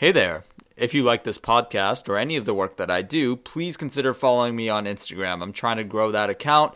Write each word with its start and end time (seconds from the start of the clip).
Hey 0.00 0.12
there. 0.12 0.44
If 0.76 0.94
you 0.94 1.02
like 1.02 1.24
this 1.24 1.38
podcast 1.38 2.08
or 2.08 2.16
any 2.16 2.36
of 2.36 2.44
the 2.44 2.54
work 2.54 2.76
that 2.76 2.88
I 2.88 3.02
do, 3.02 3.34
please 3.34 3.76
consider 3.76 4.14
following 4.14 4.54
me 4.54 4.68
on 4.68 4.84
Instagram. 4.84 5.42
I'm 5.42 5.52
trying 5.52 5.78
to 5.78 5.82
grow 5.82 6.12
that 6.12 6.30
account, 6.30 6.74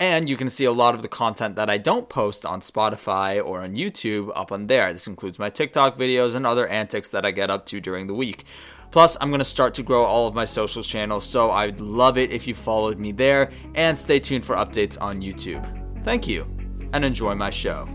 and 0.00 0.26
you 0.26 0.38
can 0.38 0.48
see 0.48 0.64
a 0.64 0.72
lot 0.72 0.94
of 0.94 1.02
the 1.02 1.08
content 1.08 1.54
that 1.56 1.68
I 1.68 1.76
don't 1.76 2.08
post 2.08 2.46
on 2.46 2.62
Spotify 2.62 3.44
or 3.44 3.60
on 3.60 3.76
YouTube 3.76 4.32
up 4.34 4.50
on 4.50 4.68
there. 4.68 4.90
This 4.90 5.06
includes 5.06 5.38
my 5.38 5.50
TikTok 5.50 5.98
videos 5.98 6.34
and 6.34 6.46
other 6.46 6.66
antics 6.66 7.10
that 7.10 7.26
I 7.26 7.30
get 7.30 7.50
up 7.50 7.66
to 7.66 7.78
during 7.78 8.06
the 8.06 8.14
week. 8.14 8.44
Plus, 8.90 9.18
I'm 9.20 9.28
going 9.28 9.40
to 9.40 9.44
start 9.44 9.74
to 9.74 9.82
grow 9.82 10.04
all 10.04 10.26
of 10.26 10.34
my 10.34 10.46
social 10.46 10.82
channels, 10.82 11.26
so 11.26 11.50
I'd 11.50 11.78
love 11.78 12.16
it 12.16 12.32
if 12.32 12.46
you 12.46 12.54
followed 12.54 12.98
me 12.98 13.12
there 13.12 13.50
and 13.74 13.98
stay 13.98 14.18
tuned 14.18 14.46
for 14.46 14.56
updates 14.56 14.96
on 14.98 15.20
YouTube. 15.20 15.62
Thank 16.04 16.26
you, 16.26 16.46
and 16.94 17.04
enjoy 17.04 17.34
my 17.34 17.50
show. 17.50 17.86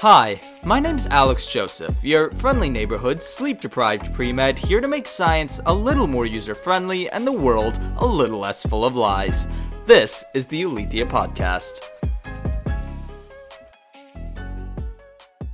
Hi, 0.00 0.38
my 0.62 0.78
name's 0.78 1.06
Alex 1.06 1.46
Joseph, 1.46 1.96
your 2.04 2.30
friendly 2.32 2.68
neighborhood 2.68 3.22
sleep 3.22 3.62
deprived 3.62 4.12
pre 4.12 4.30
med 4.30 4.58
here 4.58 4.82
to 4.82 4.88
make 4.88 5.06
science 5.06 5.58
a 5.64 5.72
little 5.72 6.06
more 6.06 6.26
user 6.26 6.54
friendly 6.54 7.08
and 7.08 7.26
the 7.26 7.32
world 7.32 7.78
a 7.96 8.04
little 8.04 8.38
less 8.38 8.62
full 8.62 8.84
of 8.84 8.94
lies. 8.94 9.48
This 9.86 10.22
is 10.34 10.44
the 10.44 10.64
Alethea 10.64 11.06
Podcast. 11.06 11.80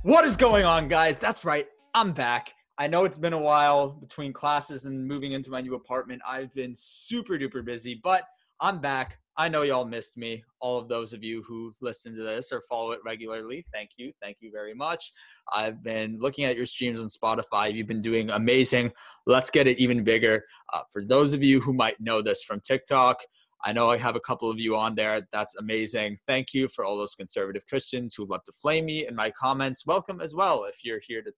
What 0.01 0.25
is 0.25 0.35
going 0.35 0.65
on, 0.65 0.89
guys? 0.89 1.17
That's 1.17 1.45
right, 1.45 1.67
I'm 1.93 2.11
back. 2.11 2.53
I 2.77 2.87
know 2.87 3.05
it's 3.05 3.17
been 3.17 3.31
a 3.31 3.39
while 3.39 3.91
between 3.91 4.33
classes 4.33 4.83
and 4.83 5.07
moving 5.07 5.31
into 5.31 5.51
my 5.51 5.61
new 5.61 5.75
apartment. 5.75 6.21
I've 6.27 6.53
been 6.53 6.75
super 6.75 7.39
duper 7.39 7.63
busy, 7.63 7.97
but 8.03 8.23
I'm 8.59 8.81
back. 8.81 9.19
I 9.35 9.49
know 9.49 9.63
y'all 9.63 9.85
missed 9.85 10.15
me. 10.15 10.43
All 10.59 10.77
of 10.77 10.87
those 10.87 11.11
of 11.11 11.23
you 11.23 11.43
who 11.47 11.73
listen 11.81 12.15
to 12.15 12.21
this 12.21 12.51
or 12.51 12.61
follow 12.69 12.91
it 12.91 12.99
regularly, 13.03 13.65
thank 13.73 13.91
you. 13.97 14.11
Thank 14.21 14.37
you 14.41 14.51
very 14.51 14.75
much. 14.75 15.11
I've 15.51 15.81
been 15.81 16.19
looking 16.19 16.45
at 16.45 16.55
your 16.55 16.67
streams 16.67 16.99
on 16.99 17.07
Spotify. 17.07 17.73
You've 17.73 17.87
been 17.87 18.01
doing 18.01 18.29
amazing. 18.29 18.91
Let's 19.25 19.49
get 19.49 19.65
it 19.65 19.79
even 19.79 20.03
bigger. 20.03 20.45
Uh, 20.71 20.81
for 20.91 21.03
those 21.03 21.33
of 21.33 21.41
you 21.41 21.61
who 21.61 21.73
might 21.73 21.99
know 21.99 22.21
this 22.21 22.43
from 22.43 22.59
TikTok, 22.59 23.21
I 23.65 23.71
know 23.71 23.89
I 23.89 23.97
have 23.97 24.15
a 24.15 24.19
couple 24.19 24.49
of 24.51 24.59
you 24.59 24.75
on 24.75 24.93
there. 24.93 25.25
That's 25.31 25.55
amazing. 25.55 26.17
Thank 26.27 26.53
you 26.53 26.67
for 26.67 26.85
all 26.85 26.97
those 26.97 27.15
conservative 27.15 27.65
Christians 27.67 28.13
who 28.13 28.25
love 28.25 28.43
to 28.43 28.51
flame 28.51 28.85
me 28.85 29.07
in 29.07 29.15
my 29.15 29.31
comments. 29.31 29.85
Welcome 29.85 30.21
as 30.21 30.35
well 30.35 30.65
if 30.65 30.83
you're 30.83 31.01
here 31.07 31.21
to 31.23 31.31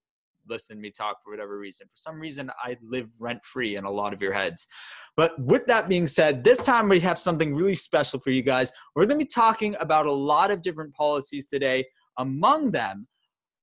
listen 0.48 0.78
to 0.78 0.82
me 0.82 0.92
talk 0.92 1.18
for 1.24 1.32
whatever 1.32 1.58
reason. 1.58 1.88
For 1.88 1.98
some 1.98 2.20
reason, 2.20 2.52
I 2.64 2.78
live 2.82 3.10
rent 3.20 3.44
free 3.44 3.76
in 3.76 3.86
a 3.86 3.92
lot 3.92 4.14
of 4.14 4.22
your 4.22 4.34
heads. 4.34 4.68
But 5.16 5.40
with 5.40 5.66
that 5.68 5.88
being 5.88 6.08
said, 6.08 6.44
this 6.44 6.60
time 6.60 6.90
we 6.90 7.00
have 7.02 7.20
something 7.20 7.56
really 7.56 7.76
special 7.76 8.20
for 8.20 8.32
you 8.32 8.42
guys. 8.42 8.72
We're 8.96 9.06
going 9.06 9.20
to 9.20 9.26
be 9.26 9.30
talking 9.30 9.76
about 9.80 10.06
a 10.06 10.14
lot 10.14 10.52
of 10.52 10.62
different 10.62 10.94
policies 10.94 11.48
today. 11.48 11.86
Among 12.18 12.72
them 12.72 13.08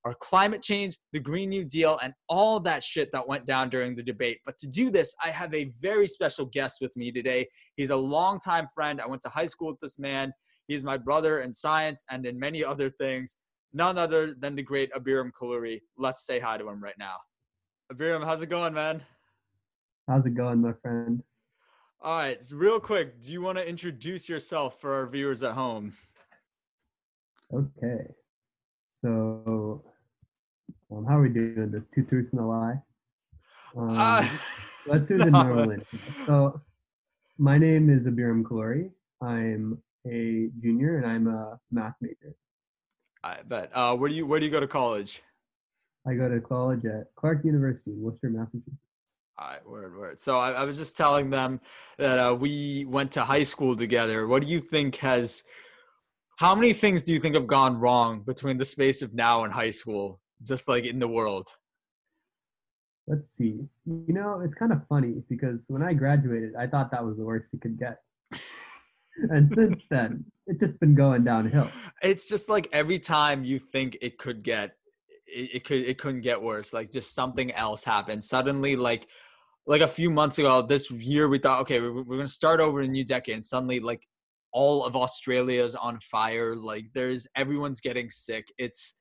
are 0.04 0.14
climate 0.14 0.62
change, 0.62 0.98
the 1.12 1.20
Green 1.20 1.48
New 1.48 1.64
Deal, 1.64 1.98
and 2.02 2.12
all 2.28 2.58
that 2.60 2.82
shit 2.82 3.10
that 3.12 3.28
went 3.28 3.46
down 3.46 3.70
during 3.70 3.94
the 3.94 4.02
debate. 4.02 4.38
But 4.44 4.58
to 4.58 4.66
do 4.66 4.90
this, 4.90 5.14
I 5.22 5.28
have 5.28 5.54
a 5.54 5.72
very 5.80 6.08
special 6.08 6.46
guest 6.46 6.78
with 6.80 6.96
me 6.96 7.12
today. 7.12 7.46
He's 7.76 7.90
a 7.90 7.96
longtime 7.96 8.66
friend. 8.74 9.00
I 9.00 9.06
went 9.06 9.22
to 9.22 9.28
high 9.28 9.46
school 9.46 9.68
with 9.68 9.80
this 9.80 9.98
man. 9.98 10.32
He's 10.66 10.84
my 10.84 10.96
brother 10.96 11.40
in 11.40 11.52
science 11.52 12.04
and 12.10 12.26
in 12.26 12.38
many 12.38 12.64
other 12.64 12.90
things 12.90 13.36
none 13.72 13.98
other 13.98 14.34
than 14.34 14.54
the 14.54 14.62
great 14.62 14.92
Abhiram 14.92 15.30
Kolluri. 15.32 15.82
Let's 15.96 16.24
say 16.26 16.38
hi 16.38 16.58
to 16.58 16.68
him 16.68 16.82
right 16.82 16.98
now. 16.98 17.16
Abhiram, 17.92 18.24
how's 18.24 18.42
it 18.42 18.48
going, 18.48 18.74
man? 18.74 19.02
How's 20.08 20.26
it 20.26 20.34
going, 20.34 20.60
my 20.60 20.72
friend? 20.82 21.22
All 22.00 22.16
right, 22.16 22.42
so 22.42 22.56
real 22.56 22.80
quick, 22.80 23.20
do 23.20 23.32
you 23.32 23.40
want 23.42 23.58
to 23.58 23.68
introduce 23.68 24.28
yourself 24.28 24.80
for 24.80 24.92
our 24.94 25.06
viewers 25.06 25.42
at 25.42 25.52
home? 25.52 25.92
Okay. 27.54 28.06
So, 29.00 29.84
um, 30.90 31.04
how 31.06 31.18
are 31.18 31.22
we 31.22 31.28
doing 31.28 31.70
this? 31.70 31.84
Two 31.94 32.02
truths 32.02 32.32
and 32.32 32.40
a 32.40 32.44
lie? 32.44 32.82
Um, 33.76 33.98
uh, 33.98 34.28
let's 34.86 35.06
do 35.06 35.18
the 35.18 35.30
no. 35.30 35.42
normal 35.42 35.76
So, 36.26 36.60
my 37.38 37.58
name 37.58 37.88
is 37.88 38.04
Abhiram 38.06 38.42
Kolluri. 38.42 38.90
I'm 39.20 39.78
a 40.06 40.48
junior 40.60 40.96
and 40.98 41.06
I'm 41.06 41.28
a 41.28 41.58
math 41.70 41.94
major. 42.00 42.34
I 43.24 43.38
bet. 43.46 43.70
Uh, 43.72 43.96
where 43.96 44.08
do 44.08 44.14
you 44.14 44.26
where 44.26 44.40
do 44.40 44.46
you 44.46 44.52
go 44.52 44.60
to 44.60 44.66
college? 44.66 45.22
I 46.06 46.14
go 46.14 46.28
to 46.28 46.40
college 46.40 46.84
at 46.84 47.14
Clark 47.14 47.44
University 47.44 47.92
in 47.92 48.02
Worcester, 48.02 48.28
Massachusetts. 48.30 48.76
All 49.38 49.48
right, 49.48 49.68
word, 49.68 49.96
word. 49.96 50.20
So 50.20 50.36
I, 50.36 50.52
I 50.52 50.64
was 50.64 50.76
just 50.76 50.96
telling 50.96 51.30
them 51.30 51.60
that 51.98 52.18
uh, 52.18 52.34
we 52.34 52.84
went 52.86 53.12
to 53.12 53.22
high 53.22 53.44
school 53.44 53.76
together. 53.76 54.26
What 54.26 54.42
do 54.42 54.48
you 54.48 54.60
think 54.60 54.96
has? 54.96 55.44
How 56.36 56.54
many 56.54 56.72
things 56.72 57.04
do 57.04 57.12
you 57.12 57.20
think 57.20 57.36
have 57.36 57.46
gone 57.46 57.78
wrong 57.78 58.22
between 58.22 58.58
the 58.58 58.64
space 58.64 59.02
of 59.02 59.14
now 59.14 59.44
and 59.44 59.52
high 59.52 59.70
school, 59.70 60.20
just 60.42 60.66
like 60.66 60.84
in 60.84 60.98
the 60.98 61.08
world? 61.08 61.48
Let's 63.06 63.30
see. 63.36 63.60
You 63.86 64.14
know, 64.14 64.40
it's 64.44 64.54
kind 64.54 64.72
of 64.72 64.86
funny 64.88 65.22
because 65.28 65.64
when 65.68 65.82
I 65.82 65.92
graduated, 65.92 66.54
I 66.56 66.66
thought 66.66 66.90
that 66.90 67.04
was 67.04 67.16
the 67.16 67.24
worst 67.24 67.46
it 67.52 67.60
could 67.60 67.78
get 67.78 67.98
and 69.30 69.52
since 69.52 69.86
then, 69.90 70.24
it's 70.46 70.60
just 70.60 70.78
been 70.80 70.94
going 70.94 71.24
downhill. 71.24 71.70
It's 72.02 72.28
just 72.28 72.48
like 72.48 72.68
every 72.72 72.98
time 72.98 73.44
you 73.44 73.58
think 73.58 73.98
it 74.00 74.18
could 74.18 74.42
get, 74.42 74.76
it, 75.26 75.50
it 75.54 75.64
could, 75.64 75.78
it 75.78 75.98
couldn't 75.98 76.22
get 76.22 76.40
worse. 76.40 76.72
Like 76.72 76.90
just 76.90 77.14
something 77.14 77.52
else 77.52 77.84
happened 77.84 78.22
suddenly. 78.24 78.76
Like, 78.76 79.06
like 79.66 79.80
a 79.80 79.88
few 79.88 80.10
months 80.10 80.38
ago, 80.38 80.62
this 80.62 80.90
year 80.90 81.28
we 81.28 81.38
thought, 81.38 81.60
okay, 81.60 81.80
we're, 81.80 82.02
we're 82.02 82.16
gonna 82.16 82.28
start 82.28 82.60
over 82.60 82.80
a 82.80 82.88
new 82.88 83.04
decade, 83.04 83.36
and 83.36 83.44
suddenly, 83.44 83.80
like, 83.80 84.06
all 84.52 84.84
of 84.84 84.96
Australia 84.96 85.62
is 85.62 85.74
on 85.74 85.98
fire. 86.00 86.54
Like, 86.56 86.86
there's 86.94 87.26
everyone's 87.36 87.80
getting 87.80 88.10
sick. 88.10 88.48
It's 88.58 88.94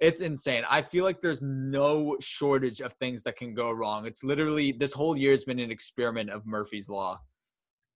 it's 0.00 0.20
insane. 0.20 0.64
I 0.70 0.82
feel 0.82 1.04
like 1.04 1.20
there's 1.20 1.42
no 1.42 2.16
shortage 2.20 2.80
of 2.80 2.92
things 2.94 3.22
that 3.24 3.36
can 3.36 3.54
go 3.54 3.70
wrong. 3.70 4.06
It's 4.06 4.22
literally 4.22 4.72
this 4.72 4.92
whole 4.92 5.16
year 5.16 5.32
has 5.32 5.44
been 5.44 5.58
an 5.58 5.70
experiment 5.72 6.30
of 6.30 6.46
Murphy's 6.46 6.88
law 6.88 7.20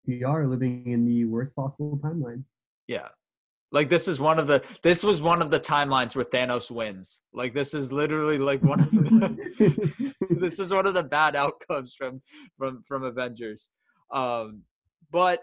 we 0.06 0.24
are 0.24 0.46
living 0.46 0.86
in 0.86 1.04
the 1.06 1.24
worst 1.24 1.54
possible 1.54 1.98
timeline. 2.02 2.44
Yeah. 2.86 3.08
Like 3.70 3.88
this 3.88 4.06
is 4.06 4.20
one 4.20 4.38
of 4.38 4.46
the 4.46 4.62
this 4.82 5.02
was 5.02 5.22
one 5.22 5.40
of 5.40 5.50
the 5.50 5.60
timelines 5.60 6.14
where 6.14 6.26
Thanos 6.26 6.70
wins. 6.70 7.20
Like 7.32 7.54
this 7.54 7.72
is 7.72 7.90
literally 7.90 8.38
like 8.38 8.62
one 8.62 8.80
of 8.80 8.90
the, 8.90 10.14
this 10.30 10.58
is 10.58 10.70
one 10.70 10.86
of 10.86 10.92
the 10.92 11.02
bad 11.02 11.34
outcomes 11.36 11.94
from 11.94 12.20
from 12.58 12.82
from 12.86 13.04
Avengers. 13.04 13.70
Um 14.12 14.62
but 15.10 15.42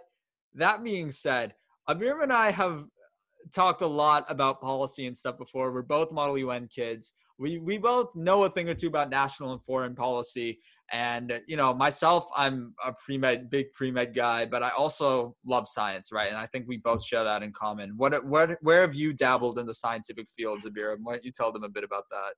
that 0.55 0.83
being 0.83 1.11
said, 1.11 1.55
Amir 1.87 2.21
and 2.21 2.31
I 2.31 2.51
have 2.51 2.85
talked 3.53 3.81
a 3.81 3.87
lot 3.87 4.25
about 4.29 4.61
policy 4.61 5.07
and 5.07 5.17
stuff 5.17 5.37
before. 5.37 5.71
We're 5.71 5.81
both 5.81 6.11
Model 6.11 6.37
UN 6.37 6.67
kids. 6.67 7.13
We 7.39 7.57
we 7.57 7.79
both 7.79 8.15
know 8.15 8.43
a 8.43 8.49
thing 8.49 8.69
or 8.69 8.75
two 8.75 8.87
about 8.87 9.09
national 9.09 9.53
and 9.53 9.63
foreign 9.63 9.95
policy, 9.95 10.59
and 10.91 11.41
you 11.47 11.55
know, 11.55 11.73
myself, 11.73 12.27
I'm 12.35 12.73
a 12.85 12.93
pre 12.93 13.17
med, 13.17 13.49
big 13.49 13.71
pre 13.73 13.91
med 13.91 14.13
guy, 14.13 14.45
but 14.45 14.63
I 14.63 14.69
also 14.69 15.35
love 15.45 15.67
science, 15.67 16.11
right? 16.11 16.29
And 16.29 16.37
I 16.37 16.47
think 16.47 16.65
we 16.67 16.77
both 16.77 17.03
share 17.03 17.23
that 17.23 17.43
in 17.43 17.51
common. 17.53 17.93
What, 17.97 18.25
what, 18.25 18.57
where 18.61 18.81
have 18.81 18.95
you 18.95 19.13
dabbled 19.13 19.59
in 19.59 19.65
the 19.65 19.73
scientific 19.73 20.27
fields, 20.35 20.65
Abhiram? 20.65 20.97
Why 21.03 21.13
don't 21.13 21.25
you 21.25 21.31
tell 21.31 21.51
them 21.51 21.63
a 21.63 21.69
bit 21.69 21.83
about 21.83 22.05
that? 22.11 22.33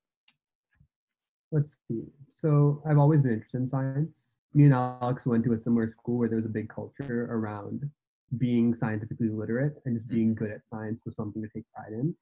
Let's 1.52 1.78
see. 1.88 2.04
So 2.28 2.82
I've 2.88 2.98
always 2.98 3.22
been 3.22 3.34
interested 3.34 3.58
in 3.58 3.70
science. 3.70 4.18
Me 4.54 4.66
and 4.66 4.74
Alex 4.74 5.26
went 5.26 5.44
to 5.46 5.54
a 5.54 5.60
similar 5.60 5.92
school 5.92 6.18
where 6.18 6.28
there 6.28 6.38
was 6.38 6.46
a 6.46 6.50
big 6.50 6.70
culture 6.70 7.28
around 7.32 7.90
being 8.38 8.74
scientifically 8.74 9.30
literate 9.30 9.74
and 9.86 9.98
just 9.98 10.08
being 10.08 10.36
mm-hmm. 10.36 10.46
good 10.46 10.52
at 10.52 10.62
science 10.70 11.02
was 11.06 11.16
something 11.16 11.42
to 11.42 11.50
take 11.54 11.64
pride 11.74 11.94
in. 11.94 12.16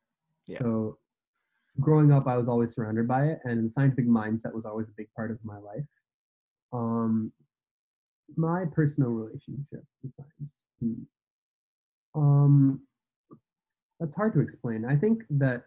Yeah. 0.48 0.60
So 0.60 0.98
growing 1.80 2.12
up, 2.12 2.28
I 2.28 2.38
was 2.38 2.48
always 2.48 2.74
surrounded 2.74 3.08
by 3.08 3.26
it, 3.26 3.40
and 3.46 3.70
the 3.70 3.74
scientific 3.74 4.08
mindset 4.08 4.54
was 4.54 4.66
always 4.66 4.88
a 4.88 4.94
big 4.98 5.08
part 5.16 5.32
of 5.32 5.38
my 5.44 5.58
life 5.58 5.86
um, 6.74 7.32
my 8.36 8.66
personal 8.72 9.10
relationship 9.10 9.84
with 10.04 10.14
science. 10.16 10.54
Hmm. 10.80 10.94
Um, 12.16 12.82
that's 14.00 14.16
hard 14.16 14.34
to 14.34 14.40
explain. 14.42 14.86
I 14.86 14.96
think 14.96 15.24
that 15.32 15.64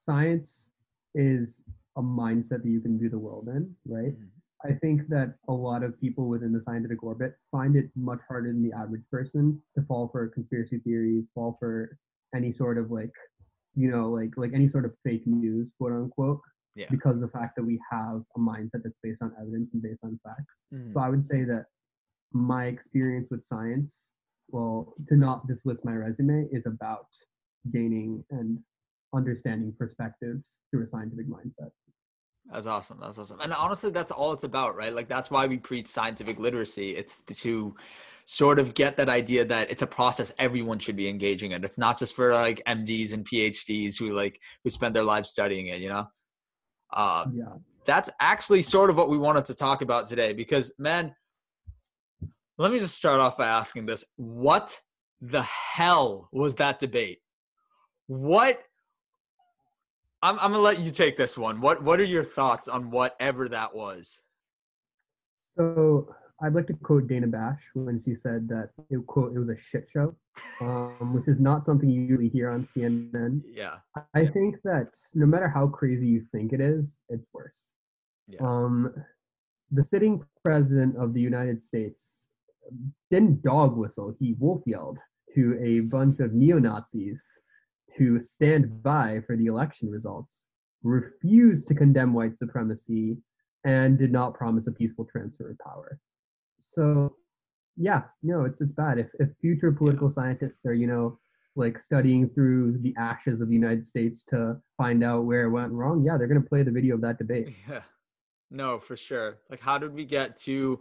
science 0.00 0.68
is 1.14 1.60
a 1.96 2.02
mindset 2.02 2.62
that 2.62 2.70
you 2.70 2.80
can 2.80 2.98
view 2.98 3.08
the 3.08 3.18
world 3.18 3.48
in, 3.48 3.74
right? 3.86 4.12
Mm-hmm. 4.12 4.34
I 4.64 4.72
think 4.72 5.08
that 5.08 5.34
a 5.48 5.52
lot 5.52 5.82
of 5.82 6.00
people 6.00 6.26
within 6.26 6.52
the 6.52 6.62
scientific 6.62 7.02
orbit 7.02 7.34
find 7.52 7.76
it 7.76 7.90
much 7.94 8.20
harder 8.26 8.48
than 8.48 8.62
the 8.62 8.74
average 8.74 9.04
person 9.10 9.60
to 9.76 9.84
fall 9.84 10.08
for 10.08 10.26
conspiracy 10.28 10.78
theories, 10.78 11.28
fall 11.34 11.56
for 11.60 11.98
any 12.34 12.52
sort 12.52 12.78
of 12.78 12.90
like, 12.90 13.12
you 13.76 13.90
know, 13.90 14.08
like 14.08 14.30
like 14.36 14.52
any 14.54 14.68
sort 14.68 14.86
of 14.86 14.94
fake 15.04 15.26
news, 15.26 15.68
quote 15.78 15.92
unquote, 15.92 16.40
yeah. 16.74 16.86
because 16.90 17.14
of 17.14 17.20
the 17.20 17.28
fact 17.28 17.56
that 17.56 17.64
we 17.64 17.80
have 17.90 18.22
a 18.36 18.38
mindset 18.38 18.82
that's 18.82 18.98
based 19.02 19.22
on 19.22 19.32
evidence 19.40 19.70
and 19.72 19.82
based 19.82 20.00
on 20.02 20.18
facts. 20.24 20.64
Mm-hmm. 20.72 20.92
So 20.92 21.00
I 21.00 21.08
would 21.08 21.26
say 21.26 21.44
that 21.44 21.66
my 22.32 22.66
experience 22.66 23.28
with 23.30 23.44
science, 23.44 23.96
well, 24.48 24.94
to 25.08 25.16
not 25.16 25.46
just 25.46 25.64
list 25.64 25.84
my 25.84 25.94
resume, 25.94 26.48
is 26.52 26.64
about 26.66 27.06
gaining 27.72 28.24
and 28.30 28.58
understanding 29.14 29.72
perspectives 29.78 30.52
through 30.70 30.84
a 30.84 30.88
scientific 30.88 31.28
mindset. 31.28 31.70
That's 32.52 32.66
awesome. 32.66 32.98
That's 33.00 33.18
awesome. 33.18 33.40
And 33.40 33.52
honestly, 33.52 33.90
that's 33.90 34.10
all 34.10 34.32
it's 34.32 34.44
about, 34.44 34.76
right? 34.76 34.94
Like 34.94 35.08
that's 35.08 35.30
why 35.30 35.46
we 35.46 35.56
preach 35.56 35.86
scientific 35.86 36.38
literacy. 36.38 36.94
It's 36.96 37.20
to 37.20 37.74
sort 38.26 38.58
of 38.58 38.74
get 38.74 38.96
that 38.96 39.08
idea 39.08 39.44
that 39.44 39.70
it's 39.70 39.82
a 39.82 39.86
process 39.86 40.32
everyone 40.38 40.78
should 40.78 40.96
be 40.96 41.08
engaging 41.08 41.52
in. 41.52 41.64
It's 41.64 41.78
not 41.78 41.98
just 41.98 42.14
for 42.14 42.32
like 42.32 42.62
MDs 42.66 43.12
and 43.12 43.26
PhDs 43.26 43.98
who 43.98 44.12
like 44.12 44.40
who 44.62 44.70
spend 44.70 44.94
their 44.94 45.04
lives 45.04 45.30
studying 45.30 45.68
it, 45.68 45.80
you 45.80 45.88
know? 45.88 46.06
Uh, 46.94 47.26
Yeah. 47.32 47.44
that's 47.84 48.08
actually 48.20 48.62
sort 48.62 48.88
of 48.88 48.96
what 48.96 49.08
we 49.10 49.18
wanted 49.18 49.44
to 49.46 49.54
talk 49.54 49.82
about 49.82 50.06
today 50.06 50.32
because, 50.32 50.72
man, 50.78 51.14
let 52.56 52.70
me 52.72 52.78
just 52.78 52.96
start 52.96 53.20
off 53.20 53.36
by 53.36 53.46
asking 53.46 53.84
this. 53.86 54.04
What 54.16 54.80
the 55.20 55.42
hell 55.42 56.28
was 56.32 56.54
that 56.56 56.78
debate? 56.78 57.20
What? 58.06 58.62
I'm, 60.22 60.38
I'm 60.38 60.52
gonna 60.52 60.60
let 60.62 60.80
you 60.80 60.90
take 60.90 61.16
this 61.16 61.36
one. 61.36 61.60
What 61.60 61.82
What 61.82 62.00
are 62.00 62.04
your 62.04 62.24
thoughts 62.24 62.68
on 62.68 62.90
whatever 62.90 63.48
that 63.48 63.74
was? 63.74 64.22
So 65.58 66.14
I'd 66.44 66.54
like 66.54 66.66
to 66.66 66.74
quote 66.74 67.06
Dana 67.06 67.26
Bash 67.26 67.62
when 67.72 68.02
she 68.02 68.14
said 68.14 68.46
that 68.48 68.68
it 68.90 69.06
quote 69.06 69.34
it 69.34 69.38
was 69.38 69.48
a 69.48 69.56
shit 69.56 69.88
show, 69.90 70.14
um, 70.60 71.14
which 71.14 71.26
is 71.26 71.40
not 71.40 71.64
something 71.64 71.88
you 71.88 72.02
usually 72.02 72.28
hear 72.28 72.50
on 72.50 72.66
CNN. 72.66 73.40
Yeah. 73.46 73.76
I 74.12 74.26
think 74.26 74.56
that 74.62 74.88
no 75.14 75.24
matter 75.24 75.48
how 75.48 75.66
crazy 75.68 76.06
you 76.06 76.26
think 76.32 76.52
it 76.52 76.60
is, 76.60 76.98
it's 77.08 77.28
worse. 77.32 77.72
Yeah. 78.28 78.40
Um, 78.42 78.92
the 79.70 79.82
sitting 79.82 80.22
president 80.44 80.96
of 80.98 81.14
the 81.14 81.20
United 81.20 81.64
States 81.64 82.26
didn't 83.10 83.42
dog 83.42 83.74
whistle; 83.78 84.14
he 84.18 84.34
wolf 84.38 84.62
yelled 84.66 84.98
to 85.34 85.58
a 85.62 85.80
bunch 85.80 86.20
of 86.20 86.34
neo 86.34 86.58
Nazis 86.58 87.24
to 87.96 88.20
stand 88.20 88.82
by 88.82 89.22
for 89.26 89.34
the 89.34 89.46
election 89.46 89.90
results, 89.90 90.42
refused 90.82 91.66
to 91.68 91.74
condemn 91.74 92.12
white 92.12 92.36
supremacy, 92.36 93.16
and 93.64 93.98
did 93.98 94.12
not 94.12 94.34
promise 94.34 94.66
a 94.66 94.72
peaceful 94.72 95.06
transfer 95.06 95.50
of 95.50 95.58
power. 95.58 95.98
So, 96.74 97.16
yeah, 97.76 98.02
no, 98.22 98.44
it's 98.44 98.60
it's 98.60 98.72
bad. 98.72 98.98
If 98.98 99.08
if 99.18 99.30
future 99.40 99.72
political 99.72 100.10
scientists 100.10 100.64
are 100.66 100.74
you 100.74 100.86
know 100.86 101.18
like 101.56 101.80
studying 101.80 102.28
through 102.28 102.78
the 102.78 102.94
ashes 102.98 103.40
of 103.40 103.48
the 103.48 103.54
United 103.54 103.86
States 103.86 104.24
to 104.24 104.56
find 104.76 105.04
out 105.04 105.24
where 105.24 105.44
it 105.44 105.50
went 105.50 105.72
wrong, 105.72 106.04
yeah, 106.04 106.16
they're 106.16 106.26
gonna 106.26 106.40
play 106.40 106.62
the 106.62 106.70
video 106.70 106.94
of 106.94 107.00
that 107.02 107.18
debate. 107.18 107.54
Yeah. 107.68 107.82
No, 108.50 108.78
for 108.78 108.96
sure. 108.96 109.38
Like, 109.50 109.60
how 109.60 109.78
did 109.78 109.92
we 109.94 110.04
get 110.04 110.36
two 110.36 110.80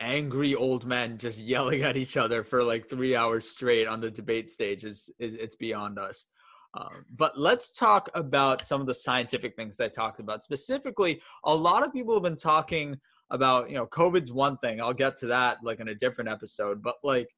angry 0.00 0.54
old 0.54 0.86
men 0.86 1.18
just 1.18 1.42
yelling 1.42 1.82
at 1.82 1.96
each 1.96 2.16
other 2.16 2.42
for 2.42 2.62
like 2.62 2.88
three 2.88 3.14
hours 3.14 3.48
straight 3.48 3.86
on 3.86 4.00
the 4.00 4.10
debate 4.10 4.50
stage? 4.50 4.84
Is 4.84 5.10
is 5.18 5.34
it's 5.34 5.56
beyond 5.56 5.98
us. 5.98 6.26
Um, 6.74 7.04
but 7.16 7.36
let's 7.36 7.72
talk 7.72 8.08
about 8.14 8.64
some 8.64 8.80
of 8.80 8.86
the 8.86 8.94
scientific 8.94 9.56
things 9.56 9.76
that 9.76 9.84
I 9.84 9.88
talked 9.88 10.20
about. 10.20 10.42
Specifically, 10.42 11.20
a 11.44 11.54
lot 11.54 11.84
of 11.84 11.92
people 11.92 12.14
have 12.14 12.22
been 12.22 12.36
talking 12.36 12.98
about, 13.30 13.68
you 13.70 13.76
know, 13.76 13.86
COVID's 13.86 14.32
one 14.32 14.56
thing. 14.58 14.80
I'll 14.80 14.92
get 14.92 15.16
to 15.18 15.26
that 15.28 15.58
like 15.62 15.80
in 15.80 15.88
a 15.88 15.94
different 15.94 16.30
episode. 16.30 16.82
But 16.82 16.96
like, 17.02 17.28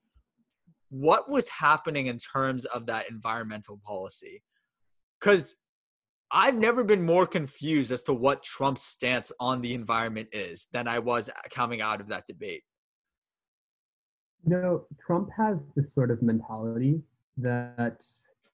what 0.90 1.30
was 1.30 1.48
happening 1.48 2.06
in 2.06 2.18
terms 2.18 2.64
of 2.66 2.86
that 2.86 3.10
environmental 3.10 3.80
policy? 3.84 4.42
Because 5.20 5.56
I've 6.30 6.56
never 6.56 6.82
been 6.82 7.02
more 7.04 7.26
confused 7.26 7.92
as 7.92 8.04
to 8.04 8.14
what 8.14 8.42
Trump's 8.42 8.82
stance 8.82 9.32
on 9.38 9.60
the 9.60 9.74
environment 9.74 10.28
is 10.32 10.68
than 10.72 10.88
I 10.88 10.98
was 10.98 11.28
coming 11.50 11.82
out 11.82 12.00
of 12.00 12.08
that 12.08 12.26
debate. 12.26 12.62
You 14.44 14.50
know, 14.50 14.86
Trump 15.06 15.28
has 15.36 15.58
this 15.76 15.94
sort 15.94 16.10
of 16.10 16.22
mentality 16.22 17.02
that 17.36 18.02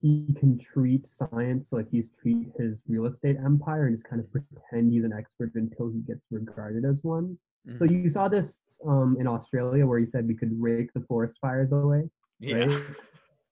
he 0.01 0.33
can 0.39 0.59
treat 0.59 1.07
science 1.07 1.73
like 1.73 1.89
he's 1.91 2.09
treat 2.21 2.49
his 2.59 2.79
real 2.87 3.07
estate 3.07 3.37
empire 3.45 3.87
and 3.87 3.97
just 3.97 4.09
kind 4.09 4.21
of 4.23 4.31
pretend 4.31 4.93
he's 4.93 5.05
an 5.05 5.13
expert 5.13 5.53
until 5.55 5.91
he 5.91 6.01
gets 6.01 6.25
regarded 6.31 6.85
as 6.85 7.01
one. 7.03 7.37
So 7.77 7.85
Mhm. 7.85 8.05
you 8.05 8.09
saw 8.11 8.29
this 8.29 8.61
um, 8.87 9.17
in 9.21 9.27
Australia 9.27 9.85
where 9.87 9.99
he 9.99 10.07
said 10.07 10.27
we 10.27 10.35
could 10.35 10.53
rake 10.61 10.91
the 10.95 11.01
forest 11.03 11.39
fires 11.41 11.73
away. 11.73 12.09
yeah. 12.41 12.67
right? 12.67 12.71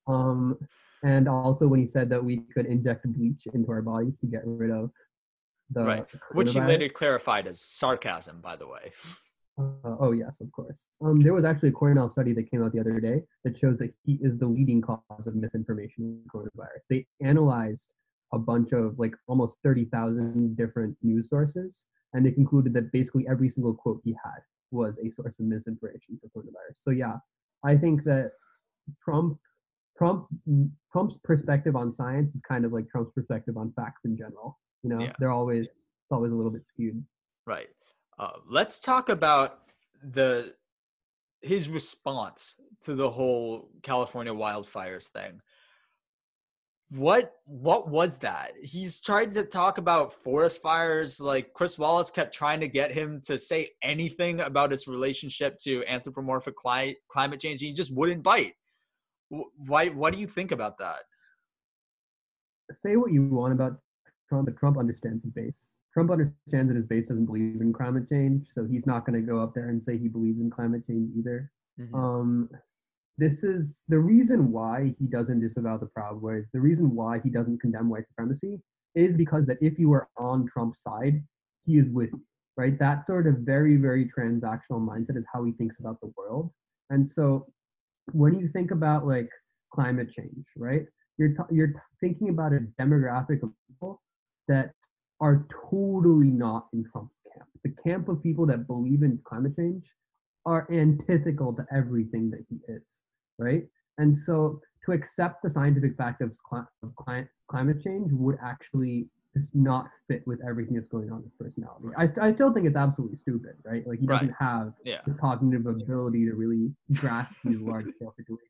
Um, 0.08 0.56
and 1.02 1.28
also 1.28 1.66
when 1.66 1.80
he 1.80 1.86
said 1.88 2.08
that 2.10 2.24
we 2.24 2.38
could 2.54 2.66
inject 2.66 3.04
bleach 3.12 3.46
into 3.52 3.70
our 3.72 3.82
bodies 3.82 4.18
to 4.20 4.26
get 4.26 4.42
rid 4.44 4.70
of 4.70 4.92
the 5.70 5.82
Right. 5.84 6.06
Which 6.32 6.52
he 6.52 6.60
later 6.60 6.88
clarified 6.88 7.48
as 7.48 7.60
sarcasm, 7.60 8.40
by 8.40 8.54
the 8.56 8.68
way. 8.68 8.92
Uh, 9.58 9.96
oh 10.00 10.12
yes, 10.12 10.40
of 10.40 10.52
course. 10.52 10.84
Um, 11.02 11.20
there 11.20 11.32
was 11.32 11.44
actually 11.44 11.70
a 11.70 11.72
Cornell 11.72 12.10
study 12.10 12.32
that 12.34 12.50
came 12.50 12.62
out 12.62 12.72
the 12.72 12.80
other 12.80 13.00
day 13.00 13.22
that 13.44 13.56
shows 13.56 13.78
that 13.78 13.92
heat 14.04 14.20
is 14.22 14.38
the 14.38 14.46
leading 14.46 14.82
cause 14.82 15.26
of 15.26 15.34
misinformation 15.34 16.20
with 16.24 16.32
coronavirus. 16.32 16.82
They 16.90 17.06
analyzed 17.22 17.88
a 18.32 18.38
bunch 18.38 18.72
of 18.72 18.98
like 18.98 19.14
almost 19.28 19.56
thirty 19.62 19.86
thousand 19.86 20.56
different 20.56 20.96
news 21.02 21.28
sources, 21.30 21.86
and 22.12 22.24
they 22.26 22.32
concluded 22.32 22.74
that 22.74 22.92
basically 22.92 23.26
every 23.28 23.48
single 23.48 23.74
quote 23.74 24.00
he 24.04 24.14
had 24.22 24.40
was 24.72 24.94
a 25.02 25.10
source 25.10 25.38
of 25.38 25.46
misinformation 25.46 26.20
for 26.20 26.28
coronavirus. 26.42 26.76
So 26.82 26.90
yeah, 26.90 27.16
I 27.64 27.76
think 27.76 28.04
that 28.04 28.32
Trump, 29.02 29.38
Trump, 29.96 30.26
Trump's 30.92 31.16
perspective 31.24 31.76
on 31.76 31.94
science 31.94 32.34
is 32.34 32.42
kind 32.42 32.64
of 32.64 32.72
like 32.72 32.88
Trump's 32.90 33.12
perspective 33.14 33.56
on 33.56 33.72
facts 33.74 34.02
in 34.04 34.16
general. 34.18 34.58
You 34.82 34.90
know, 34.90 35.00
Yeah. 35.00 35.12
they're 35.18 35.30
always 35.30 35.66
it's 35.68 36.12
always 36.12 36.30
a 36.32 36.34
little 36.34 36.52
bit 36.52 36.66
skewed. 36.66 37.02
Right. 37.46 37.68
Uh, 38.18 38.30
let's 38.48 38.78
talk 38.78 39.08
about 39.08 39.60
the 40.02 40.54
his 41.42 41.68
response 41.68 42.54
to 42.82 42.94
the 42.94 43.10
whole 43.10 43.70
California 43.82 44.32
wildfires 44.32 45.08
thing. 45.08 45.40
What 46.90 47.32
what 47.46 47.88
was 47.88 48.18
that? 48.18 48.52
He's 48.62 49.00
tried 49.00 49.32
to 49.32 49.44
talk 49.44 49.78
about 49.78 50.12
forest 50.12 50.62
fires. 50.62 51.20
Like 51.20 51.52
Chris 51.52 51.78
Wallace 51.78 52.10
kept 52.10 52.34
trying 52.34 52.60
to 52.60 52.68
get 52.68 52.92
him 52.92 53.20
to 53.22 53.38
say 53.38 53.70
anything 53.82 54.40
about 54.40 54.70
his 54.70 54.86
relationship 54.86 55.58
to 55.64 55.84
anthropomorphic 55.86 56.56
cli- 56.56 56.96
climate 57.08 57.40
change. 57.40 57.60
He 57.60 57.72
just 57.72 57.92
wouldn't 57.92 58.22
bite. 58.22 58.54
Why? 59.28 59.88
What 59.88 60.12
do 60.14 60.20
you 60.20 60.28
think 60.28 60.52
about 60.52 60.78
that? 60.78 61.00
say 62.74 62.96
what 62.96 63.12
you 63.12 63.24
want 63.24 63.52
about 63.52 63.78
Trump, 64.28 64.46
but 64.46 64.56
Trump 64.56 64.78
understands 64.78 65.22
the 65.22 65.28
base. 65.28 65.60
Trump 65.96 66.10
understands 66.10 66.68
that 66.68 66.76
his 66.76 66.84
base 66.84 67.08
doesn't 67.08 67.24
believe 67.24 67.62
in 67.62 67.72
climate 67.72 68.06
change, 68.06 68.46
so 68.54 68.66
he's 68.66 68.84
not 68.84 69.06
going 69.06 69.18
to 69.18 69.26
go 69.26 69.40
up 69.40 69.54
there 69.54 69.70
and 69.70 69.82
say 69.82 69.96
he 69.96 70.08
believes 70.08 70.38
in 70.38 70.50
climate 70.50 70.86
change 70.86 71.10
either. 71.18 71.50
Um, 71.94 72.50
this 73.16 73.42
is 73.42 73.80
the 73.88 73.98
reason 73.98 74.52
why 74.52 74.94
he 74.98 75.06
doesn't 75.06 75.40
disavow 75.40 75.78
the 75.78 75.86
Proud 75.86 76.20
Boys. 76.20 76.44
The 76.52 76.60
reason 76.60 76.94
why 76.94 77.20
he 77.24 77.30
doesn't 77.30 77.62
condemn 77.62 77.88
white 77.88 78.06
supremacy 78.06 78.60
is 78.94 79.16
because 79.16 79.46
that 79.46 79.56
if 79.62 79.78
you 79.78 79.90
are 79.94 80.06
on 80.18 80.46
Trump's 80.46 80.82
side, 80.82 81.24
he 81.64 81.78
is 81.78 81.88
with 81.88 82.10
you, 82.12 82.20
right? 82.58 82.78
That 82.78 83.06
sort 83.06 83.26
of 83.26 83.36
very, 83.38 83.76
very 83.76 84.04
transactional 84.04 84.86
mindset 84.86 85.16
is 85.16 85.24
how 85.32 85.44
he 85.44 85.52
thinks 85.52 85.78
about 85.80 85.98
the 86.02 86.12
world. 86.14 86.50
And 86.90 87.08
so 87.08 87.46
when 88.12 88.34
you 88.38 88.48
think 88.48 88.70
about 88.70 89.06
like 89.06 89.30
climate 89.72 90.12
change, 90.12 90.44
right? 90.58 90.84
You're 91.16 91.30
t- 91.30 91.54
you're 91.54 91.68
t- 91.68 91.78
thinking 92.02 92.28
about 92.28 92.52
a 92.52 92.66
demographic 92.78 93.42
of 93.42 93.50
people 93.66 94.02
that 94.48 94.72
are 95.20 95.46
totally 95.70 96.30
not 96.30 96.66
in 96.72 96.84
Trump's 96.92 97.14
camp. 97.34 97.48
The 97.64 97.74
camp 97.88 98.08
of 98.08 98.22
people 98.22 98.46
that 98.46 98.66
believe 98.66 99.02
in 99.02 99.18
climate 99.24 99.56
change 99.56 99.90
are 100.44 100.66
antithetical 100.70 101.52
to 101.54 101.66
everything 101.74 102.30
that 102.30 102.44
he 102.48 102.56
is, 102.72 103.00
right? 103.38 103.64
And 103.98 104.16
so 104.16 104.60
to 104.84 104.92
accept 104.92 105.42
the 105.42 105.50
scientific 105.50 105.96
fact 105.96 106.20
of, 106.22 106.30
cli- 106.48 106.60
of 106.82 106.94
cli- 106.96 107.26
climate 107.48 107.82
change 107.82 108.12
would 108.12 108.36
actually 108.42 109.08
just 109.36 109.54
not 109.54 109.88
fit 110.08 110.22
with 110.26 110.38
everything 110.48 110.74
that's 110.74 110.86
going 110.88 111.10
on 111.10 111.18
in 111.18 111.24
his 111.24 111.32
personality. 111.38 111.88
I, 111.96 112.06
st- 112.06 112.18
I 112.18 112.32
still 112.34 112.52
think 112.52 112.66
it's 112.66 112.76
absolutely 112.76 113.16
stupid, 113.16 113.56
right? 113.64 113.86
Like 113.86 113.98
he 114.00 114.06
doesn't 114.06 114.34
have 114.38 114.72
Yeah. 114.84 115.00
the 115.06 115.14
cognitive 115.14 115.66
ability 115.66 116.24
to 116.26 116.34
really 116.34 116.72
grasp 116.94 117.32
these 117.44 117.60
large 117.60 117.86
scale 117.96 118.14
situations. 118.16 118.46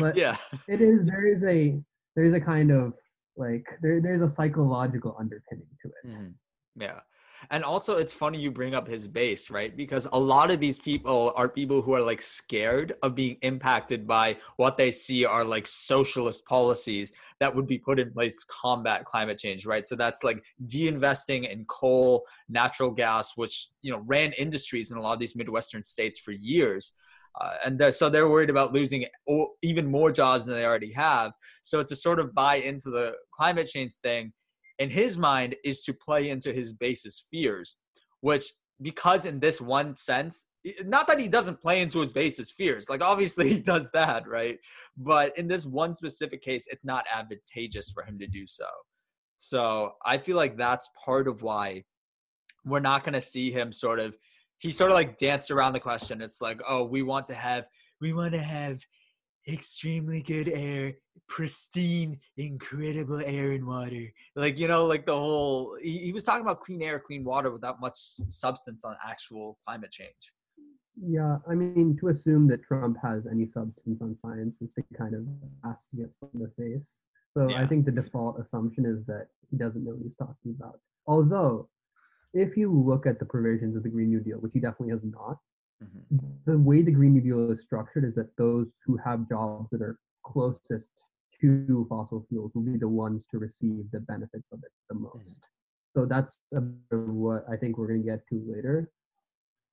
But 0.00 0.16
Yeah. 0.16 0.36
it 0.66 0.80
is 0.82 1.04
there 1.06 1.26
is 1.26 1.42
a 1.44 1.80
there's 2.16 2.34
a 2.34 2.40
kind 2.40 2.70
of 2.72 2.94
like 3.38 3.66
there, 3.82 4.00
there's 4.00 4.22
a 4.22 4.30
psychological 4.30 5.16
underpinning 5.18 5.68
to 5.82 5.88
it. 5.88 6.10
Mhm. 6.10 6.34
Yeah. 6.76 7.00
And 7.50 7.62
also, 7.62 7.96
it's 7.98 8.12
funny 8.12 8.38
you 8.38 8.50
bring 8.50 8.74
up 8.74 8.88
his 8.88 9.06
base, 9.06 9.48
right? 9.48 9.76
Because 9.76 10.08
a 10.12 10.18
lot 10.18 10.50
of 10.50 10.58
these 10.58 10.80
people 10.80 11.32
are 11.36 11.48
people 11.48 11.82
who 11.82 11.94
are 11.94 12.02
like 12.02 12.20
scared 12.20 12.96
of 13.02 13.14
being 13.14 13.36
impacted 13.42 14.08
by 14.08 14.38
what 14.56 14.76
they 14.76 14.90
see 14.90 15.24
are 15.24 15.44
like 15.44 15.66
socialist 15.68 16.44
policies 16.46 17.12
that 17.38 17.54
would 17.54 17.68
be 17.68 17.78
put 17.78 18.00
in 18.00 18.12
place 18.12 18.36
to 18.36 18.44
combat 18.48 19.04
climate 19.04 19.38
change, 19.38 19.66
right? 19.66 19.86
So 19.86 19.94
that's 19.94 20.24
like 20.24 20.42
de-investing 20.66 21.44
in 21.44 21.64
coal, 21.66 22.24
natural 22.48 22.90
gas, 22.90 23.36
which 23.36 23.68
you 23.82 23.92
know 23.92 24.02
ran 24.04 24.32
industries 24.32 24.90
in 24.90 24.98
a 24.98 25.00
lot 25.00 25.12
of 25.12 25.20
these 25.20 25.36
midwestern 25.36 25.84
states 25.84 26.18
for 26.18 26.32
years. 26.32 26.92
Uh, 27.40 27.54
and 27.64 27.94
so 27.94 28.10
they're 28.10 28.28
worried 28.28 28.50
about 28.50 28.72
losing 28.72 29.06
even 29.62 29.86
more 29.86 30.10
jobs 30.10 30.46
than 30.46 30.56
they 30.56 30.64
already 30.64 30.92
have. 30.92 31.32
So 31.62 31.82
to 31.82 31.96
sort 31.96 32.18
of 32.18 32.34
buy 32.34 32.56
into 32.56 32.90
the 32.90 33.14
climate 33.36 33.68
change 33.68 33.94
thing, 34.02 34.32
in 34.78 34.90
his 34.90 35.18
mind, 35.18 35.56
is 35.64 35.82
to 35.84 35.92
play 35.92 36.30
into 36.30 36.52
his 36.52 36.72
base's 36.72 37.24
fears, 37.30 37.76
which 38.20 38.52
because 38.80 39.26
in 39.26 39.40
this 39.40 39.60
one 39.60 39.96
sense, 39.96 40.46
not 40.84 41.06
that 41.08 41.20
he 41.20 41.28
doesn't 41.28 41.60
play 41.60 41.80
into 41.80 42.00
his 42.00 42.12
base's 42.12 42.50
fears, 42.50 42.88
like 42.88 43.02
obviously 43.02 43.48
he 43.54 43.60
does 43.60 43.90
that, 43.92 44.28
right? 44.28 44.58
But 44.96 45.36
in 45.38 45.48
this 45.48 45.66
one 45.66 45.94
specific 45.94 46.42
case, 46.42 46.66
it's 46.70 46.84
not 46.84 47.06
advantageous 47.12 47.90
for 47.90 48.02
him 48.02 48.18
to 48.18 48.26
do 48.26 48.46
so. 48.46 48.66
So 49.38 49.92
I 50.04 50.18
feel 50.18 50.36
like 50.36 50.56
that's 50.56 50.90
part 51.04 51.28
of 51.28 51.42
why 51.42 51.84
we're 52.64 52.80
not 52.80 53.04
going 53.04 53.14
to 53.14 53.20
see 53.20 53.50
him 53.50 53.72
sort 53.72 54.00
of 54.00 54.16
he 54.58 54.70
sort 54.70 54.90
of 54.90 54.94
like 54.94 55.16
danced 55.16 55.50
around 55.50 55.72
the 55.72 55.80
question 55.80 56.20
it's 56.20 56.40
like 56.40 56.60
oh 56.68 56.84
we 56.84 57.02
want 57.02 57.26
to 57.26 57.34
have 57.34 57.66
we 58.00 58.12
want 58.12 58.32
to 58.32 58.42
have 58.42 58.78
extremely 59.48 60.22
good 60.22 60.48
air, 60.48 60.94
pristine, 61.28 62.18
incredible 62.36 63.20
air 63.24 63.52
and 63.52 63.66
water. 63.66 64.12
Like, 64.36 64.58
you 64.58 64.68
know, 64.68 64.86
like 64.86 65.06
the 65.06 65.16
whole, 65.16 65.76
he, 65.80 65.98
he 65.98 66.12
was 66.12 66.24
talking 66.24 66.42
about 66.42 66.60
clean 66.60 66.82
air, 66.82 66.98
clean 66.98 67.24
water 67.24 67.50
without 67.50 67.80
much 67.80 67.98
substance 68.28 68.84
on 68.84 68.96
actual 69.04 69.58
climate 69.66 69.90
change. 69.90 70.10
Yeah, 71.00 71.38
I 71.48 71.54
mean, 71.54 71.96
to 72.00 72.08
assume 72.08 72.48
that 72.48 72.62
Trump 72.64 72.98
has 73.02 73.26
any 73.30 73.46
substance 73.46 74.00
on 74.02 74.16
science 74.20 74.56
is 74.60 74.74
to 74.74 74.82
kind 74.96 75.14
of 75.14 75.22
ask 75.64 75.78
to 75.90 76.02
get 76.02 76.14
some 76.18 76.30
in 76.34 76.40
the 76.40 76.50
face. 76.56 76.88
So 77.36 77.48
Yeah. 77.48 77.62
I 77.62 77.66
think 77.66 77.84
the 77.84 77.92
default 77.92 78.40
assumption 78.40 78.84
is 78.84 79.06
that 79.06 79.28
he 79.50 79.56
doesn't 79.56 79.84
know 79.84 79.92
what 79.92 80.02
he's 80.02 80.16
talking 80.16 80.56
about. 80.58 80.80
Although, 81.06 81.68
if 82.34 82.56
you 82.56 82.72
look 82.72 83.06
at 83.06 83.18
the 83.18 83.24
provisions 83.24 83.76
of 83.76 83.82
the 83.82 83.88
Green 83.88 84.10
New 84.10 84.20
Deal, 84.20 84.38
which 84.38 84.52
he 84.52 84.60
definitely 84.60 84.92
has 84.92 85.04
not, 85.04 85.38
Mhm. 85.82 86.44
the 86.44 86.58
way 86.58 86.82
the 86.82 86.90
Green 86.90 87.12
New 87.12 87.20
Deal 87.20 87.50
is 87.50 87.60
structured 87.60 88.04
is 88.04 88.14
that 88.14 88.34
those 88.36 88.68
who 88.84 88.96
have 88.96 89.28
jobs 89.28 89.70
that 89.70 89.80
are 89.80 89.98
closest 90.24 90.90
to 91.40 91.86
fossil 91.88 92.26
fuels 92.28 92.52
will 92.54 92.62
be 92.62 92.76
the 92.76 92.88
ones 92.88 93.26
to 93.30 93.38
receive 93.38 93.90
the 93.92 94.00
benefits 94.00 94.50
of 94.52 94.62
it 94.64 94.72
the 94.88 94.94
mm-hmm. 94.94 95.04
most. 95.04 95.48
So 95.94 96.04
that's 96.04 96.38
a 96.54 96.60
bit 96.60 96.98
of 96.98 97.14
what 97.14 97.44
I 97.48 97.56
think 97.56 97.78
we're 97.78 97.86
going 97.86 98.02
to 98.02 98.06
get 98.06 98.26
to 98.28 98.44
later 98.46 98.90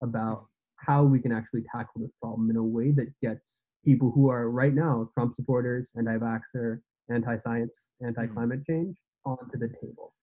about 0.02 0.38
mm-hmm. 0.38 0.92
how 0.92 1.04
we 1.04 1.20
can 1.20 1.32
actually 1.32 1.64
tackle 1.64 2.02
this 2.02 2.12
problem 2.22 2.50
in 2.50 2.58
a 2.58 2.64
way 2.64 2.92
that 2.92 3.12
gets 3.22 3.66
people 3.84 4.12
who 4.12 4.30
are 4.30 4.50
right 4.50 4.74
now 4.74 5.10
Trump 5.14 5.36
supporters, 5.36 5.92
anti-vaxxer, 5.98 6.82
anti-science, 7.10 7.90
mm-hmm. 8.02 8.08
anti-climate 8.08 8.64
change 8.66 8.98
onto 9.26 9.58
the 9.58 9.70
table. 9.82 10.14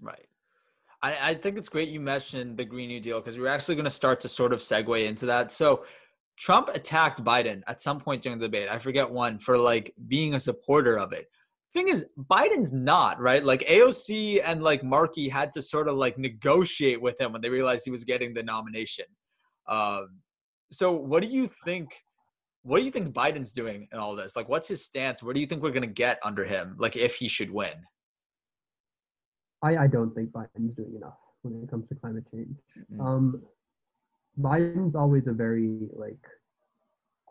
Right. 0.00 0.28
I, 1.02 1.30
I 1.30 1.34
think 1.34 1.58
it's 1.58 1.68
great 1.68 1.88
you 1.88 2.00
mentioned 2.00 2.56
the 2.56 2.64
Green 2.64 2.88
New 2.88 3.00
Deal 3.00 3.20
because 3.20 3.38
we're 3.38 3.48
actually 3.48 3.76
going 3.76 3.84
to 3.84 3.90
start 3.90 4.20
to 4.20 4.28
sort 4.28 4.52
of 4.52 4.60
segue 4.60 5.04
into 5.04 5.26
that. 5.26 5.50
So, 5.50 5.84
Trump 6.38 6.68
attacked 6.68 7.24
Biden 7.24 7.62
at 7.66 7.80
some 7.80 7.98
point 7.98 8.22
during 8.22 8.38
the 8.38 8.46
debate. 8.46 8.68
I 8.68 8.78
forget 8.78 9.10
one 9.10 9.40
for 9.40 9.58
like 9.58 9.92
being 10.06 10.34
a 10.34 10.40
supporter 10.40 10.96
of 10.96 11.12
it. 11.12 11.26
Thing 11.74 11.88
is, 11.88 12.04
Biden's 12.30 12.72
not 12.72 13.20
right. 13.20 13.44
Like 13.44 13.62
AOC 13.62 14.42
and 14.44 14.62
like 14.62 14.84
Markey 14.84 15.28
had 15.28 15.52
to 15.54 15.62
sort 15.62 15.88
of 15.88 15.96
like 15.96 16.16
negotiate 16.16 17.00
with 17.02 17.20
him 17.20 17.32
when 17.32 17.42
they 17.42 17.50
realized 17.50 17.84
he 17.84 17.90
was 17.90 18.04
getting 18.04 18.34
the 18.34 18.42
nomination. 18.42 19.04
Um, 19.66 20.20
so, 20.70 20.92
what 20.92 21.22
do 21.22 21.28
you 21.28 21.50
think? 21.64 21.90
What 22.62 22.78
do 22.78 22.84
you 22.84 22.90
think 22.90 23.10
Biden's 23.10 23.52
doing 23.52 23.88
in 23.92 23.98
all 23.98 24.14
this? 24.14 24.36
Like, 24.36 24.48
what's 24.48 24.68
his 24.68 24.84
stance? 24.84 25.22
What 25.22 25.34
do 25.34 25.40
you 25.40 25.46
think 25.46 25.62
we're 25.62 25.70
going 25.70 25.82
to 25.82 25.86
get 25.88 26.18
under 26.22 26.44
him? 26.44 26.76
Like, 26.78 26.96
if 26.96 27.14
he 27.16 27.28
should 27.28 27.50
win? 27.50 27.74
I, 29.62 29.76
I 29.76 29.86
don't 29.86 30.14
think 30.14 30.30
Biden's 30.30 30.74
doing 30.76 30.94
enough 30.96 31.18
when 31.42 31.62
it 31.62 31.70
comes 31.70 31.88
to 31.88 31.94
climate 31.94 32.24
change. 32.32 32.56
Mm. 32.92 33.00
Um, 33.04 33.42
Biden's 34.40 34.94
always 34.94 35.26
a 35.26 35.32
very 35.32 35.88
like, 35.94 36.24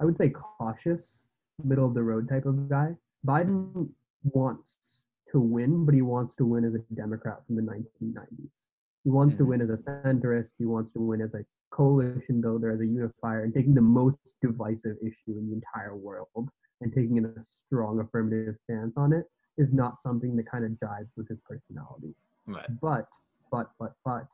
I 0.01 0.05
would 0.05 0.17
say 0.17 0.29
cautious, 0.29 1.25
middle 1.63 1.85
of 1.85 1.93
the 1.93 2.03
road 2.03 2.27
type 2.29 2.45
of 2.45 2.69
guy. 2.69 2.95
Biden 3.25 3.89
wants 4.23 5.03
to 5.31 5.39
win, 5.39 5.85
but 5.85 5.93
he 5.95 6.01
wants 6.01 6.35
to 6.35 6.45
win 6.45 6.63
as 6.65 6.75
a 6.75 6.79
Democrat 6.95 7.39
from 7.45 7.55
the 7.55 7.61
1990s. 7.61 8.67
He 9.03 9.09
wants 9.09 9.35
to 9.37 9.43
Mhm. 9.43 9.47
win 9.47 9.61
as 9.61 9.69
a 9.69 9.77
centrist. 9.77 10.49
He 10.57 10.65
wants 10.65 10.91
to 10.93 10.99
win 10.99 11.21
as 11.21 11.33
a 11.33 11.45
coalition 11.71 12.41
builder, 12.41 12.71
as 12.71 12.81
a 12.81 12.85
unifier, 12.85 13.43
and 13.43 13.53
taking 13.53 13.73
the 13.73 13.81
most 13.81 14.17
divisive 14.41 14.97
issue 15.01 15.37
in 15.37 15.47
the 15.49 15.53
entire 15.55 15.95
world 15.95 16.49
and 16.81 16.93
taking 16.93 17.23
a 17.23 17.43
strong 17.45 17.99
affirmative 17.99 18.57
stance 18.57 18.95
on 18.97 19.13
it 19.13 19.25
is 19.57 19.73
not 19.73 20.01
something 20.01 20.35
that 20.35 20.49
kind 20.49 20.65
of 20.65 20.71
jives 20.71 21.09
with 21.15 21.27
his 21.27 21.39
personality. 21.47 22.13
Right. 22.45 22.65
but 22.81 23.07
but 23.51 23.71
but 23.79 23.93
but 24.05 24.27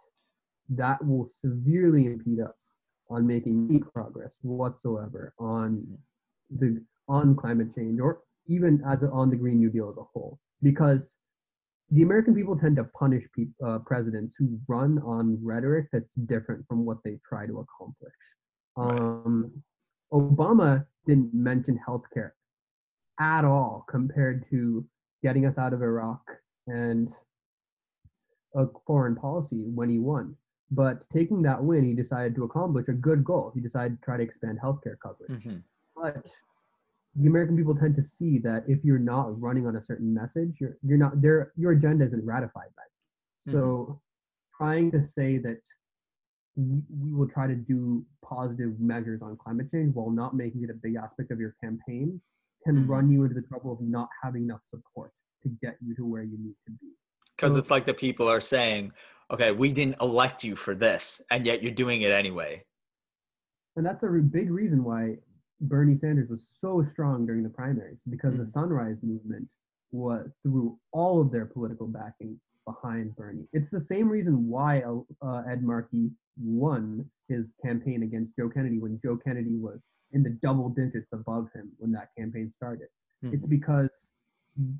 that 0.69 1.03
will 1.05 1.29
severely 1.41 2.05
impede 2.05 2.39
us 2.39 2.75
on 3.09 3.25
making 3.25 3.67
any 3.69 3.79
progress 3.79 4.33
whatsoever 4.41 5.33
on 5.39 5.85
the 6.49 6.81
on 7.07 7.35
climate 7.35 7.73
change 7.75 7.99
or 7.99 8.21
even 8.47 8.81
as 8.87 9.03
a, 9.03 9.09
on 9.09 9.29
the 9.29 9.35
green 9.35 9.59
new 9.59 9.69
deal 9.69 9.89
as 9.89 9.97
a 9.97 10.03
whole. 10.13 10.39
Because 10.61 11.15
the 11.91 12.01
american 12.01 12.33
people 12.33 12.57
tend 12.57 12.75
to 12.77 12.83
punish 12.85 13.23
peop 13.35 13.49
uh, 13.65 13.79
presidents 13.79 14.35
who 14.37 14.57
run 14.67 14.99
on 14.99 15.37
rhetoric 15.43 15.87
that's 15.91 16.13
different 16.25 16.65
from 16.67 16.85
what 16.85 16.97
they 17.03 17.17
try 17.27 17.45
to 17.45 17.59
accomplish. 17.59 18.13
Um, 18.77 19.51
obama 20.11 20.85
didn't 21.05 21.33
mention 21.33 21.79
healthcare 21.87 22.31
at 23.19 23.45
all 23.45 23.85
compared 23.89 24.45
to 24.49 24.85
getting 25.23 25.45
us 25.45 25.57
out 25.57 25.73
of 25.73 25.81
iraq 25.81 26.21
and 26.67 27.09
a 28.55 28.65
foreign 28.85 29.15
policy 29.15 29.63
when 29.73 29.89
he 29.89 29.97
won. 29.97 30.35
But 30.69 31.07
taking 31.11 31.41
that 31.43 31.63
win, 31.63 31.83
he 31.83 31.93
decided 31.93 32.35
to 32.35 32.43
accomplish 32.43 32.87
a 32.87 32.93
good 32.93 33.23
goal. 33.23 33.51
He 33.55 33.61
decided 33.61 33.97
to 33.97 34.05
try 34.05 34.17
to 34.17 34.23
expand 34.23 34.59
healthcare 34.59 34.97
coverage. 35.01 35.45
Mhm. 35.45 35.63
But 35.95 36.31
the 37.15 37.27
American 37.27 37.55
people 37.55 37.75
tend 37.75 37.95
to 37.95 38.03
see 38.03 38.39
that 38.39 38.67
if 38.67 38.83
you're 38.83 38.99
not 38.99 39.39
running 39.39 39.65
on 39.67 39.75
a 39.75 39.83
certain 39.83 40.13
message, 40.13 40.59
you're 40.59 40.77
you're 40.81 40.97
not 40.97 41.21
there. 41.21 41.51
Your 41.55 41.71
agenda 41.71 42.05
isn't 42.05 42.25
ratified 42.25 42.71
by 42.75 42.83
it. 42.83 43.51
So 43.51 44.01
trying 44.57 44.91
to 44.91 45.03
say 45.03 45.37
that 45.39 45.61
we 46.55 47.11
will 47.13 47.27
try 47.27 47.47
to 47.47 47.55
do 47.55 48.05
positive 48.23 48.79
measures 48.79 49.21
on 49.21 49.35
climate 49.37 49.69
change 49.71 49.95
while 49.95 50.11
not 50.11 50.35
making 50.35 50.63
it 50.63 50.69
a 50.69 50.73
big 50.75 50.95
aspect 50.95 51.31
of 51.31 51.39
your 51.39 51.55
campaign 51.63 52.21
can 52.63 52.85
Mhm. 52.85 52.89
run 52.89 53.09
you 53.11 53.23
into 53.23 53.35
the 53.35 53.41
trouble 53.47 53.71
of 53.73 53.81
not 53.81 54.09
having 54.21 54.43
enough 54.43 54.61
support 54.65 55.11
to 55.43 55.49
get 55.61 55.77
you 55.81 55.93
to 55.95 56.05
where 56.05 56.23
you 56.23 56.37
need 56.37 56.55
to 56.65 56.71
be. 56.71 56.95
because 57.35 57.53
So- 57.53 57.57
it's 57.57 57.71
like 57.71 57.85
the 57.85 57.93
people 57.95 58.27
are 58.29 58.39
saying, 58.39 58.91
okay, 59.31 59.51
we 59.51 59.71
didn't 59.71 59.99
elect 59.99 60.43
you 60.43 60.55
for 60.55 60.75
this, 60.75 61.19
and 61.31 61.45
yet 61.47 61.63
you're 61.63 61.73
doing 61.73 62.03
it 62.03 62.11
anyway. 62.11 62.63
And 63.75 63.83
that's 63.85 64.03
a 64.03 64.09
re- 64.09 64.21
big 64.21 64.51
reason 64.51 64.83
why 64.83 65.17
Bernie 65.61 65.97
Sanders 65.97 66.29
was 66.29 66.45
so 66.59 66.83
strong 66.83 67.25
during 67.25 67.41
the 67.43 67.49
primaries 67.49 67.97
because 68.09 68.37
the 68.37 68.49
Sunrise 68.51 69.01
Movement 69.01 69.49
was 69.91 70.29
through 70.43 70.79
all 70.91 71.19
of 71.21 71.31
their 71.31 71.45
political 71.47 71.87
backing 71.87 72.39
behind 72.65 73.15
Bernie. 73.15 73.47
It's 73.51 73.69
the 73.71 73.81
same 73.81 74.07
reason 74.09 74.47
why 74.47 74.81
uh, 74.83 75.37
Ed 75.47 75.63
Markey 75.63 76.11
won 76.39 77.09
his 77.27 77.51
campaign 77.65 78.03
against 78.03 78.35
Joe 78.35 78.49
Kennedy 78.49 78.77
when 78.79 78.99
Joe 79.03 79.17
Kennedy 79.17 79.55
was 79.57 79.79
in 80.13 80.23
the 80.23 80.29
double 80.41 80.69
digits 80.69 81.07
above 81.11 81.49
him 81.53 81.71
when 81.77 81.91
that 81.91 82.09
campaign 82.17 82.53
started. 82.55 82.87
It's 83.31 83.45
because 83.45 83.89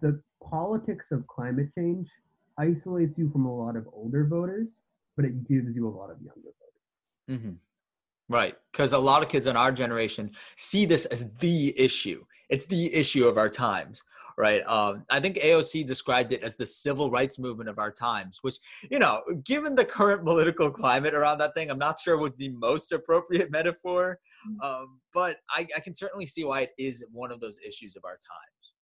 the 0.01 0.21
politics 0.43 1.05
of 1.11 1.25
climate 1.27 1.69
change 1.77 2.09
isolates 2.57 3.17
you 3.17 3.29
from 3.31 3.45
a 3.45 3.55
lot 3.55 3.75
of 3.75 3.87
older 3.93 4.25
voters, 4.25 4.67
but 5.15 5.25
it 5.25 5.47
gives 5.47 5.75
you 5.75 5.87
a 5.87 5.89
lot 5.89 6.09
of 6.09 6.17
younger 6.21 6.51
voters. 7.27 7.41
hmm 7.41 7.53
Right. 8.29 8.55
Because 8.71 8.93
a 8.93 8.97
lot 8.97 9.21
of 9.21 9.29
kids 9.29 9.47
in 9.47 9.57
our 9.57 9.71
generation 9.71 10.31
see 10.55 10.85
this 10.85 11.05
as 11.05 11.29
the 11.39 11.77
issue. 11.79 12.23
It's 12.49 12.65
the 12.65 12.93
issue 12.93 13.27
of 13.27 13.37
our 13.37 13.49
times. 13.49 14.01
Right. 14.37 14.65
Um, 14.67 15.05
I 15.11 15.19
think 15.19 15.37
AOC 15.37 15.85
described 15.85 16.33
it 16.33 16.41
as 16.41 16.55
the 16.55 16.65
civil 16.65 17.11
rights 17.11 17.37
movement 17.37 17.69
of 17.69 17.77
our 17.77 17.91
times, 17.91 18.39
which, 18.41 18.55
you 18.89 18.97
know, 18.97 19.21
given 19.43 19.75
the 19.75 19.85
current 19.85 20.23
political 20.23 20.71
climate 20.71 21.13
around 21.13 21.37
that 21.39 21.53
thing, 21.53 21.69
I'm 21.69 21.77
not 21.77 21.99
sure 21.99 22.17
was 22.17 22.33
the 22.35 22.49
most 22.49 22.91
appropriate 22.91 23.51
metaphor. 23.51 24.19
Um, 24.61 24.99
but 25.13 25.37
I, 25.49 25.67
I 25.75 25.79
can 25.79 25.95
certainly 25.95 26.25
see 26.25 26.43
why 26.43 26.61
it 26.61 26.71
is 26.77 27.03
one 27.11 27.31
of 27.31 27.39
those 27.39 27.57
issues 27.65 27.95
of 27.95 28.03
our 28.05 28.13
times. 28.13 28.73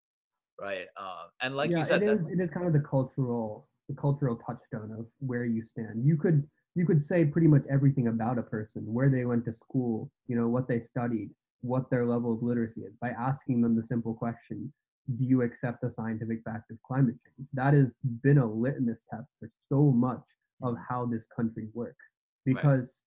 Right. 0.61 0.87
Uh, 0.97 1.25
and 1.41 1.57
like 1.57 1.71
yeah, 1.71 1.79
you 1.79 1.85
said, 1.85 2.03
it 2.03 2.11
is. 2.11 2.21
It 2.31 2.41
is 2.41 2.51
kind 2.51 2.67
of 2.67 2.73
the 2.73 2.81
cultural, 2.81 3.69
the 3.89 3.95
cultural 3.95 4.37
touchstone 4.37 4.95
of 4.99 5.07
where 5.19 5.45
you 5.45 5.65
stand. 5.65 6.05
You 6.05 6.17
could 6.17 6.47
you 6.75 6.87
could 6.87 7.03
say 7.03 7.25
pretty 7.25 7.49
much 7.49 7.63
everything 7.71 8.09
about 8.09 8.39
a 8.39 8.43
person, 8.43 8.83
where 8.85 9.09
they 9.09 9.25
went 9.25 9.45
to 9.47 9.53
school, 9.53 10.11
you 10.29 10.37
know, 10.37 10.49
what 10.49 10.69
they 10.69 10.81
studied, 10.81 11.31
what 11.63 11.91
their 11.91 12.07
level 12.07 12.33
of 12.35 12.43
literacy 12.43 12.83
is, 12.83 12.95
by 13.01 13.11
asking 13.11 13.63
them 13.63 13.75
the 13.75 13.87
simple 13.87 14.13
question: 14.13 14.71
Do 15.19 15.25
you 15.25 15.43
accept 15.43 15.81
the 15.81 15.93
scientific 15.97 16.43
fact 16.45 16.71
of 16.71 16.77
climate 16.87 17.17
change? 17.25 17.49
That 17.55 17.73
has 17.73 17.89
been 18.23 18.39
a 18.39 18.47
litmus 18.47 19.05
test 19.11 19.29
for 19.39 19.51
so 19.71 19.91
much 19.91 20.23
of 20.63 20.77
how 20.87 21.07
this 21.07 21.25
country 21.35 21.69
works, 21.73 22.05
because 22.45 23.01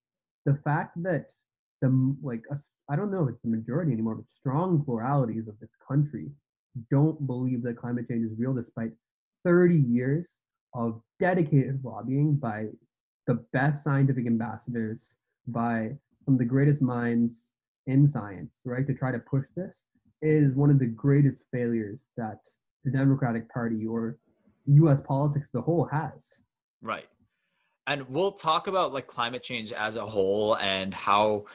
the 0.45 0.57
fact 0.63 1.01
that 1.03 1.27
the 1.83 2.15
like 2.23 2.43
a, 2.49 2.59
I 2.89 2.95
don't 2.95 3.11
know 3.11 3.23
if 3.23 3.29
it's 3.35 3.41
the 3.43 3.49
majority 3.49 3.91
anymore, 3.91 4.15
but 4.15 4.25
strong 4.39 4.83
pluralities 4.83 5.47
of 5.47 5.59
this 5.59 5.69
country 5.85 6.27
don't 6.89 7.27
believe 7.27 7.61
that 7.63 7.77
climate 7.77 8.07
change 8.09 8.25
is 8.25 8.37
real 8.39 8.53
despite 8.53 8.91
30 9.45 9.75
years 9.75 10.25
of 10.73 11.01
dedicated 11.19 11.81
lobbying 11.83 12.35
by 12.35 12.67
the 13.27 13.35
best 13.53 13.83
scientific 13.83 14.25
ambassadors, 14.25 15.13
by 15.47 15.91
some 16.25 16.35
of 16.35 16.39
the 16.39 16.45
greatest 16.45 16.81
minds 16.81 17.51
in 17.85 18.07
science, 18.09 18.51
right, 18.65 18.87
to 18.87 18.93
try 18.93 19.11
to 19.11 19.19
push 19.19 19.45
this 19.55 19.77
is 20.21 20.55
one 20.55 20.69
of 20.69 20.79
the 20.79 20.85
greatest 20.85 21.37
failures 21.51 21.99
that 22.15 22.39
the 22.85 22.91
Democratic 22.91 23.51
Party 23.53 23.85
or 23.85 24.17
US 24.65 24.99
politics 25.05 25.49
as 25.53 25.59
a 25.59 25.61
whole 25.61 25.85
has. 25.91 26.39
Right. 26.81 27.07
And 27.87 28.07
we'll 28.09 28.31
talk 28.31 28.67
about 28.67 28.93
like 28.93 29.07
climate 29.07 29.43
change 29.43 29.73
as 29.73 29.97
a 29.97 30.05
whole 30.05 30.55
and 30.55 30.93
how 30.93 31.45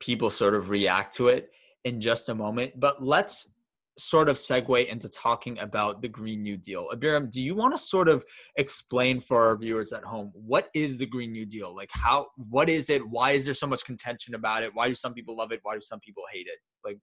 people 0.00 0.30
sort 0.30 0.54
of 0.54 0.68
react 0.70 1.16
to 1.16 1.28
it 1.28 1.50
in 1.84 2.00
just 2.00 2.28
a 2.28 2.34
moment. 2.34 2.78
But 2.78 3.02
let's 3.02 3.50
sort 3.98 4.28
of 4.28 4.36
segue 4.36 4.86
into 4.88 5.08
talking 5.08 5.58
about 5.58 6.02
the 6.02 6.08
Green 6.08 6.42
New 6.42 6.56
Deal. 6.56 6.88
Abhiram, 6.92 7.30
do 7.30 7.40
you 7.40 7.54
want 7.54 7.74
to 7.74 7.82
sort 7.82 8.08
of 8.08 8.24
explain 8.56 9.20
for 9.20 9.46
our 9.46 9.56
viewers 9.56 9.92
at 9.92 10.04
home 10.04 10.30
what 10.34 10.68
is 10.74 10.98
the 10.98 11.06
Green 11.06 11.32
New 11.32 11.46
Deal? 11.46 11.74
Like 11.74 11.90
how 11.92 12.26
what 12.36 12.68
is 12.68 12.90
it? 12.90 13.06
Why 13.08 13.30
is 13.30 13.46
there 13.46 13.54
so 13.54 13.66
much 13.66 13.84
contention 13.84 14.34
about 14.34 14.62
it? 14.62 14.70
Why 14.74 14.88
do 14.88 14.94
some 14.94 15.14
people 15.14 15.36
love 15.36 15.50
it? 15.50 15.60
Why 15.62 15.74
do 15.74 15.80
some 15.80 16.00
people 16.00 16.24
hate 16.30 16.46
it? 16.46 16.58
Like 16.84 16.98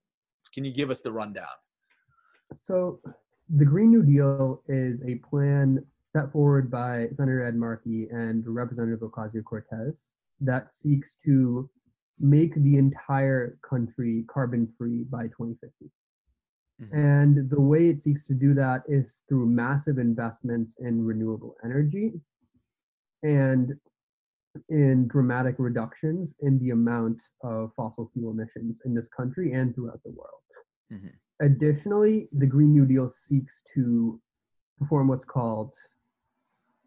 Can 0.54 0.64
you 0.64 0.72
give 0.72 0.90
us 0.90 1.00
the 1.00 1.12
rundown? 1.12 1.46
So, 2.62 3.00
the 3.54 3.64
Green 3.64 3.90
New 3.90 4.02
Deal 4.02 4.62
is 4.68 5.00
a 5.06 5.16
plan 5.28 5.84
set 6.14 6.30
forward 6.32 6.70
by 6.70 7.08
Senator 7.16 7.46
Ed 7.46 7.56
Markey 7.56 8.08
and 8.10 8.44
Representative 8.46 9.00
Ocasio 9.00 9.42
Cortez 9.42 10.00
that 10.40 10.74
seeks 10.74 11.16
to 11.24 11.68
make 12.20 12.54
the 12.54 12.76
entire 12.76 13.58
country 13.68 14.24
carbon 14.28 14.72
free 14.78 15.04
by 15.04 15.24
2050. 15.24 15.90
Mm-hmm. 16.82 16.96
And 16.96 17.50
the 17.50 17.60
way 17.60 17.88
it 17.88 18.00
seeks 18.02 18.26
to 18.26 18.34
do 18.34 18.54
that 18.54 18.82
is 18.88 19.22
through 19.28 19.46
massive 19.46 19.98
investments 19.98 20.76
in 20.80 21.04
renewable 21.04 21.54
energy 21.64 22.12
and 23.22 23.74
in 24.68 25.08
dramatic 25.08 25.56
reductions 25.58 26.34
in 26.40 26.58
the 26.60 26.70
amount 26.70 27.20
of 27.42 27.72
fossil 27.76 28.10
fuel 28.12 28.32
emissions 28.32 28.80
in 28.84 28.94
this 28.94 29.08
country 29.08 29.52
and 29.52 29.74
throughout 29.74 30.00
the 30.04 30.10
world. 30.10 30.42
Mm-hmm. 30.92 31.08
Additionally, 31.44 32.28
the 32.32 32.46
Green 32.46 32.72
New 32.72 32.86
Deal 32.86 33.12
seeks 33.28 33.54
to 33.74 34.20
perform 34.78 35.08
what's 35.08 35.24
called 35.24 35.74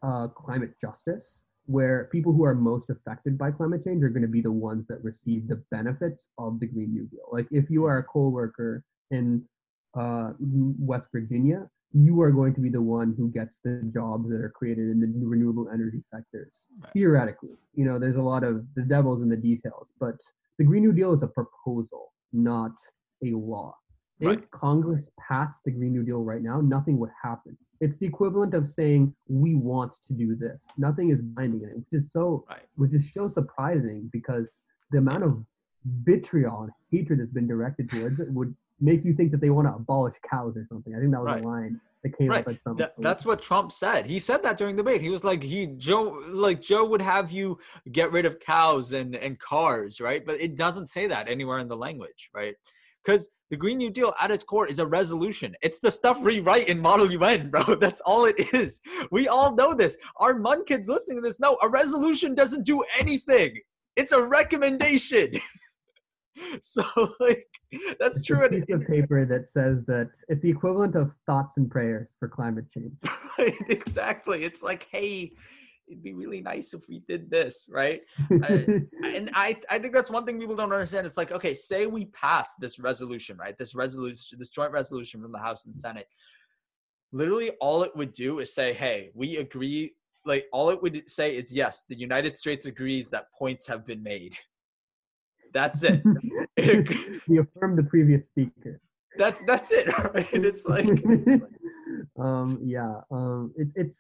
uh, 0.04 0.28
climate 0.28 0.74
justice, 0.80 1.44
where 1.68 2.10
people 2.12 2.34
who 2.34 2.44
are 2.44 2.56
most 2.56 2.90
affected 2.90 3.38
by 3.38 3.52
climate 3.52 3.84
change 3.84 4.02
are 4.04 4.10
going 4.10 4.22
to 4.22 4.28
be 4.28 4.42
the 4.42 4.52
ones 4.52 4.86
that 4.88 5.04
receive 5.04 5.48
the 5.48 5.62
benefits 5.70 6.28
of 6.38 6.60
the 6.60 6.66
Green 6.66 6.94
New 6.94 7.06
Deal. 7.06 7.28
Like 7.32 7.48
if 7.52 7.70
you 7.70 7.86
are 7.86 8.00
a 8.00 8.04
coal 8.04 8.32
worker 8.32 8.84
in 9.12 9.44
uh, 9.98 10.32
West 10.40 11.08
Virginia, 11.12 11.70
you 11.92 12.22
are 12.22 12.32
going 12.32 12.54
to 12.54 12.62
be 12.62 12.70
the 12.70 12.82
one 12.82 13.14
who 13.18 13.30
gets 13.30 13.60
the 13.64 13.82
jobs 13.94 14.30
that 14.30 14.42
are 14.42 14.50
created 14.50 14.90
in 14.90 15.00
the 15.00 15.26
renewable 15.26 15.70
energy 15.74 16.02
sectors. 16.10 16.68
Right. 16.82 16.94
Theoretically, 16.94 17.58
you 17.74 17.86
know, 17.86 18.00
there's 18.00 18.18
a 18.18 18.22
lot 18.22 18.44
of 18.44 18.66
the 18.76 18.84
devil's 18.84 19.22
in 19.22 19.30
the 19.30 19.38
details, 19.38 19.88
but 20.00 20.16
the 20.58 20.66
Green 20.66 20.84
New 20.84 20.94
Deal 20.94 21.14
is 21.14 21.24
a 21.24 21.28
proposal, 21.28 22.14
not 22.34 22.72
a 23.24 23.32
law. 23.32 23.76
Right. 24.22 24.40
If 24.40 24.50
Congress 24.52 25.10
passed 25.20 25.60
the 25.64 25.72
Green 25.72 25.94
New 25.94 26.04
Deal 26.04 26.24
right 26.24 26.42
now, 26.42 26.60
nothing 26.62 26.98
would 27.00 27.12
happen. 27.22 27.58
It's 27.80 27.98
the 27.98 28.06
equivalent 28.06 28.54
of 28.54 28.70
saying 28.70 29.14
we 29.28 29.56
want 29.56 29.94
to 30.08 30.14
do 30.14 30.36
this. 30.36 30.64
Nothing 30.78 31.10
is 31.10 31.22
binding 31.22 31.62
in 31.62 31.70
it, 31.70 31.78
which 31.78 32.02
is 32.02 32.04
so, 32.12 32.46
right. 32.50 32.62
which 32.76 32.94
is 32.94 33.12
so 33.14 33.30
surprising 33.30 34.10
because 34.12 34.58
the 34.92 34.98
amount 34.98 35.24
of 35.24 35.44
vitriol 36.04 36.64
and 36.64 36.72
hatred 36.92 37.20
that's 37.20 37.32
been 37.32 37.48
directed 37.48 37.90
towards 37.90 38.20
it 38.20 38.32
would 38.32 38.56
make 38.80 39.04
you 39.04 39.14
think 39.14 39.32
that 39.32 39.42
they 39.42 39.50
want 39.50 39.68
to 39.68 39.74
abolish 39.74 40.16
cows 40.30 40.56
or 40.58 40.66
something. 40.70 40.96
I 40.96 41.00
think 41.00 41.12
that 41.12 41.22
was 41.22 41.28
right. 41.28 41.44
a 41.44 41.48
line 41.48 41.82
that 42.04 42.18
came 42.18 42.30
right. 42.30 42.42
up 42.42 42.54
at 42.54 42.62
some. 42.62 42.78
That, 42.78 42.94
that's 43.00 43.26
what 43.26 43.42
Trump 43.42 43.72
said. 43.72 44.06
He 44.06 44.20
said 44.20 44.44
that 44.44 44.58
during 44.58 44.76
the 44.76 44.84
debate. 44.84 45.02
He 45.02 45.10
was 45.10 45.24
like, 45.24 45.42
he 45.44 45.68
Joe, 45.68 46.24
like 46.28 46.62
Joe 46.62 46.86
would 46.86 47.02
have 47.02 47.32
you 47.32 47.60
get 47.92 48.12
rid 48.12 48.26
of 48.26 48.40
cows 48.40 48.94
and 48.94 49.16
and 49.16 49.40
cars, 49.40 50.00
right? 50.00 50.26
But 50.26 50.42
it 50.42 50.56
doesn't 50.56 50.88
say 50.88 51.08
that 51.08 51.28
anywhere 51.28 51.60
in 51.60 51.68
the 51.68 51.78
language, 51.78 52.30
right? 52.34 52.56
Because 53.08 53.30
the 53.50 53.56
Green 53.56 53.78
New 53.78 53.90
Deal 53.90 54.14
at 54.20 54.32
its 54.32 54.44
core 54.44 54.68
is 54.68 54.80
a 54.80 54.86
resolution. 54.86 55.56
It's 55.62 55.80
the 55.80 55.90
stuff 55.90 56.18
rewrite 56.20 56.68
in 56.68 56.78
Model 56.78 57.10
UN, 57.10 57.50
bro. 57.50 57.64
That's 57.80 58.02
all 58.02 58.26
it 58.26 58.54
is. 58.54 58.82
We 59.12 59.30
all 59.30 59.56
know 59.56 59.74
this. 59.74 59.98
Our 60.18 60.38
MUN 60.38 60.66
kids 60.66 60.90
listening 60.90 61.20
to 61.20 61.22
this 61.22 61.40
know 61.40 61.58
a 61.62 61.70
resolution 61.70 62.36
doesn't 62.36 62.66
do 62.66 62.84
anything. 63.00 63.62
It's 63.96 64.12
a 64.12 64.22
recommendation. 64.22 65.32
so 66.62 66.84
like 67.22 67.48
that's 67.98 68.26
true. 68.26 68.44
it's. 68.44 68.70
A 68.70 68.78
paper 68.78 69.26
that 69.26 69.50
says 69.50 69.86
that 69.86 70.10
it's 70.28 70.42
the 70.42 70.50
equivalent 70.50 70.96
of 70.96 71.14
thoughts 71.26 71.56
and 71.56 71.72
prayers 71.72 72.18
for 72.20 72.28
climate 72.28 72.66
change. 72.70 72.92
exactly. 73.70 74.44
It's 74.44 74.62
like, 74.62 74.88
hey, 74.92 75.32
it'd 75.88 76.04
be 76.04 76.14
really 76.14 76.42
nice 76.42 76.74
if 76.74 76.88
we 76.88 77.00
did 77.08 77.30
this, 77.30 77.68
right? 77.70 78.02
uh, 78.32 78.48
and 79.04 79.30
I, 79.34 79.58
I 79.70 79.80
think 79.80 79.94
that's 79.94 80.10
one 80.10 80.26
thing 80.26 80.40
people 80.40 80.56
don't 80.56 80.72
understand. 80.72 81.06
It's 81.06 81.18
like, 81.18 81.32
okay, 81.32 81.54
say 81.54 81.86
we 81.86 82.06
pass 82.06 82.56
this 82.56 82.80
resolution, 82.80 83.38
right? 83.38 83.58
This 83.58 83.74
resolution, 83.74 84.38
this 84.40 84.52
joint 84.52 84.72
resolution 84.72 85.22
from 85.22 85.32
the 85.32 85.40
House 85.40 85.66
and 85.66 85.76
Senate. 85.76 86.08
Literally, 87.12 87.52
all 87.62 87.84
it 87.84 87.96
would 87.96 88.12
do 88.12 88.40
is 88.40 88.54
say, 88.54 88.74
hey, 88.74 89.12
we 89.14 89.38
agree. 89.38 89.94
Like, 90.26 90.46
all 90.52 90.70
it 90.70 90.82
would 90.82 91.10
say 91.10 91.36
is, 91.38 91.54
yes, 91.54 91.86
the 91.88 91.98
United 91.98 92.38
States 92.38 92.66
agrees 92.66 93.10
that 93.10 93.32
points 93.34 93.66
have 93.68 93.86
been 93.86 94.04
made. 94.04 94.36
That's 95.54 95.84
it. 95.84 96.04
we 97.28 97.40
affirm 97.40 97.78
the 97.78 97.88
previous 97.90 98.28
speaker. 98.28 98.82
That's 99.18 99.42
that's 99.48 99.72
it. 99.72 99.88
Right? 100.14 100.28
It's 100.34 100.66
like, 100.66 100.86
um, 102.20 102.60
yeah, 102.62 103.02
um, 103.10 103.54
it's 103.58 103.72
it's 103.76 103.98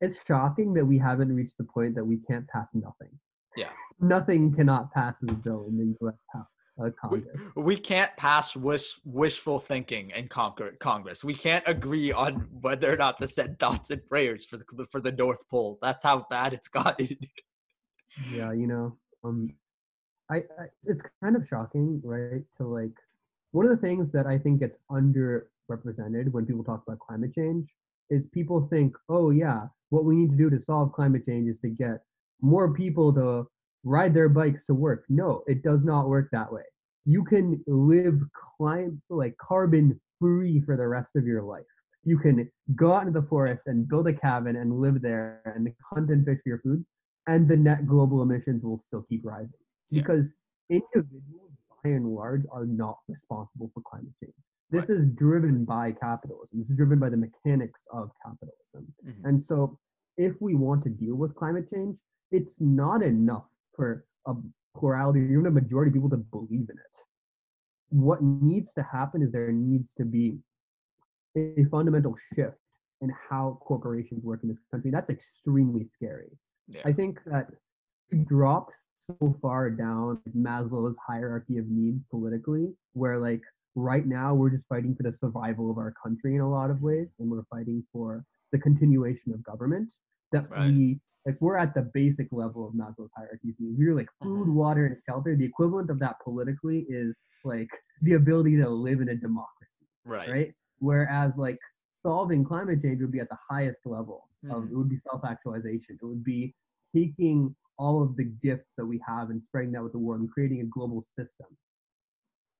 it's 0.00 0.18
shocking 0.26 0.74
that 0.74 0.84
we 0.84 0.98
haven't 0.98 1.34
reached 1.34 1.56
the 1.58 1.64
point 1.64 1.94
that 1.94 2.04
we 2.04 2.18
can't 2.28 2.46
pass 2.48 2.66
nothing. 2.74 3.10
Yeah. 3.56 3.70
Nothing 4.00 4.54
cannot 4.54 4.92
pass 4.92 5.16
as 5.22 5.30
a 5.30 5.34
bill 5.34 5.64
in 5.68 5.78
the 5.78 5.96
U.S. 6.02 6.14
House. 6.32 6.46
Uh, 6.78 6.90
we, 7.10 7.22
we, 7.56 7.76
can't 7.78 8.14
pass 8.18 8.54
wish, 8.54 9.00
wishful 9.06 9.58
thinking 9.58 10.10
in 10.10 10.28
Congress. 10.28 11.24
We 11.24 11.32
can't 11.32 11.64
agree 11.66 12.12
on 12.12 12.46
whether 12.60 12.92
or 12.92 12.98
not 12.98 13.18
to 13.20 13.26
send 13.26 13.58
thoughts 13.58 13.90
and 13.90 14.06
prayers 14.06 14.44
for 14.44 14.58
the 14.58 14.86
for 14.92 15.00
the 15.00 15.12
North 15.12 15.38
Pole. 15.50 15.78
That's 15.80 16.04
how 16.04 16.26
bad 16.28 16.52
it's 16.52 16.68
gotten. 16.68 17.16
yeah, 18.30 18.52
you 18.52 18.66
know, 18.66 18.98
um, 19.24 19.54
I, 20.30 20.36
I 20.36 20.66
it's 20.84 21.00
kind 21.24 21.34
of 21.34 21.48
shocking, 21.48 22.02
right? 22.04 22.42
To 22.58 22.66
like, 22.66 22.92
one 23.52 23.64
of 23.64 23.70
the 23.70 23.78
things 23.78 24.12
that 24.12 24.26
I 24.26 24.36
think 24.36 24.60
gets 24.60 24.76
underrepresented 24.90 26.30
when 26.30 26.44
people 26.44 26.62
talk 26.62 26.82
about 26.86 26.98
climate 26.98 27.32
change 27.34 27.70
is 28.10 28.26
people 28.26 28.68
think, 28.70 28.94
oh 29.08 29.30
yeah, 29.30 29.66
what 29.90 30.04
we 30.04 30.16
need 30.16 30.30
to 30.30 30.36
do 30.36 30.50
to 30.50 30.60
solve 30.60 30.92
climate 30.92 31.24
change 31.26 31.48
is 31.48 31.60
to 31.60 31.68
get 31.68 31.98
more 32.40 32.72
people 32.74 33.12
to 33.14 33.46
ride 33.84 34.14
their 34.14 34.28
bikes 34.28 34.66
to 34.66 34.74
work. 34.74 35.04
No, 35.08 35.42
it 35.46 35.62
does 35.62 35.84
not 35.84 36.08
work 36.08 36.28
that 36.32 36.52
way. 36.52 36.62
You 37.04 37.24
can 37.24 37.62
live 37.66 38.20
climate 38.58 38.94
like 39.08 39.36
carbon 39.38 40.00
free 40.20 40.60
for 40.66 40.76
the 40.76 40.88
rest 40.88 41.12
of 41.16 41.24
your 41.24 41.42
life. 41.42 41.64
You 42.02 42.18
can 42.18 42.50
go 42.74 42.92
out 42.92 43.06
into 43.06 43.20
the 43.20 43.26
forest 43.26 43.66
and 43.66 43.88
build 43.88 44.08
a 44.08 44.12
cabin 44.12 44.56
and 44.56 44.80
live 44.80 45.02
there 45.02 45.40
and 45.44 45.68
hunt 45.92 46.10
and 46.10 46.24
fish 46.24 46.38
for 46.42 46.48
your 46.48 46.60
food, 46.60 46.84
and 47.26 47.48
the 47.48 47.56
net 47.56 47.86
global 47.86 48.22
emissions 48.22 48.62
will 48.62 48.82
still 48.86 49.04
keep 49.08 49.22
rising 49.24 49.50
yeah. 49.90 50.02
because 50.02 50.26
individuals, 50.70 51.50
by 51.82 51.90
and 51.90 52.06
large, 52.06 52.42
are 52.52 52.66
not 52.66 52.98
responsible 53.08 53.70
for 53.74 53.82
climate 53.88 54.12
change. 54.22 54.34
This 54.70 54.88
right. 54.88 54.98
is 54.98 55.06
driven 55.14 55.64
by 55.64 55.92
capitalism. 55.92 56.58
This 56.58 56.70
is 56.70 56.76
driven 56.76 56.98
by 56.98 57.08
the 57.08 57.16
mechanics 57.16 57.82
of 57.92 58.10
capitalism. 58.24 58.92
Mm-hmm. 59.06 59.26
And 59.26 59.42
so, 59.42 59.78
if 60.16 60.34
we 60.40 60.54
want 60.54 60.82
to 60.84 60.90
deal 60.90 61.14
with 61.14 61.34
climate 61.36 61.68
change, 61.72 61.98
it's 62.32 62.54
not 62.58 63.02
enough 63.02 63.46
for 63.74 64.04
a 64.26 64.34
plurality 64.76 65.20
or 65.20 65.24
even 65.24 65.46
a 65.46 65.50
majority 65.50 65.90
of 65.90 65.94
people 65.94 66.10
to 66.10 66.16
believe 66.16 66.68
in 66.68 66.76
it. 66.76 66.96
What 67.90 68.22
needs 68.22 68.72
to 68.74 68.82
happen 68.82 69.22
is 69.22 69.30
there 69.30 69.52
needs 69.52 69.92
to 69.98 70.04
be 70.04 70.38
a 71.36 71.64
fundamental 71.70 72.16
shift 72.34 72.56
in 73.02 73.12
how 73.30 73.58
corporations 73.60 74.24
work 74.24 74.40
in 74.42 74.48
this 74.48 74.58
country. 74.70 74.90
That's 74.90 75.10
extremely 75.10 75.86
scary. 75.94 76.30
Yeah. 76.66 76.80
I 76.84 76.92
think 76.92 77.20
that 77.26 77.48
drops 78.26 78.74
so 79.06 79.36
far 79.40 79.70
down 79.70 80.20
Maslow's 80.36 80.96
hierarchy 81.06 81.58
of 81.58 81.68
needs 81.68 82.02
politically, 82.10 82.72
where 82.94 83.18
like 83.18 83.42
right 83.76 84.06
now 84.06 84.34
we're 84.34 84.50
just 84.50 84.64
fighting 84.68 84.96
for 84.96 85.02
the 85.02 85.12
survival 85.12 85.70
of 85.70 85.76
our 85.76 85.92
country 86.02 86.34
in 86.34 86.40
a 86.40 86.50
lot 86.50 86.70
of 86.70 86.80
ways 86.80 87.14
and 87.18 87.30
we're 87.30 87.44
fighting 87.50 87.84
for 87.92 88.24
the 88.50 88.58
continuation 88.58 89.32
of 89.32 89.44
government 89.44 89.92
that 90.32 90.50
right. 90.50 90.70
we 90.70 90.98
like 91.26 91.36
we're 91.40 91.58
at 91.58 91.74
the 91.74 91.82
basic 91.92 92.26
level 92.32 92.66
of 92.66 92.74
maslow's 92.74 93.10
hierarchy 93.14 93.54
we're 93.60 93.94
like 93.94 94.08
food 94.22 94.46
mm-hmm. 94.46 94.54
water 94.54 94.86
and 94.86 94.96
shelter 95.06 95.36
the 95.36 95.44
equivalent 95.44 95.90
of 95.90 95.98
that 95.98 96.16
politically 96.24 96.86
is 96.88 97.20
like 97.44 97.68
the 98.02 98.14
ability 98.14 98.56
to 98.56 98.68
live 98.68 99.00
in 99.00 99.10
a 99.10 99.14
democracy 99.14 99.86
right 100.04 100.28
right 100.30 100.54
whereas 100.78 101.32
like 101.36 101.58
solving 102.02 102.44
climate 102.44 102.80
change 102.82 103.00
would 103.00 103.12
be 103.12 103.20
at 103.20 103.28
the 103.28 103.38
highest 103.50 103.78
level 103.84 104.28
of 104.50 104.62
mm-hmm. 104.62 104.72
it 104.72 104.76
would 104.76 104.88
be 104.88 104.98
self-actualization 105.10 105.98
it 106.00 106.06
would 106.06 106.24
be 106.24 106.54
taking 106.94 107.54
all 107.78 108.02
of 108.02 108.16
the 108.16 108.24
gifts 108.42 108.72
that 108.78 108.86
we 108.86 108.98
have 109.06 109.28
and 109.28 109.42
spreading 109.42 109.72
that 109.72 109.82
with 109.82 109.92
the 109.92 109.98
world 109.98 110.20
and 110.22 110.30
creating 110.30 110.62
a 110.62 110.64
global 110.64 111.04
system 111.18 111.46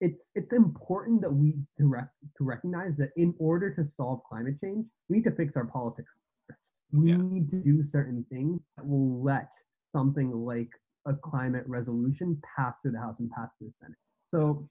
it's 0.00 0.28
it's 0.34 0.52
important 0.52 1.22
that 1.22 1.32
we 1.32 1.54
direct 1.78 2.12
to 2.36 2.44
recognize 2.44 2.96
that 2.98 3.10
in 3.16 3.34
order 3.38 3.74
to 3.74 3.86
solve 3.96 4.20
climate 4.28 4.56
change, 4.62 4.86
we 5.08 5.18
need 5.18 5.24
to 5.24 5.30
fix 5.30 5.56
our 5.56 5.66
politics. 5.66 6.10
We 6.92 7.10
yeah. 7.10 7.16
need 7.16 7.48
to 7.50 7.56
do 7.56 7.82
certain 7.84 8.24
things 8.30 8.60
that 8.76 8.86
will 8.86 9.22
let 9.22 9.50
something 9.94 10.30
like 10.30 10.70
a 11.06 11.14
climate 11.14 11.64
resolution 11.66 12.40
pass 12.56 12.74
through 12.82 12.92
the 12.92 12.98
House 12.98 13.16
and 13.18 13.30
pass 13.30 13.48
through 13.58 13.68
the 13.68 13.74
Senate. 13.80 13.98
So 14.32 14.68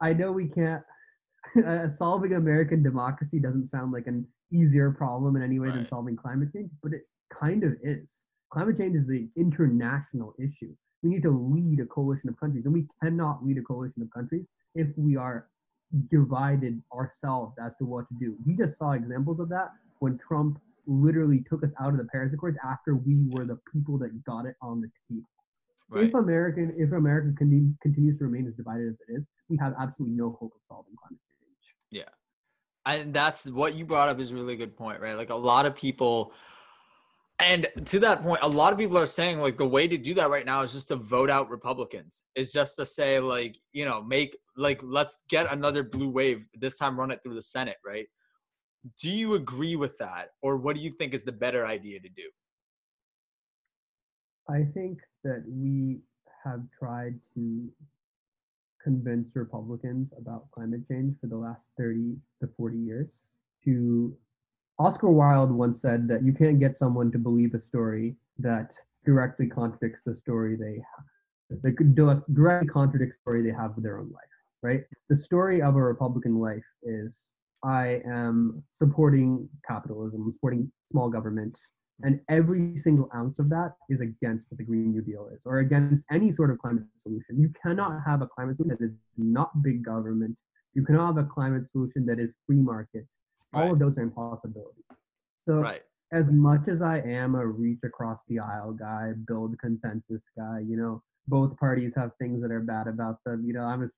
I 0.00 0.12
know 0.12 0.32
we 0.32 0.46
can't 0.46 0.82
uh, 1.66 1.88
solving 1.96 2.34
American 2.34 2.82
democracy 2.82 3.38
doesn't 3.38 3.70
sound 3.70 3.92
like 3.92 4.06
an 4.06 4.26
easier 4.52 4.90
problem 4.90 5.36
in 5.36 5.42
any 5.42 5.58
way 5.58 5.68
right. 5.68 5.76
than 5.76 5.88
solving 5.88 6.16
climate 6.16 6.52
change, 6.52 6.70
but 6.82 6.92
it 6.92 7.02
kind 7.32 7.64
of 7.64 7.72
is. 7.82 8.24
Climate 8.52 8.78
change 8.78 8.96
is 8.96 9.08
an 9.08 9.30
international 9.36 10.34
issue 10.38 10.74
we 11.02 11.10
need 11.10 11.22
to 11.22 11.30
lead 11.30 11.80
a 11.80 11.86
coalition 11.86 12.28
of 12.28 12.38
countries, 12.38 12.64
and 12.64 12.74
we 12.74 12.86
cannot 13.02 13.44
lead 13.44 13.58
a 13.58 13.62
coalition 13.62 14.02
of 14.02 14.10
countries 14.10 14.44
if 14.74 14.88
we 14.96 15.16
are 15.16 15.46
divided 16.10 16.80
ourselves 16.94 17.54
as 17.64 17.72
to 17.78 17.84
what 17.84 18.06
to 18.08 18.14
do. 18.18 18.36
We 18.46 18.54
just 18.56 18.78
saw 18.78 18.92
examples 18.92 19.40
of 19.40 19.48
that 19.48 19.70
when 19.98 20.18
Trump 20.18 20.60
literally 20.86 21.44
took 21.48 21.64
us 21.64 21.70
out 21.80 21.90
of 21.90 21.98
the 21.98 22.04
Paris 22.04 22.32
Accords 22.32 22.58
after 22.64 22.94
we 22.94 23.26
were 23.30 23.44
the 23.44 23.58
people 23.72 23.98
that 23.98 24.24
got 24.24 24.46
it 24.46 24.56
on 24.62 24.80
the 24.80 24.90
table. 25.08 25.26
Right. 25.88 26.04
If 26.04 26.14
American, 26.14 26.72
if 26.78 26.92
America 26.92 27.34
con- 27.36 27.76
continues 27.82 28.18
to 28.18 28.24
remain 28.24 28.46
as 28.46 28.54
divided 28.54 28.88
as 28.88 28.96
it 29.08 29.12
is, 29.18 29.26
we 29.48 29.56
have 29.56 29.74
absolutely 29.80 30.16
no 30.16 30.36
hope 30.38 30.52
of 30.54 30.60
solving 30.68 30.94
climate 30.96 31.18
change. 31.40 31.74
Yeah, 31.90 32.10
and 32.86 33.12
that's 33.12 33.46
what 33.46 33.74
you 33.74 33.84
brought 33.84 34.08
up 34.08 34.20
is 34.20 34.30
a 34.30 34.34
really 34.34 34.56
good 34.56 34.76
point 34.76 35.00
right 35.00 35.16
like 35.16 35.30
a 35.30 35.34
lot 35.34 35.66
of 35.66 35.74
people 35.74 36.32
and 37.42 37.66
to 37.86 37.98
that 38.00 38.22
point 38.22 38.40
a 38.42 38.48
lot 38.48 38.72
of 38.72 38.78
people 38.78 38.98
are 38.98 39.06
saying 39.06 39.40
like 39.40 39.56
the 39.56 39.66
way 39.66 39.86
to 39.88 39.96
do 39.96 40.14
that 40.14 40.30
right 40.30 40.46
now 40.46 40.62
is 40.62 40.72
just 40.72 40.88
to 40.88 40.96
vote 40.96 41.30
out 41.30 41.48
republicans. 41.50 42.22
Is 42.34 42.52
just 42.52 42.76
to 42.76 42.86
say 42.86 43.20
like 43.20 43.56
you 43.72 43.84
know 43.84 44.02
make 44.02 44.36
like 44.56 44.80
let's 44.82 45.22
get 45.28 45.50
another 45.52 45.82
blue 45.82 46.10
wave 46.10 46.44
this 46.54 46.78
time 46.78 46.98
run 46.98 47.10
it 47.10 47.20
through 47.22 47.34
the 47.34 47.42
senate 47.42 47.76
right? 47.84 48.06
Do 49.00 49.10
you 49.10 49.34
agree 49.34 49.76
with 49.76 49.96
that? 49.98 50.28
Or 50.40 50.56
what 50.56 50.74
do 50.74 50.80
you 50.82 50.90
think 50.90 51.12
is 51.12 51.22
the 51.22 51.32
better 51.32 51.66
idea 51.66 52.00
to 52.00 52.08
do? 52.08 52.30
I 54.48 54.64
think 54.74 55.00
that 55.22 55.44
we 55.46 56.00
have 56.44 56.62
tried 56.78 57.14
to 57.34 57.68
convince 58.82 59.36
Republicans 59.36 60.12
about 60.16 60.50
climate 60.50 60.80
change 60.88 61.14
for 61.20 61.26
the 61.26 61.36
last 61.36 61.60
30 61.78 62.16
to 62.40 62.48
40 62.56 62.78
years. 62.78 63.12
To 63.64 64.16
Oscar 64.80 65.10
Wilde 65.10 65.52
once 65.52 65.82
said 65.82 66.08
that 66.08 66.24
you 66.24 66.32
can't 66.32 66.58
get 66.58 66.74
someone 66.74 67.12
to 67.12 67.18
believe 67.18 67.52
a 67.52 67.60
story 67.60 68.16
that 68.38 68.72
directly 69.04 69.46
contradicts 69.46 70.00
the 70.06 70.16
story 70.16 70.56
they 70.56 70.82
have. 70.90 71.04
Directly 72.32 72.68
contradict 72.68 73.12
the 73.12 73.20
story 73.20 73.42
they 73.42 73.52
have 73.52 73.74
with 73.74 73.84
their 73.84 73.98
own 73.98 74.10
life, 74.10 74.34
right? 74.62 74.84
The 75.10 75.18
story 75.18 75.60
of 75.60 75.76
a 75.76 75.82
Republican 75.82 76.38
life 76.38 76.64
is 76.82 77.20
I 77.62 78.00
am 78.06 78.62
supporting 78.78 79.50
capitalism, 79.68 80.32
supporting 80.32 80.72
small 80.90 81.10
government, 81.10 81.60
and 82.02 82.18
every 82.30 82.78
single 82.78 83.10
ounce 83.14 83.38
of 83.38 83.50
that 83.50 83.74
is 83.90 84.00
against 84.00 84.50
what 84.50 84.56
the 84.56 84.64
Green 84.64 84.92
New 84.92 85.02
Deal 85.02 85.28
is, 85.34 85.42
or 85.44 85.58
against 85.58 86.04
any 86.10 86.32
sort 86.32 86.50
of 86.50 86.58
climate 86.58 86.84
solution. 87.02 87.38
You 87.38 87.52
cannot 87.62 88.00
have 88.06 88.22
a 88.22 88.26
climate 88.26 88.56
solution 88.56 88.78
that 88.80 88.86
is 88.86 88.94
not 89.18 89.62
big 89.62 89.84
government. 89.84 90.38
You 90.72 90.86
cannot 90.86 91.08
have 91.08 91.18
a 91.18 91.28
climate 91.28 91.68
solution 91.68 92.06
that 92.06 92.18
is 92.18 92.30
free 92.46 92.60
market. 92.60 93.06
All 93.54 93.72
Right. 93.72 93.72
of 93.72 93.78
those 93.78 93.96
are 93.98 94.02
impossibilities. 94.02 94.84
So, 95.46 95.62
right 95.62 95.82
as 96.12 96.30
much 96.30 96.68
as 96.68 96.80
I 96.82 96.98
am 97.00 97.34
a 97.34 97.46
reach 97.46 97.80
across 97.84 98.18
the 98.28 98.38
aisle 98.38 98.72
guy, 98.72 99.12
build 99.26 99.58
consensus 99.58 100.28
guy, 100.36 100.60
you 100.60 100.76
know, 100.76 101.02
both 101.28 101.56
parties 101.56 101.92
have 101.96 102.12
things 102.18 102.42
that 102.42 102.50
are 102.50 102.60
bad 102.60 102.86
about 102.88 103.22
them. 103.24 103.44
You 103.46 103.54
know, 103.54 103.62
I'm 103.64 103.82
a 103.84 103.88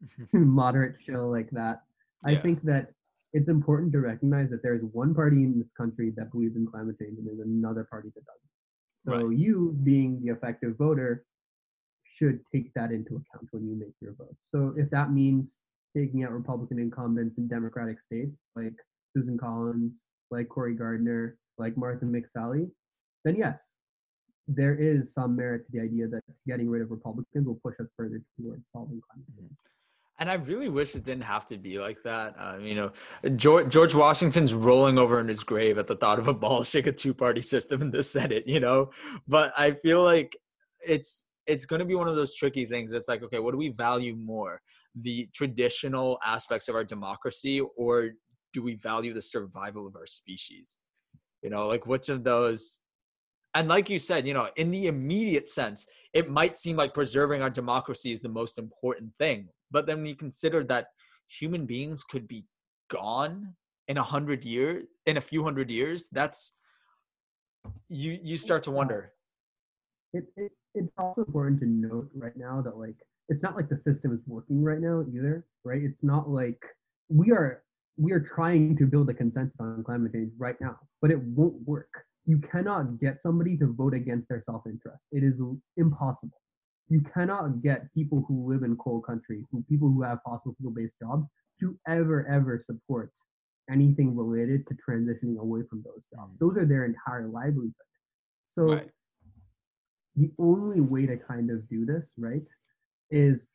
moderate 0.32 0.96
chill 1.00 1.30
like 1.30 1.50
that. 1.50 1.82
I 2.24 2.30
Yeah. 2.32 2.40
think 2.42 2.62
that 2.64 2.92
it's 3.32 3.48
important 3.48 3.92
to 3.92 4.00
recognize 4.00 4.50
that 4.50 4.62
there's 4.62 4.82
one 4.92 5.14
party 5.14 5.44
in 5.44 5.58
this 5.58 5.70
country 5.76 6.12
that 6.16 6.30
believes 6.32 6.56
in 6.56 6.66
climate 6.66 6.98
change 6.98 7.18
and 7.18 7.26
there's 7.26 7.40
another 7.40 7.84
party 7.84 8.08
that 8.14 8.24
doesn't. 8.24 8.50
So 9.06 9.28
Right. 9.28 9.30
you, 9.30 9.76
being 9.84 10.20
the 10.22 10.32
effective 10.32 10.76
voter, 10.76 11.24
should 12.04 12.40
take 12.52 12.72
that 12.74 12.90
into 12.90 13.16
account 13.16 13.48
when 13.52 13.66
you 13.68 13.76
make 13.78 13.94
your 14.00 14.14
vote. 14.14 14.36
So 14.46 14.74
if 14.76 14.90
that 14.90 15.12
means 15.12 15.58
taking 15.96 16.24
out 16.24 16.32
Republican 16.32 16.78
incumbents 16.78 17.38
in 17.38 17.48
Democratic 17.48 17.98
states 18.00 18.36
like 18.56 18.74
Susan 19.16 19.38
Collins, 19.38 19.92
like 20.30 20.48
Cory 20.48 20.74
Gardner, 20.74 21.36
like 21.56 21.76
Martha 21.76 22.04
McSally, 22.04 22.70
then 23.24 23.36
yes, 23.36 23.60
there 24.46 24.74
is 24.74 25.12
some 25.12 25.36
merit 25.36 25.66
to 25.66 25.72
the 25.72 25.80
idea 25.80 26.06
that 26.08 26.22
getting 26.46 26.68
rid 26.70 26.82
of 26.82 26.90
Republicans 26.90 27.46
will 27.46 27.60
push 27.62 27.74
us 27.80 27.86
further 27.96 28.22
towards 28.40 28.62
solving 28.72 29.00
climate 29.10 29.26
change. 29.36 29.50
And 30.20 30.28
I 30.28 30.34
really 30.34 30.68
wish 30.68 30.96
it 30.96 31.04
didn't 31.04 31.22
have 31.24 31.46
to 31.46 31.56
be 31.56 31.78
like 31.78 32.02
that. 32.02 32.34
Um, 32.38 32.64
you 32.64 32.74
know, 32.74 32.92
George, 33.36 33.68
George 33.68 33.94
Washington's 33.94 34.52
rolling 34.52 34.98
over 34.98 35.20
in 35.20 35.28
his 35.28 35.44
grave 35.44 35.78
at 35.78 35.86
the 35.86 35.94
thought 35.94 36.18
of 36.18 36.26
abolishing 36.26 36.88
a 36.88 36.92
two-party 36.92 37.40
system 37.42 37.82
in 37.82 37.92
the 37.92 38.02
Senate. 38.02 38.42
You 38.46 38.58
know, 38.58 38.90
but 39.28 39.52
I 39.56 39.72
feel 39.72 40.02
like 40.02 40.36
it's 40.84 41.26
it's 41.46 41.66
going 41.66 41.78
to 41.78 41.86
be 41.86 41.94
one 41.94 42.08
of 42.08 42.16
those 42.16 42.34
tricky 42.34 42.66
things. 42.66 42.92
It's 42.92 43.06
like, 43.06 43.22
okay, 43.22 43.38
what 43.38 43.52
do 43.52 43.58
we 43.58 43.68
value 43.68 44.16
more, 44.16 44.60
the 45.02 45.28
traditional 45.34 46.18
aspects 46.24 46.68
of 46.68 46.74
our 46.74 46.84
democracy, 46.84 47.60
or 47.76 48.10
do 48.52 48.62
we 48.62 48.74
value 48.74 49.12
the 49.12 49.22
survival 49.22 49.86
of 49.86 49.96
our 49.96 50.06
species? 50.06 50.78
You 51.42 51.50
know, 51.50 51.66
like 51.66 51.86
which 51.86 52.08
of 52.08 52.24
those? 52.24 52.78
And 53.54 53.68
like 53.68 53.88
you 53.88 53.98
said, 53.98 54.26
you 54.26 54.34
know, 54.34 54.48
in 54.56 54.70
the 54.70 54.86
immediate 54.86 55.48
sense, 55.48 55.86
it 56.12 56.30
might 56.30 56.58
seem 56.58 56.76
like 56.76 56.94
preserving 56.94 57.42
our 57.42 57.50
democracy 57.50 58.12
is 58.12 58.20
the 58.20 58.28
most 58.28 58.58
important 58.58 59.12
thing. 59.18 59.48
But 59.70 59.86
then 59.86 59.98
when 59.98 60.06
you 60.06 60.16
consider 60.16 60.64
that 60.64 60.88
human 61.28 61.66
beings 61.66 62.04
could 62.04 62.26
be 62.26 62.44
gone 62.90 63.54
in 63.88 63.98
a 63.98 64.02
hundred 64.02 64.44
years, 64.44 64.86
in 65.06 65.16
a 65.16 65.20
few 65.20 65.44
hundred 65.44 65.70
years, 65.70 66.08
that's 66.12 66.54
you 67.88 68.18
you 68.22 68.36
start 68.36 68.62
to 68.64 68.70
wonder. 68.70 69.12
it, 70.12 70.24
it 70.36 70.52
it's 70.74 70.92
also 70.96 71.22
important 71.22 71.60
to 71.60 71.66
note 71.66 72.08
right 72.14 72.36
now 72.36 72.60
that 72.60 72.76
like 72.76 72.96
it's 73.28 73.42
not 73.42 73.56
like 73.56 73.68
the 73.68 73.76
system 73.76 74.12
is 74.14 74.20
working 74.26 74.62
right 74.62 74.80
now 74.80 75.04
either 75.14 75.44
right? 75.64 75.82
It's 75.82 76.02
not 76.02 76.28
like 76.30 76.60
we 77.08 77.30
are 77.32 77.62
we 77.96 78.12
are 78.12 78.20
trying 78.20 78.76
to 78.76 78.86
build 78.86 79.10
a 79.10 79.14
consensus 79.14 79.56
on 79.60 79.82
climate 79.84 80.12
change 80.12 80.32
right 80.38 80.56
now 80.60 80.76
but 81.02 81.10
it 81.10 81.20
won't 81.20 81.56
work. 81.66 81.90
You 82.24 82.38
cannot 82.38 83.00
get 83.00 83.22
somebody 83.22 83.56
to 83.58 83.72
vote 83.72 83.94
against 83.94 84.28
their 84.28 84.42
self-interest. 84.44 85.02
It 85.12 85.22
is 85.24 85.40
impossible. 85.76 86.40
You 86.88 87.00
cannot 87.14 87.62
get 87.62 87.92
people 87.94 88.24
who 88.28 88.48
live 88.48 88.62
in 88.62 88.76
coal 88.76 89.00
country 89.00 89.44
who 89.50 89.62
people 89.68 89.88
who 89.88 90.02
have 90.02 90.18
fossil 90.24 90.54
fuel 90.58 90.72
based 90.72 90.94
jobs 91.00 91.26
to 91.60 91.76
ever 91.86 92.26
ever 92.28 92.60
support 92.64 93.10
anything 93.70 94.16
related 94.16 94.66
to 94.68 94.74
transitioning 94.74 95.38
away 95.38 95.62
from 95.68 95.82
those 95.84 96.02
jobs. 96.14 96.32
Mm. 96.34 96.38
Those 96.40 96.56
are 96.56 96.64
their 96.64 96.84
entire 96.86 97.28
livelihood. 97.28 97.74
So 98.52 98.62
Right. 98.72 98.90
the 100.16 100.30
only 100.38 100.80
way 100.80 101.06
to 101.06 101.16
kind 101.16 101.50
of 101.50 101.68
do 101.68 101.84
this, 101.84 102.10
right, 102.18 102.46
is 103.10 103.48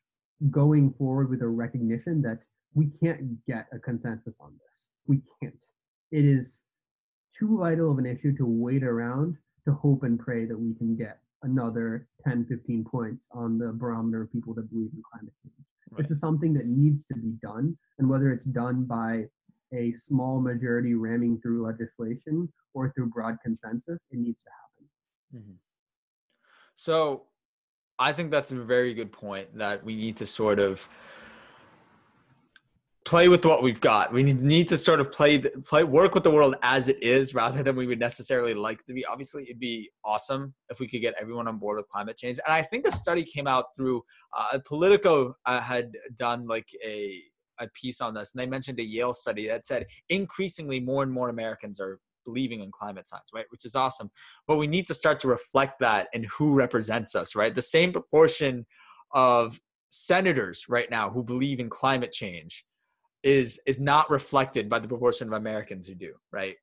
going 0.50 0.92
forward 0.94 1.30
with 1.30 1.42
a 1.42 1.46
recognition 1.46 2.22
that 2.22 2.40
we 2.74 2.86
can't 3.02 3.44
get 3.46 3.66
a 3.72 3.78
consensus 3.78 4.34
on 4.40 4.52
this. 4.52 4.86
We 5.06 5.22
can't. 5.40 5.64
It 6.10 6.24
is 6.24 6.60
too 7.38 7.58
vital 7.58 7.90
of 7.90 7.98
an 7.98 8.06
issue 8.06 8.36
to 8.36 8.46
wait 8.46 8.82
around 8.82 9.36
to 9.64 9.72
hope 9.72 10.02
and 10.02 10.18
pray 10.18 10.44
that 10.44 10.58
we 10.58 10.74
can 10.74 10.96
get 10.96 11.20
another 11.42 12.08
10, 12.26 12.46
15 12.46 12.84
points 12.84 13.26
on 13.32 13.58
the 13.58 13.72
barometer 13.72 14.22
of 14.22 14.32
people 14.32 14.54
that 14.54 14.70
believe 14.70 14.90
in 14.92 15.02
climate 15.12 15.34
change. 15.42 15.54
This 15.96 16.10
is 16.10 16.18
something 16.18 16.52
that 16.54 16.66
needs 16.66 17.04
to 17.06 17.14
be 17.14 17.30
done, 17.40 17.76
and 17.98 18.08
whether 18.08 18.32
it's 18.32 18.46
done 18.46 18.84
by 18.84 19.28
a 19.72 19.92
small 19.94 20.40
majority 20.40 20.94
ramming 20.94 21.40
through 21.40 21.64
legislation 21.64 22.52
or 22.74 22.90
through 22.90 23.10
broad 23.10 23.38
consensus, 23.44 24.06
it 24.10 24.18
needs 24.18 24.42
to 24.42 24.50
happen. 24.50 25.50
Mhm. 25.50 25.58
So 26.74 27.28
I 27.98 28.12
think 28.12 28.30
that's 28.30 28.50
a 28.50 28.56
very 28.56 28.94
good 28.94 29.12
point 29.12 29.56
that 29.56 29.84
we 29.84 29.94
need 29.94 30.16
to 30.18 30.26
sort 30.26 30.58
of 30.58 30.88
play 33.04 33.28
with 33.28 33.44
what 33.44 33.62
we've 33.62 33.80
got. 33.80 34.12
We 34.12 34.22
need- 34.22 34.68
to 34.68 34.76
sort 34.76 34.98
of 34.98 35.12
play 35.12 35.38
play 35.38 35.84
work 35.84 36.14
with 36.14 36.24
the 36.24 36.30
world 36.30 36.56
as 36.62 36.88
it 36.88 37.02
is 37.02 37.34
rather 37.34 37.62
than 37.62 37.76
we 37.76 37.86
would 37.86 38.00
necessarily 38.00 38.54
like 38.54 38.84
to 38.86 38.94
be. 38.94 39.04
Obviously, 39.04 39.44
it'd 39.44 39.60
be 39.60 39.90
awesome 40.04 40.54
if 40.70 40.80
we 40.80 40.88
could 40.88 41.02
get 41.02 41.14
everyone 41.20 41.46
on 41.46 41.58
board 41.58 41.76
with 41.76 41.88
climate 41.88 42.16
change. 42.16 42.40
And 42.46 42.54
I 42.54 42.62
think 42.62 42.86
a 42.86 42.92
study 42.92 43.22
came 43.22 43.46
out 43.46 43.66
through 43.76 44.02
uh, 44.36 44.58
Politico 44.64 45.36
uh, 45.44 45.60
had 45.60 45.92
done 46.16 46.46
like 46.46 46.68
a 46.84 47.20
a 47.60 47.68
piece 47.68 48.00
on 48.00 48.14
this, 48.14 48.32
and 48.32 48.40
they 48.40 48.46
mentioned 48.46 48.80
a 48.80 48.82
Yale 48.82 49.12
study 49.12 49.46
that 49.46 49.66
said 49.66 49.86
increasingly 50.08 50.80
more 50.80 51.04
and 51.04 51.12
more 51.12 51.28
Americans 51.28 51.78
are 51.80 52.00
believing 52.24 52.60
in 52.60 52.70
climate 52.70 53.08
science, 53.08 53.30
right? 53.34 53.46
Which 53.50 53.64
is 53.64 53.74
awesome 53.74 54.10
but 54.46 54.56
we 54.56 54.66
need 54.66 54.86
to 54.86 54.94
start 54.94 55.20
to 55.20 55.28
reflect 55.28 55.80
that 55.80 56.08
in 56.12 56.24
who 56.24 56.52
represents 56.52 57.14
us, 57.14 57.34
right? 57.34 57.54
The 57.54 57.62
same 57.62 57.92
proportion 57.92 58.66
of 59.12 59.60
senators 59.88 60.66
right 60.68 60.90
now 60.90 61.10
who 61.10 61.22
believe 61.22 61.60
in 61.60 61.70
climate 61.70 62.12
change 62.12 62.64
is 63.22 63.60
is 63.66 63.80
not 63.80 64.10
reflected 64.10 64.68
by 64.68 64.78
the 64.78 64.88
proportion 64.88 65.28
of 65.28 65.34
Americans 65.34 65.88
who 65.88 65.94
do, 65.94 66.12
right? 66.30 66.56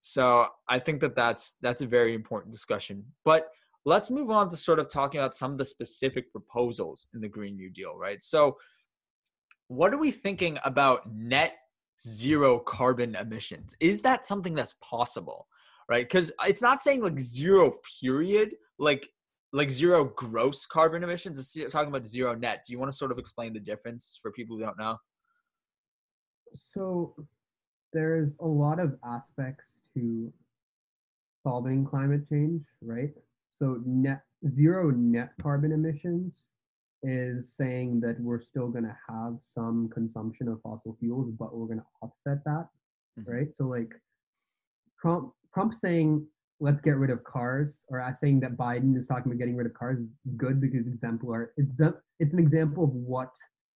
So 0.00 0.46
I 0.68 0.78
think 0.78 1.00
that 1.02 1.14
that's 1.14 1.56
that's 1.60 1.82
a 1.82 1.86
very 1.86 2.14
important 2.14 2.52
discussion. 2.52 3.04
But 3.24 3.48
let's 3.84 4.10
move 4.10 4.30
on 4.30 4.50
to 4.50 4.56
sort 4.56 4.78
of 4.78 4.88
talking 4.88 5.20
about 5.20 5.34
some 5.34 5.52
of 5.52 5.58
the 5.58 5.64
specific 5.64 6.32
proposals 6.32 7.06
in 7.14 7.20
the 7.20 7.28
Green 7.28 7.56
New 7.56 7.70
Deal, 7.70 7.96
right? 7.96 8.20
So 8.20 8.56
what 9.68 9.94
are 9.94 9.98
we 9.98 10.10
thinking 10.10 10.58
about 10.64 11.08
net 11.12 11.58
zero 12.06 12.58
carbon 12.58 13.14
emissions? 13.14 13.76
Is 13.80 14.02
that 14.02 14.26
something 14.26 14.54
that's 14.54 14.74
possible? 14.82 15.46
right 15.88 16.08
because 16.08 16.30
it's 16.46 16.62
not 16.62 16.80
saying 16.80 17.02
like 17.02 17.18
zero 17.18 17.74
period 18.00 18.52
like 18.78 19.08
like 19.52 19.72
zero 19.72 20.04
gross 20.04 20.64
carbon 20.64 21.02
emissions 21.02 21.36
it's 21.56 21.72
talking 21.72 21.88
about 21.88 22.06
zero 22.06 22.32
net 22.32 22.62
do 22.64 22.72
you 22.72 22.78
want 22.78 22.88
to 22.88 22.96
sort 22.96 23.10
of 23.10 23.18
explain 23.18 23.52
the 23.52 23.58
difference 23.58 24.16
for 24.22 24.30
people 24.30 24.56
who 24.56 24.62
don't 24.62 24.78
know 24.78 24.96
So 26.74 27.14
there's 27.92 28.32
a 28.40 28.46
lot 28.46 28.78
of 28.78 28.96
aspects 29.04 29.66
to 29.94 30.32
solving 31.42 31.84
climate 31.84 32.28
change, 32.28 32.62
right? 32.82 33.10
So 33.58 33.80
net 33.84 34.22
zero 34.54 34.90
net 34.90 35.32
carbon 35.42 35.72
emissions 35.72 36.44
is 37.02 37.54
saying 37.56 38.00
that 38.00 38.20
we're 38.20 38.42
still 38.42 38.68
going 38.68 38.84
to 38.84 38.96
have 39.08 39.38
some 39.42 39.88
consumption 39.92 40.48
of 40.48 40.60
fossil 40.62 40.96
fuels, 41.00 41.30
but 41.38 41.56
we're 41.56 41.66
going 41.66 41.80
to 41.80 41.86
offset 42.02 42.44
that, 42.44 42.68
Mhm. 43.18 43.28
right? 43.28 43.56
So 43.56 43.64
like 43.64 43.92
Trump 45.00 45.32
Trump 45.52 45.74
saying 45.74 46.26
let's 46.60 46.80
get 46.82 46.96
rid 46.96 47.10
of 47.10 47.24
cars, 47.24 47.84
or 47.88 48.14
saying 48.20 48.40
that 48.40 48.56
Biden 48.56 48.96
is 48.96 49.06
talking 49.06 49.32
about 49.32 49.38
getting 49.38 49.56
rid 49.56 49.66
of 49.66 49.74
cars 49.74 49.98
is 49.98 50.08
good 50.36 50.60
because 50.60 50.86
exemplar. 50.86 51.52
It's 51.56 51.80
it's 52.18 52.34
an 52.34 52.38
example 52.38 52.84
of 52.84 52.90
what 52.90 53.30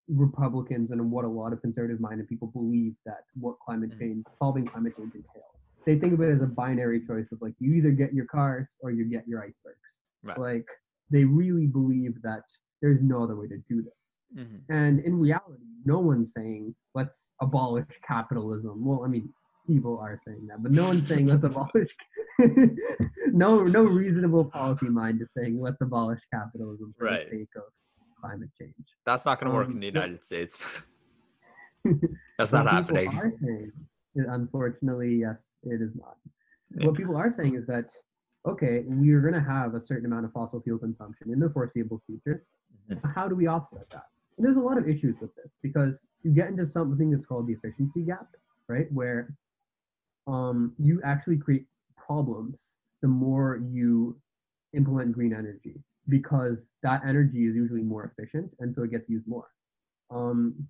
Republicans 0.08 0.92
and 0.92 1.12
what 1.12 1.24
a 1.24 1.28
lot 1.28 1.54
of 1.54 1.62
conservative-minded 1.62 2.28
people 2.28 2.48
believe 2.48 2.96
that 3.06 3.24
what 3.40 3.56
climate 3.60 3.92
mm. 3.92 4.00
change, 4.00 4.26
solving 4.40 4.66
climate 4.66 4.94
change 4.98 5.14
entails. 5.14 5.46
They 5.86 5.98
think 5.98 6.14
of 6.14 6.22
it 6.22 6.32
as 6.32 6.42
a 6.42 6.48
binary 6.48 7.06
choice 7.06 7.32
of 7.32 7.42
like 7.42 7.54
you 7.60 7.74
either 7.74 7.92
get 7.92 8.14
your 8.14 8.26
cars 8.26 8.68
or 8.82 8.92
you 8.92 9.06
get 9.06 9.28
your 9.28 9.42
icebergs. 9.42 9.78
Right. 10.24 10.40
Like 10.40 10.66
they 11.12 11.24
really 11.24 11.68
believe 11.68 12.22
that 12.24 12.44
there's 12.82 13.02
no 13.02 13.24
other 13.24 13.36
way 13.36 13.48
to 13.48 13.58
do 13.70 13.82
this. 13.82 13.94
Mm-hmm. 14.38 14.74
And 14.74 15.00
in 15.02 15.20
reality, 15.20 15.64
no 15.86 16.00
one's 16.00 16.32
saying 16.36 16.76
let's 16.94 17.32
abolish 17.42 17.88
capitalism. 18.08 18.84
Well, 18.86 19.04
I 19.04 19.08
mean, 19.08 19.30
people 19.68 20.00
are 20.00 20.20
saying 20.26 20.48
that, 20.48 20.64
but 20.64 20.72
no 20.72 20.86
one's 20.86 21.08
saying 21.08 21.28
let's 21.28 21.44
abolish. 21.44 21.96
no, 23.28 23.64
no 23.64 23.84
reasonable 23.84 24.46
policy 24.46 24.88
mind 24.88 25.22
is 25.22 25.28
saying 25.38 25.60
let's 25.60 25.82
abolish 25.82 26.22
capitalism 26.34 26.94
for 26.98 27.06
right. 27.06 27.30
the 27.30 27.40
sake 27.40 27.50
of 27.56 27.64
climate 28.20 28.50
change. 28.60 28.74
That's 29.06 29.26
not 29.26 29.40
going 29.40 29.52
to 29.52 29.56
work 29.56 29.68
um, 29.68 29.74
in 29.74 29.80
the 29.80 29.88
United 29.88 30.24
States. 30.24 30.66
That's 32.38 32.52
not 32.52 32.70
happening. 32.70 33.08
Are 33.10 33.34
saying, 33.42 33.72
unfortunately, 34.16 35.16
yes, 35.16 35.44
it 35.64 35.82
is 35.82 35.92
not. 35.96 36.16
What 36.86 36.96
people 36.96 37.18
are 37.18 37.32
saying 37.32 37.56
is 37.56 37.66
that 37.68 37.90
okay, 38.48 38.84
we 38.88 39.12
are 39.14 39.22
going 39.22 39.34
to 39.34 39.42
have 39.42 39.76
a 39.76 39.86
certain 39.86 40.06
amount 40.06 40.26
of 40.26 40.32
fossil 40.32 40.62
fuel 40.62 40.80
consumption 40.80 41.32
in 41.32 41.40
the 41.40 41.50
foreseeable 41.50 42.02
future. 42.08 42.44
Mm-hmm. 42.90 43.08
How 43.10 43.28
do 43.28 43.36
we 43.36 43.48
offset 43.48 43.90
that? 43.92 44.06
And 44.38 44.46
there's 44.46 44.58
a 44.58 44.62
lot 44.62 44.78
of 44.78 44.88
issues 44.88 45.16
with 45.22 45.36
this 45.36 45.58
because 45.62 46.00
you 46.24 46.32
get 46.32 46.48
into 46.48 46.66
something 46.66 47.12
that's 47.12 47.26
called 47.26 47.48
the 47.48 47.54
efficiency 47.54 48.02
gap, 48.02 48.28
right? 48.68 48.92
Where 48.92 49.36
um, 50.28 50.74
you 50.78 51.02
actually 51.04 51.38
create 51.38 51.66
problems 51.98 52.76
the 53.02 53.08
more 53.08 53.62
you 53.72 54.18
implement 54.74 55.12
green 55.12 55.34
energy 55.34 55.76
because 56.10 56.58
that 56.84 57.02
energy 57.06 57.46
is 57.46 57.56
usually 57.56 57.82
more 57.82 58.12
efficient 58.18 58.52
and 58.60 58.74
so 58.76 58.84
it 58.84 58.92
gets 58.92 59.10
used 59.10 59.28
more. 59.28 59.48
Um, 60.10 60.68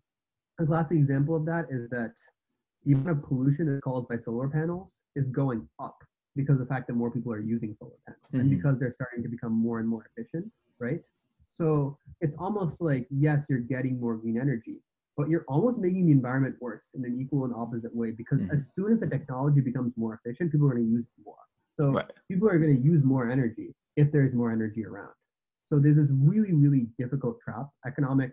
a 0.59 0.65
classic 0.65 0.97
example 0.97 1.35
of 1.35 1.45
that 1.45 1.67
is 1.69 1.89
that 1.89 2.13
the 2.85 2.93
amount 2.93 3.09
of 3.09 3.23
pollution 3.23 3.67
that's 3.67 3.81
caused 3.81 4.07
by 4.07 4.17
solar 4.23 4.47
panels 4.47 4.89
is 5.15 5.25
going 5.29 5.67
up 5.79 5.97
because 6.35 6.55
of 6.55 6.59
the 6.59 6.65
fact 6.65 6.87
that 6.87 6.93
more 6.93 7.11
people 7.11 7.31
are 7.31 7.39
using 7.39 7.75
solar 7.79 7.91
panels 8.05 8.23
mm-hmm. 8.27 8.39
and 8.39 8.49
because 8.49 8.79
they're 8.79 8.93
starting 8.95 9.23
to 9.23 9.29
become 9.29 9.51
more 9.51 9.79
and 9.79 9.87
more 9.87 10.09
efficient, 10.15 10.51
right? 10.79 11.05
So 11.61 11.97
it's 12.21 12.35
almost 12.39 12.75
like, 12.79 13.05
yes, 13.11 13.45
you're 13.47 13.59
getting 13.59 13.99
more 13.99 14.15
green 14.15 14.39
energy, 14.39 14.81
but 15.15 15.29
you're 15.29 15.45
almost 15.47 15.77
making 15.77 16.07
the 16.07 16.11
environment 16.11 16.55
worse 16.59 16.89
in 16.95 17.05
an 17.05 17.19
equal 17.21 17.45
and 17.45 17.53
opposite 17.53 17.95
way 17.95 18.11
because 18.11 18.39
mm-hmm. 18.39 18.55
as 18.55 18.71
soon 18.75 18.93
as 18.93 18.99
the 18.99 19.07
technology 19.07 19.61
becomes 19.61 19.93
more 19.95 20.19
efficient, 20.23 20.51
people 20.51 20.67
are 20.67 20.73
going 20.73 20.85
to 20.85 20.91
use 20.91 21.05
more. 21.23 21.35
So 21.79 21.91
right. 21.91 22.11
people 22.29 22.49
are 22.49 22.57
going 22.57 22.75
to 22.75 22.81
use 22.81 23.03
more 23.03 23.29
energy 23.29 23.75
if 23.95 24.11
there's 24.11 24.33
more 24.33 24.51
energy 24.51 24.85
around. 24.85 25.13
So 25.71 25.79
there's 25.79 25.97
this 25.97 26.07
really, 26.09 26.53
really 26.53 26.87
difficult 26.97 27.39
trap. 27.39 27.67
Economic 27.85 28.31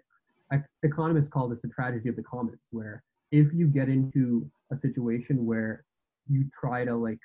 economists 0.82 1.28
call 1.28 1.48
this 1.48 1.58
the 1.62 1.68
tragedy 1.68 2.08
of 2.08 2.16
the 2.16 2.22
commons, 2.22 2.58
where 2.70 3.02
if 3.30 3.52
you 3.52 3.66
get 3.66 3.88
into 3.88 4.50
a 4.72 4.78
situation 4.78 5.44
where 5.44 5.84
you 6.28 6.46
try 6.58 6.84
to 6.86 6.94
like 6.94 7.20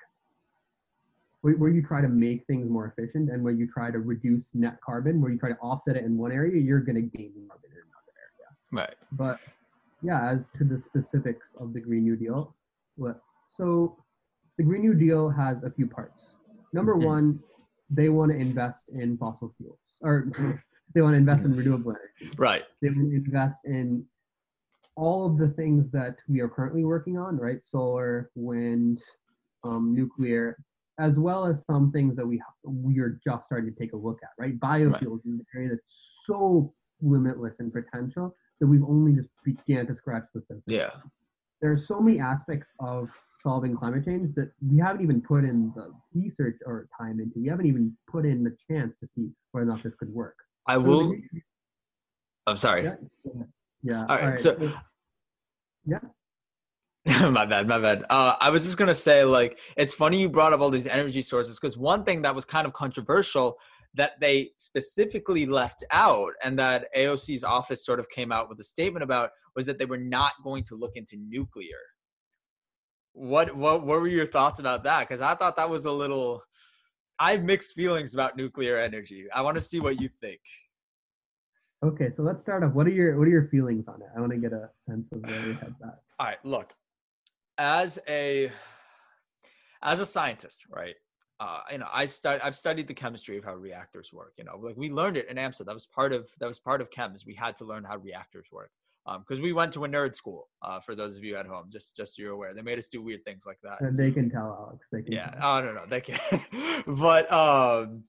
where 1.43 1.69
you 1.69 1.85
try 1.85 1.99
to 2.01 2.07
make 2.07 2.45
things 2.47 2.69
more 2.69 2.87
efficient 2.97 3.29
and 3.29 3.43
where 3.43 3.51
you 3.51 3.67
try 3.67 3.91
to 3.91 3.99
reduce 3.99 4.47
net 4.53 4.77
carbon, 4.83 5.21
where 5.21 5.29
you 5.29 5.37
try 5.37 5.49
to 5.49 5.57
offset 5.57 5.97
it 5.97 6.05
in 6.05 6.17
one 6.17 6.31
area, 6.31 6.59
you're 6.61 6.79
going 6.79 6.95
to 6.95 7.01
gain 7.01 7.33
carbon 7.49 7.69
in 7.69 7.83
another 7.83 8.13
area. 8.17 8.87
Right. 8.87 8.95
But 9.11 9.39
yeah, 10.01 10.31
as 10.31 10.49
to 10.57 10.63
the 10.63 10.79
specifics 10.79 11.47
of 11.59 11.73
the 11.73 11.81
Green 11.81 12.03
New 12.03 12.15
Deal, 12.15 12.55
what 12.95 13.21
so 13.57 13.97
the 14.57 14.63
Green 14.63 14.81
New 14.81 14.93
Deal 14.93 15.29
has 15.29 15.63
a 15.63 15.71
few 15.71 15.85
parts. 15.85 16.27
Number 16.71 16.95
mm-hmm. 16.95 17.05
one, 17.05 17.39
they 17.89 18.07
want 18.07 18.31
to 18.31 18.37
invest 18.37 18.83
in 18.93 19.17
fossil 19.17 19.53
fuels, 19.57 19.79
or 20.01 20.27
they 20.95 21.01
want 21.01 21.13
to 21.13 21.17
invest 21.17 21.41
in 21.41 21.55
renewable 21.57 21.91
energy. 21.91 22.35
Right. 22.37 22.63
They 22.81 22.87
want 22.87 23.11
to 23.11 23.15
invest 23.17 23.59
in 23.65 24.05
all 24.95 25.25
of 25.25 25.37
the 25.37 25.49
things 25.49 25.91
that 25.91 26.17
we 26.29 26.39
are 26.39 26.47
currently 26.47 26.85
working 26.85 27.17
on, 27.17 27.37
right? 27.37 27.59
Solar, 27.69 28.29
wind, 28.35 29.01
um, 29.63 29.93
nuclear, 29.93 30.57
as 30.99 31.15
well 31.15 31.45
as 31.45 31.65
some 31.65 31.91
things 31.91 32.15
that 32.15 32.25
we 32.25 32.41
we 32.63 32.99
are 32.99 33.19
just 33.25 33.45
starting 33.45 33.73
to 33.73 33.79
take 33.79 33.93
a 33.93 33.97
look 33.97 34.19
at, 34.23 34.29
right? 34.37 34.59
Biofuels 34.59 34.91
right. 34.91 35.03
is 35.03 35.25
an 35.25 35.45
area 35.55 35.69
that's 35.69 36.11
so 36.25 36.73
limitless 37.01 37.55
in 37.59 37.71
potential 37.71 38.35
that 38.59 38.67
we've 38.67 38.83
only 38.83 39.13
just 39.13 39.29
began 39.43 39.87
to 39.87 39.95
scratch 39.95 40.23
the 40.33 40.41
surface. 40.41 40.63
Yeah. 40.67 40.91
There 41.61 41.71
are 41.71 41.77
so 41.77 41.99
many 41.99 42.19
aspects 42.19 42.71
of 42.79 43.09
solving 43.41 43.75
climate 43.75 44.05
change 44.05 44.33
that 44.35 44.51
we 44.65 44.77
haven't 44.79 45.01
even 45.01 45.21
put 45.21 45.43
in 45.43 45.71
the 45.75 45.91
research 46.13 46.57
or 46.65 46.87
time 46.97 47.19
into. 47.19 47.39
We 47.39 47.49
haven't 47.49 47.65
even 47.65 47.95
put 48.07 48.25
in 48.25 48.43
the 48.43 48.55
chance 48.69 48.95
to 49.01 49.07
see 49.07 49.29
whether 49.51 49.65
or 49.69 49.73
not 49.73 49.83
this 49.83 49.93
could 49.95 50.13
work. 50.13 50.35
I 50.67 50.75
so 50.75 50.81
will. 50.81 51.15
I'm 52.47 52.57
sorry. 52.57 52.83
Yeah. 52.83 52.95
yeah. 53.83 53.99
All, 54.01 54.05
right, 54.07 54.23
All 54.23 54.29
right. 54.29 54.39
So 54.39 54.73
yeah. 55.85 55.99
my 57.31 57.45
bad, 57.45 57.67
my 57.67 57.79
bad. 57.79 58.05
Uh, 58.09 58.35
I 58.39 58.49
was 58.49 58.63
just 58.63 58.77
gonna 58.77 58.95
say, 58.95 59.25
like, 59.25 59.59
it's 59.75 59.93
funny 59.93 60.21
you 60.21 60.29
brought 60.29 60.53
up 60.53 60.61
all 60.61 60.69
these 60.69 60.87
energy 60.87 61.21
sources 61.21 61.59
because 61.59 61.77
one 61.77 62.05
thing 62.05 62.21
that 62.21 62.33
was 62.33 62.45
kind 62.45 62.65
of 62.65 62.71
controversial 62.71 63.57
that 63.95 64.13
they 64.21 64.51
specifically 64.57 65.45
left 65.45 65.83
out 65.91 66.31
and 66.43 66.57
that 66.57 66.87
AOC's 66.95 67.43
office 67.43 67.85
sort 67.85 67.99
of 67.99 68.09
came 68.09 68.31
out 68.31 68.49
with 68.49 68.59
a 68.59 68.63
statement 68.63 69.03
about 69.03 69.31
was 69.55 69.65
that 69.67 69.77
they 69.77 69.85
were 69.85 69.97
not 69.97 70.31
going 70.43 70.63
to 70.63 70.75
look 70.75 70.93
into 70.95 71.17
nuclear. 71.17 71.77
What 73.11 73.53
what 73.55 73.85
what 73.85 73.99
were 73.99 74.07
your 74.07 74.27
thoughts 74.27 74.61
about 74.61 74.85
that? 74.85 75.01
Because 75.01 75.19
I 75.19 75.35
thought 75.35 75.57
that 75.57 75.69
was 75.69 75.83
a 75.85 75.91
little. 75.91 76.41
I 77.19 77.31
have 77.31 77.43
mixed 77.43 77.73
feelings 77.73 78.13
about 78.13 78.37
nuclear 78.37 78.77
energy. 78.77 79.25
I 79.33 79.41
want 79.41 79.55
to 79.55 79.61
see 79.61 79.81
what 79.81 80.01
you 80.01 80.09
think. 80.21 80.39
Okay, 81.83 82.09
so 82.15 82.23
let's 82.23 82.41
start 82.41 82.63
off. 82.63 82.71
What 82.73 82.87
are 82.87 82.91
your 82.91 83.19
what 83.19 83.27
are 83.27 83.31
your 83.31 83.49
feelings 83.49 83.89
on 83.89 84.01
it? 84.01 84.07
I 84.15 84.21
want 84.21 84.31
to 84.31 84.37
get 84.37 84.53
a 84.53 84.69
sense 84.85 85.11
of 85.11 85.21
where 85.21 85.45
your 85.45 85.55
head's 85.55 85.81
at. 85.83 85.99
All 86.17 86.27
right, 86.27 86.37
look 86.45 86.71
as 87.57 87.99
a 88.07 88.51
as 89.81 89.99
a 89.99 90.05
scientist, 90.05 90.63
right? 90.69 90.95
Uh, 91.39 91.59
you 91.71 91.77
know, 91.77 91.87
I 91.91 92.05
stud- 92.05 92.41
I've 92.41 92.55
studied 92.55 92.87
the 92.87 92.93
chemistry 92.93 93.37
of 93.37 93.43
how 93.43 93.55
reactors 93.55 94.13
work. 94.13 94.33
You 94.37 94.45
know, 94.45 94.57
like 94.57 94.77
we 94.77 94.89
learned 94.89 95.17
it 95.17 95.29
in 95.29 95.37
AMSA. 95.37 95.65
That 95.65 95.73
was 95.73 95.85
part 95.85 96.13
of 96.13 96.29
that 96.39 96.47
was 96.47 96.59
part 96.59 96.81
of 96.81 96.89
chems. 96.89 97.25
We 97.25 97.35
had 97.35 97.57
to 97.57 97.65
learn 97.65 97.83
how 97.83 97.97
reactors 97.97 98.47
work 98.51 98.71
because 99.05 99.39
um, 99.39 99.43
we 99.43 99.51
went 99.51 99.73
to 99.73 99.83
a 99.83 99.87
nerd 99.87 100.15
school. 100.15 100.47
Uh, 100.61 100.79
for 100.79 100.95
those 100.95 101.17
of 101.17 101.23
you 101.23 101.35
at 101.35 101.45
home, 101.45 101.65
just 101.71 101.95
just 101.95 102.15
so 102.15 102.21
you're 102.21 102.31
aware, 102.31 102.53
they 102.53 102.61
made 102.61 102.77
us 102.77 102.89
do 102.89 103.01
weird 103.01 103.25
things 103.25 103.45
like 103.45 103.59
that. 103.63 103.81
And 103.81 103.97
they 103.97 104.11
can 104.11 104.29
tell, 104.29 104.67
Alex. 104.67 104.87
They 104.91 105.01
can. 105.01 105.11
Yeah. 105.11 105.31
Tell. 105.31 105.57
Oh 105.57 105.61
no, 105.61 105.73
no, 105.73 105.85
they 105.87 106.01
can. 106.01 106.83
but 106.87 107.31
um, 107.33 108.03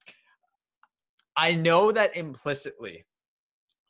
I 1.36 1.54
know 1.54 1.90
that 1.90 2.16
implicitly, 2.16 3.04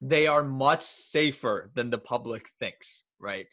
they 0.00 0.26
are 0.26 0.42
much 0.42 0.82
safer 0.82 1.70
than 1.74 1.90
the 1.90 1.98
public 1.98 2.48
thinks. 2.58 3.02
Right 3.18 3.46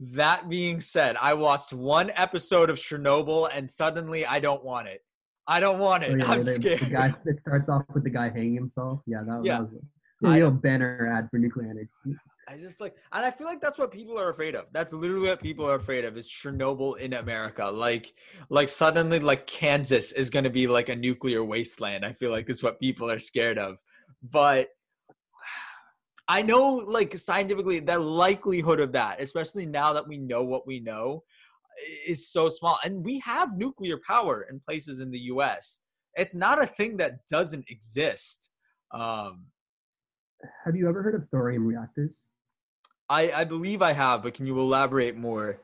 that 0.00 0.48
being 0.48 0.80
said, 0.80 1.16
I 1.20 1.34
watched 1.34 1.72
one 1.72 2.10
episode 2.14 2.70
of 2.70 2.76
Chernobyl 2.76 3.48
and 3.52 3.70
suddenly 3.70 4.24
I 4.24 4.40
don't 4.40 4.64
want 4.64 4.88
it. 4.88 5.02
I 5.46 5.60
don't 5.60 5.78
want 5.78 6.04
it. 6.04 6.12
Oh, 6.12 6.16
yeah, 6.16 6.30
I'm 6.30 6.42
they, 6.42 6.52
scared. 6.52 6.80
The 6.80 6.86
guy 6.86 7.14
it 7.26 7.40
starts 7.40 7.68
off 7.68 7.84
with 7.94 8.04
the 8.04 8.10
guy 8.10 8.28
hanging 8.28 8.54
himself. 8.54 9.00
Yeah, 9.06 9.22
that, 9.26 9.40
yeah. 9.44 9.58
that 9.58 9.70
was 9.72 9.82
a 10.24 10.30
real 10.30 10.50
banner 10.50 11.12
ad 11.16 11.28
for 11.30 11.38
nuclear 11.38 11.70
energy. 11.70 12.18
I 12.46 12.56
just 12.56 12.80
like, 12.80 12.94
and 13.12 13.24
I 13.24 13.30
feel 13.30 13.46
like 13.46 13.60
that's 13.60 13.78
what 13.78 13.90
people 13.90 14.18
are 14.18 14.30
afraid 14.30 14.54
of. 14.54 14.66
That's 14.72 14.92
literally 14.92 15.28
what 15.28 15.42
people 15.42 15.68
are 15.68 15.74
afraid 15.74 16.04
of 16.04 16.16
is 16.16 16.30
Chernobyl 16.30 16.98
in 16.98 17.12
America. 17.12 17.66
Like, 17.66 18.14
like 18.48 18.70
suddenly, 18.70 19.20
like 19.20 19.46
Kansas 19.46 20.12
is 20.12 20.30
going 20.30 20.44
to 20.44 20.50
be 20.50 20.66
like 20.66 20.88
a 20.88 20.96
nuclear 20.96 21.44
wasteland. 21.44 22.06
I 22.06 22.14
feel 22.14 22.30
like 22.30 22.48
is 22.48 22.62
what 22.62 22.80
people 22.80 23.10
are 23.10 23.18
scared 23.18 23.58
of. 23.58 23.76
But 24.22 24.68
I 26.28 26.42
know, 26.42 26.74
like 26.74 27.18
scientifically, 27.18 27.80
the 27.80 27.98
likelihood 27.98 28.80
of 28.80 28.92
that, 28.92 29.20
especially 29.20 29.64
now 29.64 29.94
that 29.94 30.06
we 30.06 30.18
know 30.18 30.42
what 30.44 30.66
we 30.66 30.78
know, 30.78 31.24
is 32.06 32.28
so 32.28 32.50
small. 32.50 32.78
And 32.84 33.02
we 33.02 33.18
have 33.20 33.56
nuclear 33.56 33.98
power 34.06 34.46
in 34.50 34.60
places 34.60 35.00
in 35.00 35.10
the 35.10 35.18
U.S. 35.32 35.80
It's 36.16 36.34
not 36.34 36.62
a 36.62 36.66
thing 36.66 36.98
that 36.98 37.26
doesn't 37.30 37.64
exist. 37.70 38.50
Um, 38.92 39.46
have 40.64 40.76
you 40.76 40.88
ever 40.88 41.02
heard 41.02 41.14
of 41.14 41.28
thorium 41.30 41.66
reactors? 41.66 42.18
I, 43.08 43.32
I 43.32 43.44
believe 43.44 43.80
I 43.80 43.92
have, 43.92 44.22
but 44.22 44.34
can 44.34 44.46
you 44.46 44.58
elaborate 44.58 45.16
more? 45.16 45.58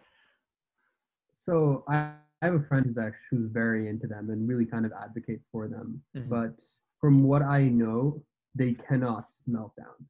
So 1.43 1.85
I, 1.89 2.13
I 2.41 2.47
have 2.47 2.55
a 2.55 2.63
friend 2.69 2.87
who's 2.87 2.97
actually 2.97 3.19
who's 3.31 3.51
very 3.53 3.89
into 3.89 4.07
them 4.07 4.31
and 4.31 4.49
really 4.49 4.65
kind 4.65 4.87
of 4.87 4.93
advocates 4.93 5.45
for 5.53 5.69
them. 5.69 6.03
Mm-hmm. 6.17 6.31
But 6.31 6.55
from 7.01 7.23
what 7.23 7.43
I 7.43 7.65
know, 7.65 8.23
they 8.55 8.77
cannot 8.89 9.29
melt 9.47 9.77
down. 9.77 10.09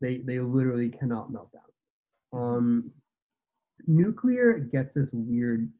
They 0.00 0.18
they 0.18 0.40
literally 0.40 0.90
cannot 0.90 1.32
melt 1.32 1.52
down. 1.52 1.62
Mm-hmm. 2.34 2.56
Um, 2.56 2.90
nuclear 3.86 4.58
gets 4.58 4.94
this 4.94 5.08
weird 5.12 5.70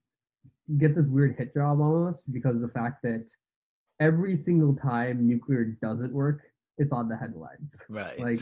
gets 0.79 0.96
this 0.96 1.07
weird 1.07 1.37
hit 1.37 1.55
job 1.55 1.81
almost 1.81 2.31
because 2.33 2.57
of 2.57 2.62
the 2.62 2.68
fact 2.68 3.02
that 3.02 3.26
every 4.00 4.37
single 4.37 4.74
time 4.74 5.26
nuclear 5.26 5.76
doesn't 5.83 6.12
work, 6.12 6.42
it's 6.79 6.92
on 6.92 7.09
the 7.09 7.16
headlines. 7.16 7.81
Right. 7.88 8.18
Like 8.18 8.40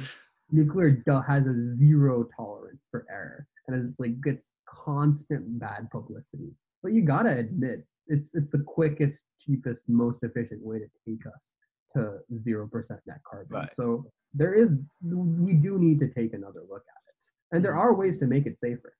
nuclear 0.50 0.90
do- 0.90 1.22
has 1.26 1.46
a 1.46 1.76
zero 1.76 2.26
tolerance 2.36 2.86
for 2.90 3.06
error, 3.10 3.46
and 3.66 3.88
it's 3.88 3.98
like 3.98 4.20
gets 4.22 4.46
constant 4.66 5.58
bad 5.58 5.90
publicity. 5.90 6.52
But 6.82 6.92
you 6.92 7.02
gotta 7.02 7.36
admit, 7.36 7.86
it's 8.06 8.34
it's 8.34 8.50
the 8.50 8.64
quickest, 8.66 9.22
cheapest, 9.38 9.82
most 9.88 10.22
efficient 10.22 10.62
way 10.62 10.78
to 10.78 10.88
take 11.06 11.26
us 11.26 11.50
to 11.94 12.18
zero 12.42 12.68
percent 12.68 13.00
net 13.06 13.20
carbon. 13.28 13.56
Right. 13.56 13.70
So 13.76 14.10
there 14.32 14.54
is 14.54 14.68
we 15.02 15.54
do 15.54 15.78
need 15.78 16.00
to 16.00 16.08
take 16.08 16.34
another 16.34 16.60
look 16.68 16.82
at 16.88 17.02
it, 17.08 17.56
and 17.56 17.64
there 17.64 17.72
Mhm. 17.72 17.78
are 17.78 17.94
ways 17.94 18.18
to 18.18 18.26
make 18.26 18.46
it 18.46 18.58
safer. 18.60 18.94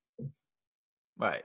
Right. 1.18 1.44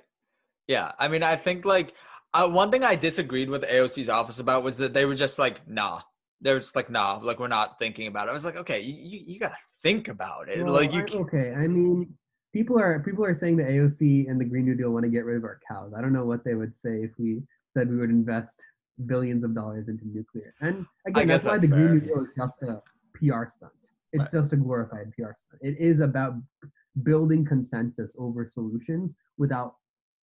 Yeah. 0.68 0.94
I 0.98 1.08
mean, 1.08 1.24
I 1.24 1.36
think 1.36 1.66
like 1.66 1.94
uh, 2.34 2.48
one 2.48 2.70
thing 2.72 2.84
I 2.84 2.96
disagreed 2.96 3.50
with 3.50 3.64
AOC's 3.64 4.10
office 4.10 4.40
about 4.40 4.64
was 4.64 4.78
that 4.78 4.94
they 4.94 5.06
were 5.06 5.16
just 5.16 5.40
like, 5.40 5.68
nah. 5.68 6.02
They 6.42 6.54
were 6.54 6.60
just 6.60 6.76
like, 6.76 6.90
nah, 6.90 7.20
like 7.22 7.38
we're 7.38 7.50
not 7.50 7.78
thinking 7.80 8.08
about 8.08 8.28
it. 8.28 8.30
I 8.30 8.34
was 8.34 8.46
like, 8.46 8.56
okay, 8.56 8.80
you, 8.80 9.20
you, 9.28 9.40
gotta 9.40 9.58
think 9.84 10.08
about 10.08 10.48
it. 10.48 10.64
Well, 10.64 10.74
like 10.74 10.94
you 10.94 11.04
can't, 11.04 11.22
okay, 11.22 11.54
I 11.54 11.68
mean, 11.68 12.16
people 12.54 12.80
are 12.80 13.00
people 13.02 13.26
are 13.26 13.36
saying 13.36 13.58
the 13.58 13.64
AOC 13.64 14.30
and 14.30 14.40
the 14.40 14.46
Green 14.46 14.64
New 14.64 14.76
Deal 14.76 14.92
want 14.92 15.04
to 15.04 15.10
get 15.10 15.26
rid 15.26 15.36
of 15.36 15.44
our 15.44 15.60
cows. 15.68 15.92
I 15.98 16.00
don't 16.00 16.14
know 16.14 16.24
what 16.24 16.46
they 16.46 16.56
would 16.56 16.78
say 16.78 17.04
if 17.04 17.12
we 17.18 17.42
said 17.76 17.90
we 17.90 17.98
would 17.98 18.10
invest 18.10 18.62
billions 19.06 19.44
of 19.44 19.56
dollars 19.56 19.88
into 19.88 20.08
nuclear. 20.08 20.54
And 20.62 20.86
again, 21.08 21.28
that's 21.28 21.44
why 21.44 21.52
that's 21.52 21.62
the 21.62 21.68
Green 21.68 21.94
New. 21.94 22.00
Deal 22.02 22.22
is 22.24 22.30
just 22.38 22.62
a 22.64 22.82
PR 23.14 23.46
stunt. 23.56 23.72
It's 24.12 24.22
Right. 24.22 24.32
just 24.32 24.54
a 24.54 24.58
glorified 24.58 25.12
PR 25.16 25.34
stunt. 25.48 25.62
It 25.62 25.78
is 25.80 26.00
about 26.00 26.34
building 27.04 27.46
consensus 27.46 28.14
over 28.18 28.50
solutions 28.54 29.14
without 29.38 29.76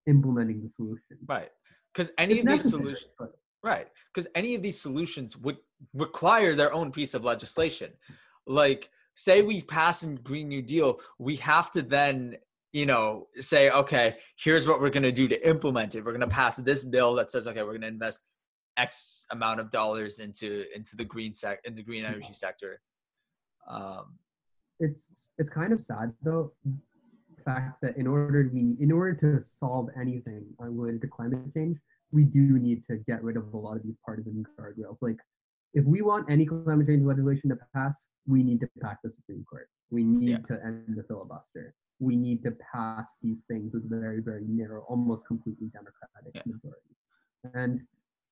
implementing 0.07 0.63
the 0.63 0.71
solutions. 0.71 1.21
right. 1.27 1.51
Because 1.93 2.11
any 2.19 2.35
It's 2.35 2.43
of 2.43 2.49
these 2.49 2.71
solutions, 2.71 3.11
right. 3.63 3.89
Because 4.13 4.29
any 4.35 4.55
of 4.55 4.63
these 4.63 4.79
solutions 4.79 5.35
would 5.39 5.57
require 5.95 6.55
their 6.55 6.73
own 6.75 6.93
piece 6.93 7.15
of 7.15 7.25
legislation. 7.25 7.93
Like, 8.47 8.91
say 9.15 9.41
we 9.41 9.63
pass 9.63 10.03
a 10.03 10.09
Green 10.09 10.49
New 10.49 10.61
Deal, 10.61 11.01
we 11.19 11.37
have 11.37 11.71
to 11.73 11.81
then, 11.81 12.37
you 12.73 12.85
know, 12.85 13.29
say, 13.39 13.71
okay, 13.71 14.17
here's 14.39 14.69
what 14.69 14.81
we're 14.83 14.91
going 14.91 15.05
to 15.05 15.13
do 15.13 15.27
to 15.29 15.49
implement 15.49 15.95
it. 15.95 16.05
We're 16.05 16.13
going 16.13 16.21
to 16.21 16.27
pass 16.29 16.57
this 16.57 16.85
bill 16.85 17.15
that 17.15 17.31
says, 17.31 17.49
okay, 17.49 17.63
we're 17.63 17.71
going 17.71 17.81
to 17.81 17.87
invest 17.89 18.27
X 18.77 19.27
amount 19.31 19.61
of 19.61 19.71
dollars 19.71 20.19
into 20.19 20.65
into 20.75 20.97
the 20.97 21.05
green 21.05 21.35
sec 21.35 21.61
into 21.65 21.83
green 21.83 22.05
energy 22.05 22.33
sector. 22.33 22.81
Um, 23.69 24.15
it's 24.81 25.07
it's 25.39 25.51
kind 25.51 25.73
of 25.73 25.83
sad 25.85 26.13
though 26.23 26.53
the 26.65 27.43
fact 27.45 27.81
that 27.83 27.97
in 27.97 28.07
order 28.07 28.51
we 28.53 28.77
in 28.81 28.93
order 28.93 29.15
to 29.15 29.45
solve 29.61 29.89
anything 30.01 30.45
related 30.59 31.01
to 31.03 31.09
climate 31.09 31.41
change 31.55 31.79
we 32.13 32.25
do 32.25 32.59
need 32.59 32.85
to 32.85 32.97
get 33.07 33.23
rid 33.23 33.37
of 33.37 33.53
a 33.53 33.57
lot 33.57 33.77
of 33.77 33.83
these 33.83 33.97
partisan 34.05 34.45
guardrails 34.59 34.97
like 35.01 35.17
if 35.75 35.85
we 35.85 36.01
want 36.03 36.29
any 36.31 36.47
climate 36.47 36.87
change 36.87 37.03
legislation 37.05 37.49
to 37.51 37.59
pass 37.75 38.07
we 38.27 38.43
need 38.43 38.61
to 38.61 38.69
pack 38.81 38.99
the 39.03 39.11
supreme 39.11 39.45
court 39.49 39.69
we 39.91 40.03
need 40.05 40.31
Yeah. 40.31 40.39
to 40.57 40.65
end 40.65 40.95
the 40.97 41.03
filibuster 41.05 41.75
we 41.99 42.17
need 42.17 42.43
to 42.45 42.53
pass 42.73 43.09
these 43.23 43.39
things 43.49 43.73
with 43.75 43.89
very 43.89 44.21
very 44.21 44.45
narrow 44.47 44.83
almost 44.89 45.27
completely 45.27 45.69
democratic 45.69 46.33
Yeah. 46.35 46.43
majorities 46.47 46.97
and 47.55 47.81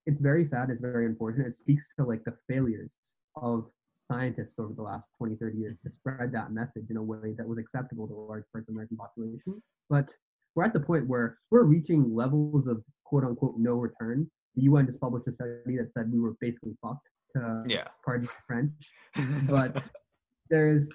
it's 0.07 0.21
very 0.21 0.47
sad 0.47 0.71
it's 0.71 0.81
very 0.81 1.07
unfortunate. 1.07 1.49
It 1.49 1.57
speaks 1.57 1.85
to 1.99 2.05
like 2.05 2.25
the 2.25 2.35
failures 2.49 2.91
of 3.37 3.67
scientists 4.11 4.55
over 4.59 4.75
the 4.75 4.83
last 4.83 5.07
20 5.19 5.37
30 5.37 5.59
years 5.59 5.77
to 5.85 5.91
spread 5.91 6.31
that 6.33 6.53
message 6.53 6.91
in 6.91 6.97
a 6.97 7.03
way 7.03 7.35
that 7.39 7.47
was 7.47 7.59
acceptable 7.59 8.07
to 8.07 8.15
large 8.15 8.45
parts 8.53 8.69
of 8.69 8.75
the 8.75 8.79
american 8.79 8.97
population. 8.97 9.63
But 9.89 10.09
we're 10.55 10.65
at 10.65 10.73
the 10.73 10.81
point 10.81 11.09
where 11.09 11.39
we're 11.51 11.65
reaching 11.65 12.15
levels 12.15 12.67
of 12.67 12.83
quote 13.05 13.25
unquote 13.25 13.57
no 13.59 13.75
return. 13.75 14.31
The 14.57 14.69
un 14.69 14.87
just 14.87 15.01
published 15.01 15.27
a 15.27 15.33
study 15.33 15.79
that 15.79 15.91
said 15.97 16.13
we 16.13 16.21
were 16.21 16.35
basically 16.41 16.77
fucked 16.83 17.09
to 17.35 17.65
yeah. 17.67 17.89
pardon 18.05 18.29
french. 18.47 18.73
But- 19.49 19.83
there's 20.51 20.93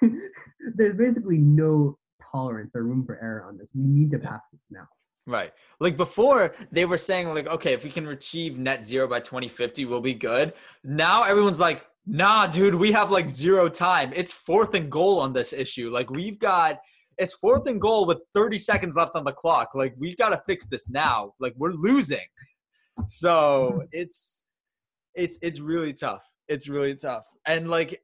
there's 0.76 0.96
basically 0.96 1.38
no 1.38 1.98
tolerance 2.30 2.70
or 2.74 2.84
room 2.84 3.04
for 3.04 3.18
error 3.20 3.44
on 3.46 3.58
this. 3.58 3.66
We 3.74 3.88
need 3.88 4.10
to 4.12 4.18
pass 4.18 4.40
this 4.52 4.60
now 4.70 4.86
Right. 5.26 5.52
Like 5.78 5.96
before, 5.96 6.54
they 6.72 6.84
were 6.84 6.98
saying 6.98 7.32
like, 7.32 7.48
okay, 7.48 7.72
if 7.72 7.84
we 7.84 7.90
can 7.90 8.08
achieve 8.08 8.58
net 8.58 8.84
zero 8.84 9.06
by 9.06 9.20
2050, 9.20 9.84
we'll 9.84 10.00
be 10.00 10.14
good. 10.14 10.52
Now 10.82 11.22
everyone's 11.22 11.60
like, 11.60 11.86
nah, 12.06 12.46
dude, 12.46 12.74
we 12.74 12.92
have 12.92 13.10
like 13.10 13.28
zero 13.28 13.68
time. 13.68 14.12
It's 14.14 14.32
fourth 14.32 14.74
and 14.74 14.90
goal 14.90 15.20
on 15.20 15.32
this 15.32 15.52
issue. 15.52 15.90
Like 15.90 16.10
we've 16.10 16.38
got 16.38 16.80
it's 17.18 17.34
fourth 17.34 17.68
and 17.68 17.80
goal 17.80 18.06
with 18.06 18.20
30 18.34 18.58
seconds 18.58 18.96
left 18.96 19.14
on 19.14 19.24
the 19.24 19.32
clock. 19.32 19.70
Like 19.74 19.94
we've 19.98 20.16
got 20.16 20.30
to 20.30 20.42
fix 20.46 20.66
this 20.66 20.88
now. 20.88 21.34
Like 21.38 21.54
we're 21.56 21.72
losing. 21.72 22.18
So 23.08 23.70
mm-hmm. 23.72 23.80
it's 23.92 24.44
it's 25.14 25.38
it's 25.40 25.60
really 25.60 25.94
tough. 25.94 26.22
It's 26.48 26.68
really 26.68 26.94
tough. 26.94 27.24
And 27.46 27.70
like 27.70 28.02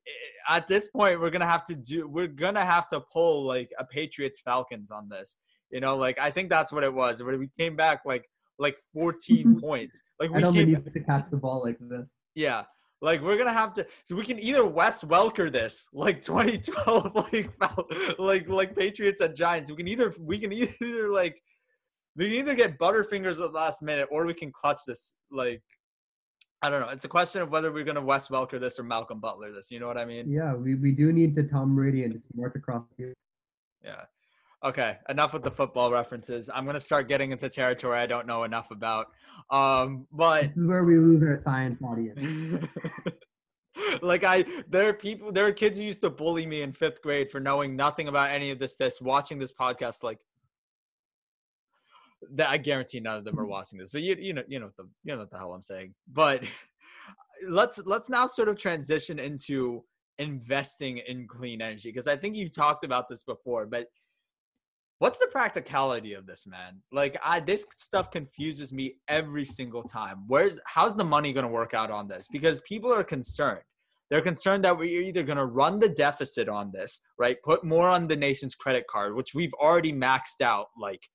at 0.48 0.66
this 0.66 0.88
point, 0.88 1.20
we're 1.20 1.30
gonna 1.30 1.46
have 1.46 1.66
to 1.66 1.74
do 1.74 2.08
we're 2.08 2.26
gonna 2.26 2.64
have 2.64 2.88
to 2.88 3.00
pull 3.00 3.44
like 3.44 3.70
a 3.78 3.84
Patriots 3.84 4.40
Falcons 4.40 4.90
on 4.90 5.06
this. 5.10 5.36
You 5.70 5.80
know, 5.80 5.96
like 5.96 6.18
I 6.18 6.30
think 6.30 6.50
that's 6.50 6.72
what 6.72 6.84
it 6.84 6.92
was. 6.92 7.22
Where 7.22 7.38
we 7.38 7.48
came 7.58 7.76
back 7.76 8.02
like 8.04 8.28
like 8.58 8.76
14 8.94 9.60
points. 9.60 10.02
Like 10.18 10.30
we 10.30 10.40
edelman 10.40 10.54
came 10.54 10.72
need 10.72 10.92
to 10.92 11.00
catch 11.00 11.26
the 11.30 11.36
ball 11.36 11.62
like 11.62 11.78
this 11.80 12.06
yeah. 12.38 12.62
Like 13.00 13.20
we're 13.22 13.36
gonna 13.36 13.52
have 13.52 13.74
to 13.74 13.86
so 14.04 14.16
we 14.16 14.24
can 14.24 14.40
either 14.40 14.66
Wes 14.66 15.04
Welker 15.04 15.52
this 15.52 15.86
like 15.92 16.22
2012 16.22 17.14
like 17.32 18.18
like 18.18 18.48
like 18.48 18.76
Patriots 18.76 19.20
and 19.20 19.36
Giants. 19.36 19.70
We 19.70 19.76
can 19.76 19.88
either 19.88 20.12
we 20.20 20.38
can 20.38 20.52
either 20.52 21.10
like 21.10 21.40
we 22.16 22.24
can 22.24 22.34
either 22.34 22.54
get 22.54 22.78
butterfingers 22.78 23.44
at 23.44 23.52
the 23.52 23.58
last 23.58 23.82
minute 23.82 24.08
or 24.10 24.26
we 24.26 24.34
can 24.34 24.50
clutch 24.50 24.80
this 24.86 25.14
like 25.30 25.62
I 26.60 26.70
don't 26.70 26.80
know. 26.80 26.88
It's 26.88 27.04
a 27.04 27.08
question 27.08 27.40
of 27.40 27.50
whether 27.50 27.70
we're 27.70 27.84
gonna 27.84 28.02
Wes 28.02 28.28
Welker 28.28 28.58
this 28.58 28.80
or 28.80 28.82
Malcolm 28.82 29.20
Butler 29.20 29.52
this. 29.52 29.70
You 29.70 29.78
know 29.78 29.86
what 29.86 29.98
I 29.98 30.04
mean? 30.04 30.28
yeah 30.28 30.54
we, 30.54 30.74
we 30.74 30.90
do 30.90 31.12
need 31.12 31.36
to 31.36 31.44
tom 31.44 31.76
brady 31.76 32.02
and 32.02 32.14
just 32.14 32.24
march 32.34 32.54
across 32.56 32.82
the 32.90 33.04
field. 33.04 33.14
Yeah. 33.84 34.04
Okay, 34.64 34.96
enough 35.08 35.32
with 35.32 35.44
the 35.44 35.50
football 35.50 35.92
references. 35.92 36.50
I'm 36.52 36.66
gonna 36.66 36.80
start 36.80 37.08
getting 37.08 37.30
into 37.30 37.48
territory 37.48 37.98
I 37.98 38.06
don't 38.06 38.26
know 38.26 38.42
enough 38.42 38.70
about. 38.72 39.06
Um, 39.50 40.06
but 40.10 40.42
This 40.42 40.56
is 40.56 40.66
where 40.66 40.84
we 40.84 40.96
lose 40.96 41.22
our 41.22 41.40
science 41.42 41.80
audience. 41.82 42.66
like 44.02 44.24
I, 44.24 44.44
there 44.68 44.88
are 44.88 44.92
people, 44.92 45.30
there 45.30 45.46
are 45.46 45.52
kids 45.52 45.78
who 45.78 45.84
used 45.84 46.00
to 46.00 46.10
bully 46.10 46.44
me 46.44 46.62
in 46.62 46.72
fifth 46.72 47.02
grade 47.02 47.30
for 47.30 47.38
knowing 47.38 47.76
nothing 47.76 48.08
about 48.08 48.30
any 48.30 48.50
of 48.50 48.58
this. 48.58 48.76
This 48.76 49.00
watching 49.00 49.38
this 49.38 49.52
podcast, 49.52 50.02
like 50.02 50.18
that, 52.32 52.48
I 52.48 52.56
guarantee 52.56 52.98
none 52.98 53.18
of 53.18 53.24
them 53.24 53.38
are 53.38 53.46
watching 53.46 53.78
this. 53.78 53.90
But 53.90 54.02
you, 54.02 54.16
you 54.18 54.34
know, 54.34 54.42
you 54.48 54.58
know, 54.58 54.70
the, 54.76 54.88
you 55.04 55.12
know 55.12 55.18
what 55.18 55.30
the 55.30 55.38
hell 55.38 55.52
I'm 55.52 55.62
saying. 55.62 55.94
But 56.12 56.42
let's 57.48 57.78
let's 57.86 58.08
now 58.08 58.26
sort 58.26 58.48
of 58.48 58.58
transition 58.58 59.20
into 59.20 59.84
investing 60.18 60.98
in 60.98 61.28
clean 61.28 61.62
energy 61.62 61.90
because 61.90 62.08
I 62.08 62.16
think 62.16 62.34
you 62.34 62.48
talked 62.48 62.82
about 62.82 63.08
this 63.08 63.22
before, 63.22 63.66
but 63.66 63.86
what's 64.98 65.18
the 65.18 65.28
practicality 65.30 66.14
of 66.14 66.26
this 66.26 66.46
man? 66.46 66.80
Like 66.92 67.18
i 67.24 67.40
this 67.40 67.64
stuff 67.70 68.10
confuses 68.10 68.72
me 68.72 68.96
every 69.08 69.44
single 69.44 69.82
time. 69.82 70.24
Where's 70.26 70.60
how's 70.64 70.94
the 70.96 71.04
money 71.04 71.32
going 71.32 71.46
to 71.46 71.52
work 71.52 71.74
out 71.74 71.90
on 71.90 72.08
this? 72.08 72.26
Because 72.30 72.60
people 72.60 72.92
are 72.92 73.04
concerned. 73.04 73.62
They're 74.10 74.22
concerned 74.22 74.64
that 74.64 74.76
we're 74.76 75.02
either 75.02 75.22
going 75.22 75.36
to 75.36 75.44
run 75.44 75.78
the 75.78 75.88
deficit 75.88 76.48
on 76.48 76.70
this 76.72 77.00
right? 77.18 77.36
Put 77.44 77.64
more 77.64 77.88
on 77.88 78.08
the 78.08 78.16
nation's 78.16 78.54
credit 78.54 78.84
card 78.90 79.14
which 79.14 79.34
we've 79.34 79.54
already 79.54 79.92
maxed 79.92 80.40
out 80.42 80.66
like 80.80 81.08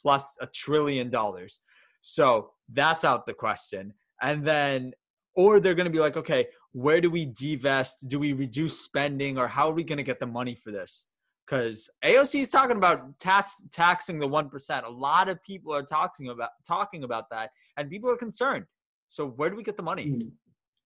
plus 0.00 0.36
a 0.40 0.46
trillion 0.46 1.10
dollars. 1.10 1.60
So 2.00 2.50
that's 2.72 3.04
out 3.04 3.26
the 3.26 3.34
question. 3.34 3.92
And 4.22 4.44
then 4.44 4.92
or 5.34 5.60
they're 5.60 5.74
going 5.74 5.86
to 5.86 5.92
be 5.92 6.00
like 6.00 6.16
okay 6.16 6.46
where 6.72 7.00
do 7.00 7.10
we 7.10 7.24
divest? 7.24 8.06
Do 8.08 8.18
we 8.18 8.32
reduce 8.32 8.80
spending 8.80 9.38
or 9.38 9.48
how 9.48 9.70
are 9.70 9.74
we 9.74 9.84
going 9.84 9.96
to 9.96 10.02
get 10.02 10.20
the 10.20 10.26
money 10.26 10.54
for 10.62 10.70
this 10.70 11.06
because 11.48 11.88
AOC 12.04 12.40
is 12.40 12.50
talking 12.50 12.76
about 12.76 13.18
tax 13.18 13.64
taxing 13.72 14.18
the 14.18 14.28
one 14.28 14.48
percent. 14.48 14.84
A 14.86 14.90
lot 14.90 15.28
of 15.28 15.42
people 15.42 15.74
are 15.74 15.82
talking 15.82 16.28
about 16.28 16.50
talking 16.66 17.04
about 17.04 17.30
that, 17.30 17.50
and 17.76 17.88
people 17.88 18.10
are 18.10 18.16
concerned. 18.16 18.64
So 19.08 19.26
where 19.26 19.48
do 19.50 19.56
we 19.56 19.62
get 19.62 19.76
the 19.76 19.82
money? 19.82 20.04
Hmm. 20.04 20.28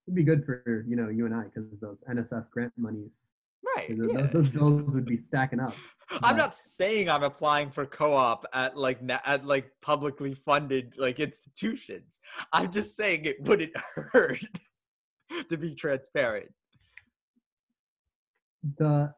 It'd 0.07 0.15
be 0.15 0.25
good 0.25 0.45
for 0.45 0.85
you 0.89 0.97
know 0.97 1.09
you 1.09 1.27
and 1.27 1.35
I 1.35 1.45
because 1.45 1.69
those 1.81 1.99
NSF 2.11 2.51
grant 2.51 2.73
monies. 2.77 3.15
Right. 3.77 3.97
Those, 3.97 4.11
yeah. 4.13 4.27
those 4.27 4.51
bills 4.51 4.83
would 4.83 5.07
be 5.07 5.17
stacking 5.17 5.61
up. 5.61 5.75
I'm 6.23 6.37
not 6.37 6.55
saying 6.55 7.09
I'm 7.09 7.23
applying 7.23 7.71
for 7.71 7.87
co-op 7.87 8.45
at 8.53 8.77
like 8.77 8.99
at 9.25 9.47
like 9.47 9.71
publicly 9.81 10.35
funded 10.35 10.95
like 10.99 11.21
institutions. 11.21 12.21
I'm 12.53 12.71
just 12.71 12.97
saying 12.97 13.25
it 13.25 13.41
wouldn't 13.47 13.73
hurt 13.95 14.45
to 15.49 15.57
be 15.57 15.75
transparent. 15.75 16.53
The 18.79 19.13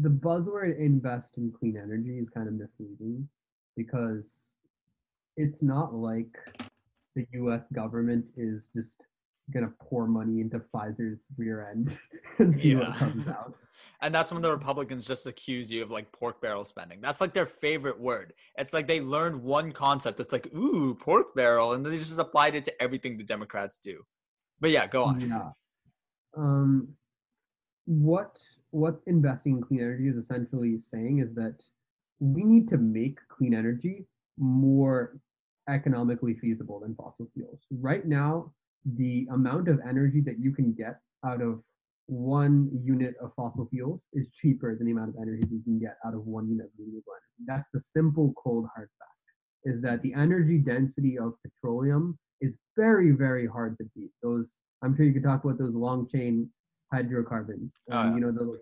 the 0.00 0.08
buzzword 0.08 0.78
invest 0.78 1.36
in 1.36 1.52
clean 1.52 1.76
energy 1.76 2.18
is 2.18 2.28
kind 2.30 2.48
of 2.48 2.54
misleading 2.54 3.28
because 3.76 4.24
it's 5.36 5.62
not 5.62 5.94
like 5.94 6.36
the 7.14 7.26
U.S. 7.32 7.62
government 7.72 8.24
is 8.36 8.62
just 8.74 8.90
gonna 9.52 9.72
pour 9.80 10.06
money 10.06 10.40
into 10.40 10.58
Pfizer's 10.58 11.22
rear 11.38 11.68
end 11.70 11.96
and 12.38 12.54
see 12.54 12.72
Yeah. 12.72 12.88
what 12.88 12.96
comes 12.98 13.28
out. 13.28 13.54
And 14.02 14.14
that's 14.14 14.30
when 14.30 14.42
the 14.42 14.50
Republicans 14.50 15.06
just 15.06 15.26
accuse 15.26 15.70
you 15.70 15.82
of 15.82 15.90
like 15.90 16.10
pork 16.12 16.42
barrel 16.42 16.64
spending. 16.66 17.00
That's 17.00 17.20
like 17.20 17.32
their 17.32 17.46
favorite 17.46 17.98
word. 17.98 18.34
It's 18.58 18.74
like 18.74 18.86
they 18.86 19.00
learned 19.00 19.42
one 19.42 19.72
concept. 19.72 20.20
It's 20.20 20.32
like, 20.32 20.52
ooh, 20.54 20.94
pork 21.00 21.34
barrel. 21.34 21.72
And 21.72 21.82
then 21.84 21.92
they 21.92 21.98
just 21.98 22.18
applied 22.18 22.54
it 22.54 22.64
to 22.66 22.82
everything 22.82 23.16
the 23.16 23.24
Democrats 23.24 23.78
do. 23.78 24.02
But 24.60 24.70
yeah, 24.70 24.86
go 24.86 25.04
on. 25.04 25.20
Yeah. 25.20 25.48
Um, 26.36 26.88
what 27.86 28.38
what 28.70 29.00
investing 29.06 29.56
in 29.56 29.62
clean 29.62 29.80
energy 29.80 30.08
is 30.08 30.16
essentially 30.16 30.78
saying 30.90 31.20
is 31.20 31.34
that 31.34 31.56
we 32.18 32.44
need 32.44 32.68
to 32.68 32.78
make 32.78 33.18
clean 33.28 33.54
energy 33.54 34.06
more 34.38 35.18
economically 35.68 36.34
feasible 36.34 36.80
than 36.80 36.94
fossil 36.94 37.28
fuels. 37.34 37.60
Right 37.70 38.06
now, 38.06 38.52
the 38.96 39.26
amount 39.32 39.68
of 39.68 39.80
energy 39.86 40.20
that 40.22 40.38
you 40.38 40.52
can 40.52 40.72
get 40.72 41.00
out 41.24 41.42
of 41.42 41.60
one 42.06 42.70
unit 42.84 43.14
of 43.20 43.32
fossil 43.34 43.66
fuels 43.70 44.00
is 44.12 44.28
cheaper 44.30 44.76
than 44.76 44.86
the 44.86 44.92
amount 44.92 45.10
of 45.10 45.16
energy 45.20 45.42
you 45.50 45.62
can 45.62 45.78
get 45.78 45.96
out 46.06 46.14
of 46.14 46.24
one 46.26 46.48
unit 46.48 46.66
of 46.66 46.72
renewable 46.78 47.12
energy. 47.12 47.44
That's 47.46 47.68
the 47.72 47.80
simple, 47.94 48.32
cold, 48.42 48.68
hard 48.74 48.88
fact. 48.98 49.10
Is 49.64 49.82
that 49.82 50.02
the 50.02 50.14
energy 50.14 50.58
density 50.58 51.18
of 51.18 51.34
petroleum 51.42 52.16
is 52.40 52.54
very, 52.76 53.10
very 53.10 53.46
hard 53.46 53.76
to 53.78 53.84
beat. 53.96 54.10
Those 54.22 54.46
I'm 54.82 54.94
sure 54.94 55.04
you 55.04 55.12
could 55.12 55.24
talk 55.24 55.42
about 55.42 55.58
those 55.58 55.74
long 55.74 56.06
chain 56.06 56.48
hydrocarbons. 56.92 57.74
Oh, 57.90 57.98
um, 57.98 58.08
yeah. 58.08 58.14
You 58.14 58.20
know 58.20 58.32
the 58.32 58.60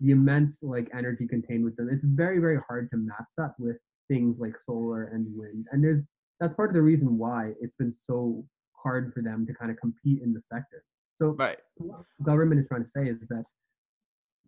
the 0.00 0.12
immense 0.12 0.62
like 0.62 0.88
energy 0.96 1.26
contained 1.26 1.64
with 1.64 1.76
them. 1.76 1.88
It's 1.90 2.04
very, 2.04 2.38
very 2.38 2.58
hard 2.66 2.90
to 2.90 2.96
match 2.96 3.28
that 3.36 3.54
with 3.58 3.76
things 4.08 4.38
like 4.38 4.54
solar 4.66 5.04
and 5.04 5.26
wind. 5.36 5.66
And 5.72 5.84
there's 5.84 6.02
that's 6.40 6.54
part 6.54 6.70
of 6.70 6.74
the 6.74 6.82
reason 6.82 7.18
why 7.18 7.52
it's 7.60 7.76
been 7.78 7.94
so 8.08 8.44
hard 8.82 9.12
for 9.12 9.22
them 9.22 9.46
to 9.46 9.54
kind 9.54 9.70
of 9.70 9.76
compete 9.76 10.22
in 10.22 10.32
the 10.32 10.40
sector. 10.40 10.82
So 11.18 11.32
Right. 11.38 11.58
what 11.76 12.04
the 12.18 12.24
government 12.24 12.62
is 12.62 12.68
trying 12.68 12.84
to 12.84 12.90
say 12.90 13.08
is 13.10 13.18
that 13.28 13.44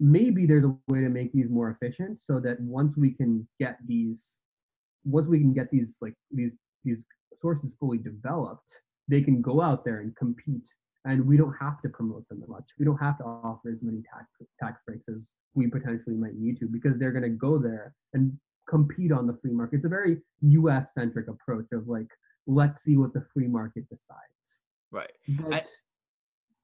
maybe 0.00 0.46
there's 0.46 0.64
a 0.64 0.74
way 0.88 1.02
to 1.02 1.10
make 1.10 1.32
these 1.32 1.50
more 1.50 1.70
efficient 1.70 2.18
so 2.24 2.40
that 2.40 2.58
once 2.60 2.96
we 2.96 3.10
can 3.10 3.46
get 3.60 3.76
these 3.86 4.32
once 5.04 5.26
we 5.26 5.38
can 5.38 5.52
get 5.52 5.70
these 5.70 5.96
like 6.00 6.14
these 6.30 6.52
these 6.84 6.98
sources 7.40 7.74
fully 7.78 7.98
developed 7.98 8.72
they 9.08 9.20
can 9.20 9.42
go 9.42 9.60
out 9.60 9.84
there 9.84 10.00
and 10.00 10.16
compete 10.16 10.66
and 11.04 11.26
we 11.26 11.36
don't 11.36 11.54
have 11.60 11.80
to 11.82 11.88
promote 11.88 12.26
them 12.28 12.40
as 12.42 12.48
much 12.48 12.64
we 12.78 12.84
don't 12.84 12.98
have 12.98 13.18
to 13.18 13.24
offer 13.24 13.70
as 13.70 13.78
many 13.82 14.02
tax 14.12 14.26
tax 14.60 14.80
breaks 14.86 15.06
as 15.08 15.26
we 15.54 15.66
potentially 15.66 16.16
might 16.16 16.34
need 16.36 16.58
to 16.58 16.66
because 16.66 16.98
they're 16.98 17.12
going 17.12 17.22
to 17.22 17.28
go 17.28 17.58
there 17.58 17.94
and 18.14 18.32
compete 18.68 19.12
on 19.12 19.26
the 19.26 19.36
free 19.42 19.50
market 19.52 19.76
it's 19.76 19.84
a 19.84 19.88
very 19.88 20.16
us 20.42 20.88
centric 20.94 21.26
approach 21.28 21.66
of 21.72 21.88
like 21.88 22.06
let's 22.46 22.82
see 22.82 22.96
what 22.96 23.12
the 23.12 23.24
free 23.32 23.46
market 23.48 23.88
decides 23.88 24.60
Right. 24.90 25.10
but 25.28 25.54
I- 25.54 25.64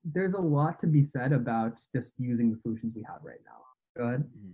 there's 0.04 0.34
a 0.34 0.40
lot 0.40 0.80
to 0.80 0.86
be 0.86 1.04
said 1.04 1.32
about 1.32 1.74
just 1.94 2.12
using 2.18 2.50
the 2.52 2.58
solutions 2.62 2.92
we 2.94 3.02
have 3.02 3.18
right 3.22 3.40
now. 3.44 3.60
Go 3.96 4.08
ahead. 4.08 4.20
Mm-hmm. 4.22 4.52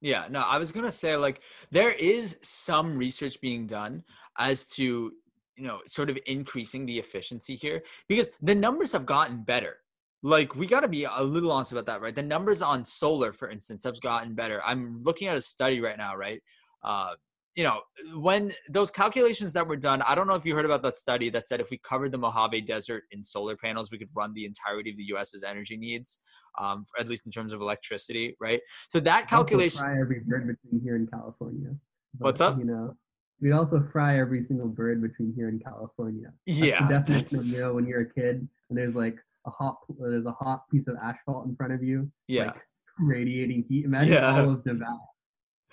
Yeah, 0.00 0.26
no, 0.30 0.40
I 0.40 0.58
was 0.58 0.72
gonna 0.72 0.90
say 0.90 1.16
like 1.16 1.42
there 1.70 1.90
is 1.92 2.38
some 2.42 2.96
research 2.96 3.40
being 3.40 3.66
done 3.66 4.04
as 4.38 4.66
to 4.70 5.12
you 5.58 5.66
know 5.66 5.80
sort 5.86 6.08
of 6.08 6.18
increasing 6.26 6.86
the 6.86 6.98
efficiency 6.98 7.56
here 7.56 7.82
because 8.08 8.30
the 8.40 8.54
numbers 8.54 8.92
have 8.92 9.04
gotten 9.04 9.42
better. 9.42 9.76
Like 10.22 10.54
we 10.56 10.66
got 10.66 10.80
to 10.80 10.88
be 10.88 11.04
a 11.04 11.22
little 11.22 11.52
honest 11.52 11.72
about 11.72 11.86
that, 11.86 12.00
right? 12.00 12.14
The 12.14 12.22
numbers 12.22 12.62
on 12.62 12.84
solar, 12.84 13.32
for 13.32 13.48
instance, 13.48 13.84
have 13.84 14.00
gotten 14.00 14.34
better. 14.34 14.62
I'm 14.64 15.00
looking 15.02 15.28
at 15.28 15.36
a 15.36 15.40
study 15.40 15.80
right 15.80 15.96
now, 15.96 16.16
right? 16.16 16.40
Uh, 16.82 17.14
you 17.54 17.64
know, 17.64 17.80
when 18.14 18.52
those 18.68 18.90
calculations 18.90 19.52
that 19.52 19.66
were 19.66 19.76
done, 19.76 20.00
I 20.02 20.14
don't 20.14 20.28
know 20.28 20.34
if 20.34 20.46
you 20.46 20.54
heard 20.54 20.64
about 20.64 20.82
that 20.82 20.96
study 20.96 21.28
that 21.30 21.48
said 21.48 21.60
if 21.60 21.70
we 21.70 21.78
covered 21.78 22.12
the 22.12 22.18
Mojave 22.18 22.60
Desert 22.62 23.04
in 23.10 23.22
solar 23.22 23.56
panels, 23.56 23.90
we 23.90 23.98
could 23.98 24.10
run 24.14 24.32
the 24.32 24.44
entirety 24.44 24.90
of 24.90 24.96
the 24.96 25.04
U.S.'s 25.04 25.42
energy 25.42 25.76
needs, 25.76 26.20
um, 26.60 26.86
at 26.98 27.08
least 27.08 27.26
in 27.26 27.32
terms 27.32 27.52
of 27.52 27.60
electricity, 27.60 28.36
right? 28.40 28.60
So 28.88 29.00
that 29.00 29.28
calculation. 29.28 29.84
every 29.84 30.20
bird 30.20 30.46
between 30.46 30.80
here 30.82 30.94
and 30.94 31.10
California. 31.10 31.70
What's 32.18 32.40
up? 32.40 32.58
You 32.58 32.64
know, 32.64 32.94
we 33.40 33.52
also 33.52 33.86
fry 33.92 34.18
every 34.18 34.44
single 34.46 34.68
bird 34.68 35.00
between 35.00 35.32
here 35.36 35.48
and 35.48 35.62
California. 35.62 36.32
That's 36.46 36.58
Yeah, 36.58 36.86
the 36.86 36.94
definition 36.98 37.24
that's- 37.38 37.52
you 37.52 37.60
know 37.60 37.74
when 37.74 37.86
you're 37.86 38.00
a 38.00 38.12
kid 38.12 38.48
and 38.68 38.78
there's 38.78 38.94
like 38.94 39.18
a 39.46 39.50
hot 39.50 39.78
uh, 39.90 40.08
there's 40.10 40.26
a 40.26 40.32
hot 40.32 40.68
piece 40.70 40.88
of 40.88 40.96
asphalt 41.02 41.46
in 41.46 41.54
front 41.56 41.72
of 41.72 41.82
you, 41.82 42.10
yeah, 42.26 42.46
like 42.46 42.56
radiating 42.98 43.64
heat. 43.68 43.84
Imagine 43.84 44.12
Yeah. 44.14 44.40
all 44.42 44.50
of 44.50 44.66
Nevada. 44.66 44.98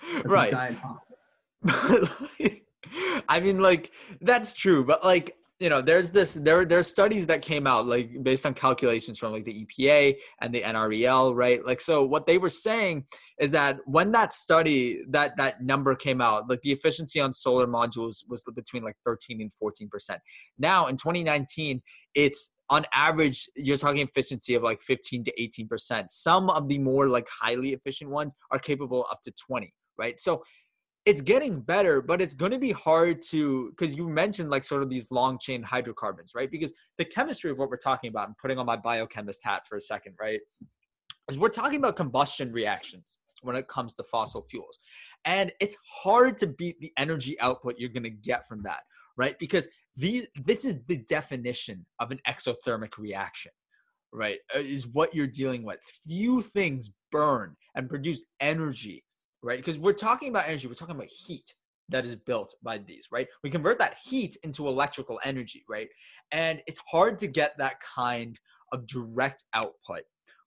Right. 0.24 0.52
I 3.28 3.40
mean, 3.40 3.58
like 3.60 3.90
that's 4.20 4.52
true, 4.52 4.84
but 4.84 5.04
like 5.04 5.36
you 5.58 5.70
know, 5.70 5.80
there's 5.80 6.10
this 6.10 6.34
there 6.34 6.66
there's 6.66 6.86
studies 6.86 7.26
that 7.28 7.40
came 7.40 7.66
out 7.66 7.86
like 7.86 8.22
based 8.22 8.44
on 8.44 8.52
calculations 8.52 9.18
from 9.18 9.32
like 9.32 9.46
the 9.46 9.66
EPA 9.66 10.16
and 10.42 10.54
the 10.54 10.60
NREL, 10.60 11.34
right? 11.34 11.64
Like, 11.64 11.80
so 11.80 12.04
what 12.04 12.26
they 12.26 12.36
were 12.36 12.50
saying 12.50 13.04
is 13.40 13.52
that 13.52 13.78
when 13.86 14.12
that 14.12 14.34
study 14.34 15.02
that 15.08 15.36
that 15.38 15.62
number 15.62 15.94
came 15.94 16.20
out, 16.20 16.50
like 16.50 16.60
the 16.60 16.72
efficiency 16.72 17.20
on 17.20 17.32
solar 17.32 17.66
modules 17.66 18.22
was 18.28 18.44
between 18.54 18.82
like 18.82 18.96
13 19.06 19.40
and 19.40 19.50
14 19.58 19.88
percent. 19.88 20.20
Now 20.58 20.88
in 20.88 20.96
2019, 20.98 21.80
it's 22.14 22.52
on 22.68 22.84
average 22.92 23.48
you're 23.56 23.78
talking 23.78 24.06
efficiency 24.06 24.54
of 24.54 24.62
like 24.62 24.82
15 24.82 25.24
to 25.24 25.42
18 25.42 25.68
percent. 25.68 26.10
Some 26.10 26.50
of 26.50 26.68
the 26.68 26.76
more 26.78 27.08
like 27.08 27.28
highly 27.40 27.72
efficient 27.72 28.10
ones 28.10 28.36
are 28.50 28.58
capable 28.58 29.06
up 29.10 29.22
to 29.22 29.32
20, 29.48 29.72
right? 29.96 30.20
So 30.20 30.42
it's 31.06 31.20
getting 31.20 31.60
better, 31.60 32.02
but 32.02 32.20
it's 32.20 32.34
going 32.34 32.50
to 32.50 32.58
be 32.58 32.72
hard 32.72 33.22
to 33.22 33.70
because 33.70 33.94
you 33.94 34.08
mentioned 34.08 34.50
like 34.50 34.64
sort 34.64 34.82
of 34.82 34.90
these 34.90 35.10
long 35.12 35.38
chain 35.38 35.62
hydrocarbons, 35.62 36.32
right? 36.34 36.50
Because 36.50 36.74
the 36.98 37.04
chemistry 37.04 37.50
of 37.50 37.58
what 37.58 37.70
we're 37.70 37.76
talking 37.76 38.08
about, 38.10 38.28
I'm 38.28 38.34
putting 38.42 38.58
on 38.58 38.66
my 38.66 38.76
biochemist 38.76 39.40
hat 39.44 39.62
for 39.68 39.76
a 39.76 39.80
second, 39.80 40.16
right? 40.20 40.40
Is 41.30 41.38
we're 41.38 41.48
talking 41.48 41.76
about 41.76 41.94
combustion 41.94 42.52
reactions 42.52 43.18
when 43.42 43.54
it 43.54 43.68
comes 43.68 43.94
to 43.94 44.02
fossil 44.02 44.44
fuels. 44.50 44.80
And 45.24 45.52
it's 45.60 45.76
hard 45.88 46.36
to 46.38 46.48
beat 46.48 46.80
the 46.80 46.92
energy 46.96 47.38
output 47.40 47.76
you're 47.78 47.88
going 47.88 48.02
to 48.02 48.10
get 48.10 48.48
from 48.48 48.62
that, 48.64 48.80
right? 49.16 49.38
Because 49.38 49.68
these 49.96 50.26
this 50.44 50.64
is 50.64 50.78
the 50.88 50.98
definition 51.08 51.86
of 52.00 52.10
an 52.10 52.18
exothermic 52.26 52.98
reaction, 52.98 53.52
right? 54.12 54.38
uh, 54.54 54.58
Is 54.58 54.88
what 54.88 55.14
you're 55.14 55.28
dealing 55.28 55.62
with. 55.62 55.78
Few 56.04 56.42
things 56.42 56.90
burn 57.12 57.56
and 57.76 57.88
produce 57.88 58.24
energy 58.40 59.04
right? 59.42 59.58
Because 59.58 59.78
we're 59.78 59.92
talking 59.92 60.28
about 60.28 60.46
energy, 60.46 60.66
we're 60.66 60.74
talking 60.74 60.94
about 60.94 61.08
heat 61.08 61.54
that 61.88 62.04
is 62.04 62.16
built 62.16 62.54
by 62.62 62.78
these, 62.78 63.08
right? 63.12 63.28
We 63.42 63.50
convert 63.50 63.78
that 63.78 63.96
heat 64.02 64.36
into 64.42 64.66
electrical 64.66 65.20
energy, 65.24 65.64
right? 65.68 65.88
And 66.32 66.60
it's 66.66 66.80
hard 66.90 67.18
to 67.20 67.26
get 67.26 67.56
that 67.58 67.76
kind 67.80 68.38
of 68.72 68.86
direct 68.86 69.44
output 69.54 70.02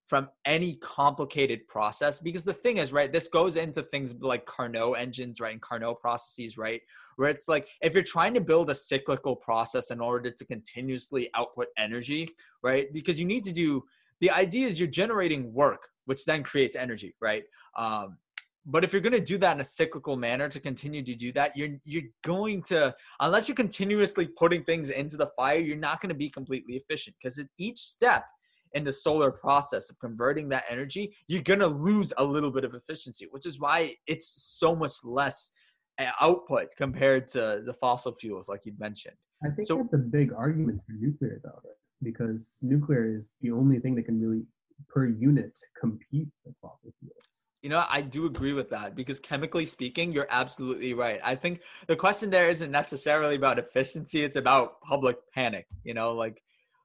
from 0.09 0.27
any 0.43 0.75
complicated 0.77 1.67
process 1.67 2.19
because 2.19 2.43
the 2.43 2.53
thing 2.53 2.77
is, 2.77 2.91
right, 2.91 3.13
this 3.13 3.27
goes 3.27 3.55
into 3.55 3.83
things 3.83 4.15
like 4.19 4.45
Carnot 4.47 4.97
engines, 4.97 5.39
right, 5.39 5.53
and 5.53 5.61
Carnot 5.61 6.01
processes, 6.01 6.57
right? 6.57 6.81
Where 7.17 7.29
it's 7.29 7.47
like 7.47 7.69
if 7.81 7.93
you're 7.93 8.03
trying 8.03 8.33
to 8.33 8.41
build 8.41 8.71
a 8.71 8.75
cyclical 8.75 9.35
process 9.35 9.91
in 9.91 9.99
order 9.99 10.31
to 10.31 10.45
continuously 10.45 11.29
output 11.35 11.67
energy, 11.77 12.27
right? 12.63 12.91
Because 12.91 13.19
you 13.19 13.25
need 13.25 13.43
to 13.43 13.51
do 13.51 13.83
the 14.19 14.31
idea 14.31 14.67
is 14.67 14.79
you're 14.79 14.89
generating 14.89 15.53
work, 15.53 15.87
which 16.05 16.25
then 16.25 16.43
creates 16.43 16.75
energy, 16.75 17.15
right? 17.21 17.43
Um, 17.77 18.17
but 18.65 18.83
if 18.83 18.91
you're 18.93 19.01
going 19.01 19.13
to 19.13 19.19
do 19.19 19.37
that 19.37 19.55
in 19.55 19.61
a 19.61 19.65
cyclical 19.65 20.17
manner 20.17 20.47
to 20.49 20.59
continue 20.59 21.03
to 21.03 21.15
do 21.15 21.31
that, 21.33 21.55
you're 21.55 21.77
you're 21.85 22.03
going 22.23 22.61
to 22.63 22.93
unless 23.19 23.47
you're 23.47 23.55
continuously 23.55 24.27
putting 24.27 24.63
things 24.63 24.89
into 24.89 25.17
the 25.17 25.29
fire, 25.35 25.59
you're 25.59 25.77
not 25.77 26.01
going 26.01 26.09
to 26.09 26.15
be 26.15 26.29
completely 26.29 26.75
efficient 26.75 27.15
because 27.21 27.39
at 27.39 27.47
each 27.57 27.79
step 27.79 28.25
in 28.73 28.83
the 28.83 28.91
solar 28.91 29.31
process 29.31 29.89
of 29.89 29.97
converting 29.99 30.47
that 30.49 30.63
energy, 30.69 31.15
you're 31.27 31.41
going 31.41 31.59
to 31.59 31.67
lose 31.67 32.13
a 32.17 32.23
little 32.23 32.51
bit 32.51 32.63
of 32.63 32.75
efficiency, 32.75 33.27
which 33.31 33.47
is 33.47 33.59
why 33.59 33.95
it's 34.05 34.43
so 34.59 34.75
much 34.75 34.93
less 35.03 35.51
uh, 35.97 36.11
output 36.21 36.67
compared 36.77 37.27
to 37.27 37.63
the 37.65 37.73
fossil 37.73 38.13
fuels 38.13 38.47
like 38.47 38.65
you 38.65 38.73
mentioned. 38.77 39.15
I 39.43 39.49
think 39.49 39.67
So- 39.67 39.77
that's 39.77 39.93
a 39.93 39.97
big 39.97 40.31
argument 40.33 40.81
for 40.85 40.93
nuclear 40.93 41.39
though, 41.43 41.61
because 42.03 42.57
nuclear 42.61 43.05
is 43.17 43.23
the 43.41 43.51
only 43.51 43.79
thing 43.79 43.95
that 43.95 44.03
can 44.03 44.21
really 44.21 44.43
per 44.87 45.07
unit 45.07 45.53
compete 45.79 46.27
with 46.45 46.55
fossil 46.61 46.93
fuels. 46.99 47.38
You 47.61 47.69
know, 47.69 47.83
I 47.89 48.01
do 48.01 48.25
agree 48.25 48.53
with 48.53 48.69
that 48.69 48.95
because 48.95 49.19
chemically 49.19 49.65
speaking, 49.65 50.13
you're 50.13 50.27
absolutely 50.29 50.93
right. 50.93 51.19
I 51.23 51.35
think 51.35 51.61
the 51.87 51.95
question 51.95 52.29
there 52.29 52.49
isn't 52.49 52.71
necessarily 52.71 53.35
about 53.35 53.59
efficiency; 53.59 54.23
it's 54.23 54.37
about 54.37 54.79
public 54.81 55.17
panic. 55.33 55.67
You 55.83 55.93
know, 55.93 56.13
like 56.13 56.41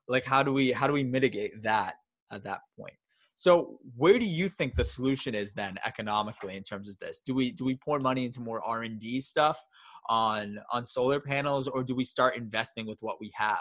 like 0.09 0.25
how 0.25 0.43
do 0.43 0.53
we 0.53 0.73
how 0.73 0.87
do 0.87 0.93
we 0.93 1.05
mitigate 1.05 1.63
that 1.63 1.95
at 2.33 2.43
that 2.45 2.61
point? 2.79 2.95
So, 3.37 3.79
where 3.97 4.19
do 4.19 4.25
you 4.25 4.49
think 4.49 4.75
the 4.75 4.85
solution 4.85 5.35
is 5.35 5.53
then 5.53 5.79
economically 5.85 6.57
in 6.57 6.63
terms 6.63 6.89
of 6.89 6.99
this? 6.99 7.21
Do 7.21 7.35
we 7.35 7.53
do 7.53 7.65
we 7.65 7.77
pour 7.77 7.99
money 7.99 8.25
into 8.25 8.41
more 8.41 8.65
R 8.65 8.83
and 8.83 8.99
D 8.99 9.21
stuff 9.21 9.65
on 10.09 10.59
on 10.73 10.85
solar 10.85 11.21
panels, 11.21 11.67
or 11.69 11.83
do 11.83 11.95
we 11.95 12.05
start 12.05 12.37
investing 12.37 12.87
with 12.87 12.99
what 13.01 13.21
we 13.21 13.33
have? 13.35 13.59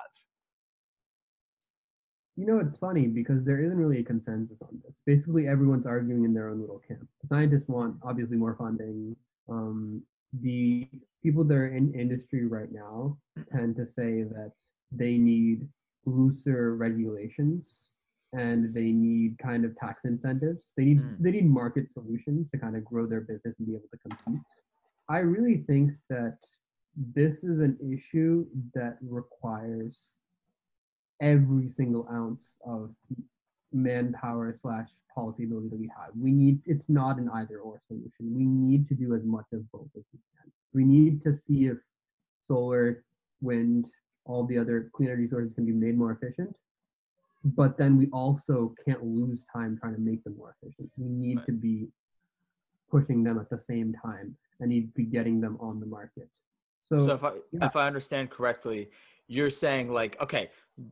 You 2.35 2.47
know, 2.47 2.59
it's 2.59 2.77
funny 2.77 3.07
because 3.07 3.43
there 3.43 3.59
isn't 3.63 3.77
really 3.77 3.99
a 3.99 4.03
consensus 4.03 4.57
on 4.63 4.81
this. 4.85 5.01
Basically, 5.05 5.47
everyone's 5.47 5.85
arguing 5.85 6.23
in 6.25 6.33
their 6.33 6.49
own 6.49 6.59
little 6.61 6.81
camp. 6.87 7.07
The 7.21 7.27
scientists 7.27 7.67
want 7.67 7.95
obviously 8.03 8.37
more 8.37 8.55
funding. 8.55 9.15
Um, 9.47 10.01
the 10.41 10.87
people 11.21 11.43
that 11.43 11.53
are 11.53 11.67
in 11.67 11.93
industry 11.93 12.47
right 12.47 12.71
now 12.71 13.17
tend 13.51 13.75
to 13.75 13.85
say 13.85 14.23
that 14.23 14.51
they 14.91 15.17
need 15.17 15.67
looser 16.05 16.75
regulations 16.75 17.63
and 18.33 18.73
they 18.73 18.91
need 18.91 19.37
kind 19.37 19.63
of 19.63 19.75
tax 19.77 20.01
incentives. 20.05 20.73
They 20.75 20.85
need 20.85 21.01
Mm. 21.01 21.19
they 21.19 21.31
need 21.31 21.45
market 21.45 21.93
solutions 21.93 22.49
to 22.49 22.57
kind 22.57 22.75
of 22.75 22.83
grow 22.83 23.05
their 23.05 23.21
business 23.21 23.53
and 23.59 23.67
be 23.67 23.75
able 23.75 23.89
to 23.89 23.97
compete. 23.99 24.41
I 25.07 25.19
really 25.19 25.57
think 25.67 25.91
that 26.09 26.39
this 26.95 27.43
is 27.43 27.59
an 27.59 27.77
issue 27.93 28.47
that 28.73 28.97
requires 29.01 29.95
every 31.21 31.69
single 31.75 32.07
ounce 32.11 32.41
of 32.65 32.91
manpower 33.71 34.55
slash 34.61 34.89
policy 35.13 35.43
ability 35.45 35.69
that 35.69 35.79
we 35.79 35.87
have. 35.95 36.09
We 36.19 36.31
need 36.31 36.59
it's 36.65 36.85
not 36.89 37.17
an 37.17 37.29
either 37.33 37.59
or 37.59 37.81
solution. 37.87 38.35
We 38.35 38.45
need 38.45 38.87
to 38.89 38.95
do 38.95 39.15
as 39.15 39.23
much 39.23 39.45
of 39.53 39.69
both 39.71 39.87
as 39.97 40.03
we 40.13 40.19
can. 40.37 40.51
We 40.73 40.83
need 40.83 41.23
to 41.23 41.35
see 41.35 41.67
if 41.67 41.77
solar 42.47 43.03
wind, 43.41 43.89
all 44.25 44.45
the 44.45 44.57
other 44.57 44.89
clean 44.93 45.09
energy 45.09 45.29
sources 45.29 45.53
can 45.53 45.65
be 45.65 45.71
made 45.71 45.97
more 45.97 46.11
efficient. 46.11 46.55
But 47.45 47.77
then 47.77 47.97
we 47.97 48.07
also 48.11 48.73
can't 48.85 49.03
lose 49.03 49.39
time 49.51 49.77
trying 49.79 49.95
to 49.95 49.99
make 50.01 50.23
them 50.23 50.35
more 50.37 50.55
efficient. 50.61 50.89
We 50.97 51.09
need 51.09 51.37
Right. 51.37 51.45
to 51.47 51.51
be 51.51 51.87
pushing 52.89 53.23
them 53.23 53.37
at 53.39 53.49
the 53.49 53.59
same 53.59 53.93
time 53.93 54.37
and 54.59 54.69
need 54.69 54.87
to 54.87 54.93
be 54.93 55.03
getting 55.03 55.41
them 55.41 55.57
on 55.59 55.79
the 55.79 55.85
market. 55.85 56.29
So, 56.85 57.05
So 57.07 57.13
if 57.15 57.23
I 57.23 57.33
yeah. 57.51 57.65
if 57.67 57.75
I 57.75 57.87
understand 57.87 58.29
correctly, 58.29 58.89
you're 59.27 59.49
saying 59.49 59.91
like, 59.91 60.19
okay, 60.21 60.49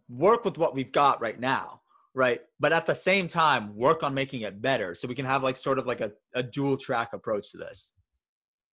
work 0.10 0.46
with 0.46 0.58
what 0.58 0.74
we've 0.74 0.92
got 0.92 1.22
right 1.22 1.40
now, 1.40 1.82
right? 2.14 2.42
But 2.60 2.72
at 2.74 2.86
the 2.86 2.96
same 2.96 3.28
time, 3.28 3.76
work 3.76 4.04
on 4.04 4.14
making 4.14 4.42
it 4.42 4.62
better, 4.62 4.96
so 4.96 5.08
we 5.08 5.16
can 5.16 5.26
have 5.26 5.44
like 5.44 5.58
sort 5.58 5.80
of 5.80 5.86
like 5.86 6.02
a, 6.02 6.12
a 6.34 6.44
dual 6.44 6.78
track 6.78 7.14
approach 7.14 7.52
to 7.52 7.58
this. 7.58 7.92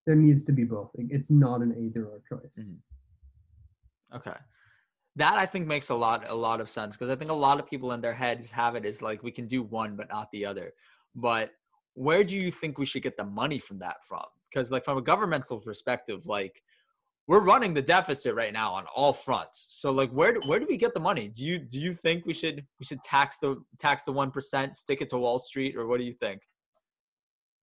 there 0.07 0.17
needs 0.17 0.43
to 0.45 0.53
be 0.53 0.65
both. 0.65 0.91
Like, 0.97 1.09
It's 1.11 1.31
not 1.31 1.61
an 1.61 1.75
either 1.79 2.07
or 2.07 2.21
choice. 2.29 2.59
Mhm. 2.59 2.79
Okay. 4.15 4.37
That 5.17 5.35
I 5.35 5.47
think 5.47 5.67
makes 5.67 5.89
a 5.91 5.95
lot 5.95 6.29
a 6.29 6.35
lot 6.35 6.61
of 6.61 6.71
sense 6.71 6.97
because 6.97 7.11
I 7.11 7.17
think 7.17 7.31
a 7.31 7.35
lot 7.35 7.59
of 7.61 7.67
people 7.67 7.93
in 7.93 8.01
their 8.01 8.15
heads 8.15 8.51
have 8.53 8.75
it 8.77 8.85
is 8.87 9.03
like 9.03 9.23
we 9.23 9.33
can 9.33 9.47
do 9.47 9.63
one 9.63 9.97
but 9.97 10.09
not 10.09 10.31
the 10.31 10.47
other. 10.47 10.73
But 11.15 11.51
where 11.95 12.23
do 12.25 12.37
you 12.37 12.51
think 12.51 12.79
we 12.79 12.87
should 12.87 13.03
get 13.03 13.17
the 13.17 13.25
money 13.25 13.59
from 13.59 13.79
that 13.81 13.97
from? 14.09 14.25
Because 14.49 14.71
like 14.71 14.85
from 14.85 14.97
a 14.97 15.03
governmental 15.03 15.59
perspective, 15.61 16.25
like 16.27 16.63
we're 17.29 17.41
running 17.41 17.75
the 17.75 17.83
deficit 17.83 18.35
right 18.35 18.53
now 18.53 18.73
on 18.73 18.87
all 18.95 19.13
fronts. 19.13 19.67
So 19.71 19.93
like 19.93 20.11
where 20.11 20.33
do, 20.33 20.41
where 20.47 20.59
do 20.59 20.67
we 20.69 20.77
get 20.77 20.95
the 20.95 21.01
money? 21.01 21.29
Do 21.29 21.45
you 21.45 21.59
do 21.59 21.79
you 21.79 21.95
think 21.95 22.27
we 22.27 22.35
should 22.35 22.65
we 22.81 22.87
should 22.87 23.03
tax 23.03 23.39
the 23.39 23.63
tax 23.79 24.03
the 24.05 24.13
one 24.13 24.33
percent, 24.33 24.75
stick 24.75 25.01
it 25.01 25.09
to 25.11 25.19
Wall 25.19 25.39
Street, 25.39 25.77
or 25.77 25.87
what 25.87 25.99
do 25.99 26.05
you 26.05 26.15
think? 26.15 26.41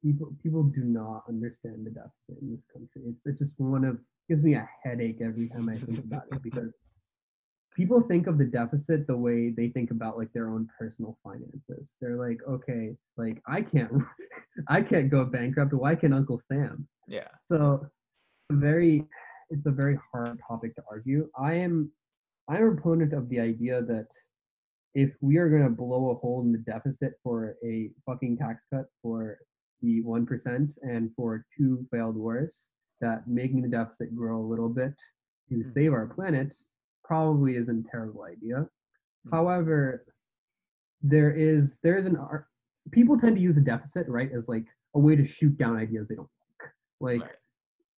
people 0.06 0.32
people 0.44 0.64
do 0.64 0.84
not 0.84 1.24
understand 1.28 1.86
the 1.86 1.90
deficit 1.90 2.42
in 2.42 2.52
this 2.52 2.64
country. 2.72 3.02
It's 3.08 3.22
it's 3.26 3.40
just 3.40 3.54
one 3.58 3.84
of 3.84 3.98
gives 4.30 4.44
me 4.44 4.56
a 4.56 4.70
headache 4.84 5.20
every 5.22 5.50
time 5.50 5.70
I 5.70 5.76
think 5.76 6.00
about 6.00 6.24
it 6.32 6.42
because 6.42 6.74
people 7.76 8.02
think 8.02 8.28
of 8.28 8.38
the 8.38 8.46
deficit 8.46 9.08
the 9.08 9.18
way 9.18 9.50
they 9.50 9.70
think 9.70 9.92
about 9.92 10.18
like 10.18 10.32
their 10.34 10.50
own 10.50 10.68
personal 10.80 11.18
finances. 11.24 11.94
They're 12.00 12.18
like, 12.18 12.40
okay, 12.48 12.96
like 13.18 13.42
I 13.48 13.62
can't 13.62 13.92
I 14.68 14.82
can't 14.82 15.10
go 15.10 15.26
bankrupt. 15.26 15.74
Why 15.74 15.96
can 15.96 16.14
Uncle 16.14 16.42
Sam? 16.48 16.88
Yeah. 17.08 17.28
So 17.48 17.88
very 18.52 19.06
it's 19.50 19.66
a 19.66 19.72
very 19.72 19.98
hard 20.12 20.40
topic 20.48 20.76
to 20.76 20.84
argue. 20.90 21.30
I 21.38 21.54
am 21.54 21.92
I'm 22.48 22.64
a 22.64 22.72
proponent 22.72 23.14
of 23.14 23.28
the 23.30 23.40
idea 23.40 23.82
that 23.84 24.08
if 24.94 25.12
we 25.22 25.38
are 25.38 25.50
gonna 25.50 25.70
blow 25.70 26.12
a 26.12 26.16
hole 26.16 26.42
in 26.42 26.52
the 26.52 26.60
deficit 26.60 27.14
for 27.24 27.56
a 27.64 27.92
fucking 28.06 28.38
tax 28.38 28.64
cut 28.74 28.86
for 29.02 29.38
the 29.82 30.02
one 30.02 30.26
percent 30.26 30.72
and 30.84 31.12
for 31.16 31.46
two 31.58 31.86
failed 31.92 32.16
wars, 32.16 32.68
that 33.02 33.28
making 33.28 33.62
the 33.62 33.68
deficit 33.68 34.16
grow 34.16 34.40
a 34.40 34.46
little 34.52 34.70
bit 34.70 34.94
to 35.50 35.56
Mhm. 35.56 35.74
save 35.74 35.94
our 35.94 36.08
planet 36.08 36.56
probably 37.04 37.56
isn't 37.58 37.86
a 37.86 37.90
terrible 37.90 38.24
idea. 38.24 38.70
Mhm. 39.26 39.32
However, 39.32 40.06
there 41.02 41.32
is 41.32 41.70
there 41.84 41.98
is 41.98 42.06
an 42.06 42.16
ar- 42.16 42.48
people 42.92 43.20
tend 43.20 43.36
to 43.36 43.42
use 43.42 43.56
the 43.56 43.62
deficit 43.62 44.08
right 44.08 44.32
as 44.32 44.48
like 44.48 44.66
a 44.94 45.00
way 45.00 45.16
to 45.16 45.26
shoot 45.26 45.58
down 45.58 45.76
ideas 45.76 46.08
they 46.08 46.16
don't 46.16 46.30
like. 46.62 46.72
Like 47.00 47.22
Right. 47.22 47.38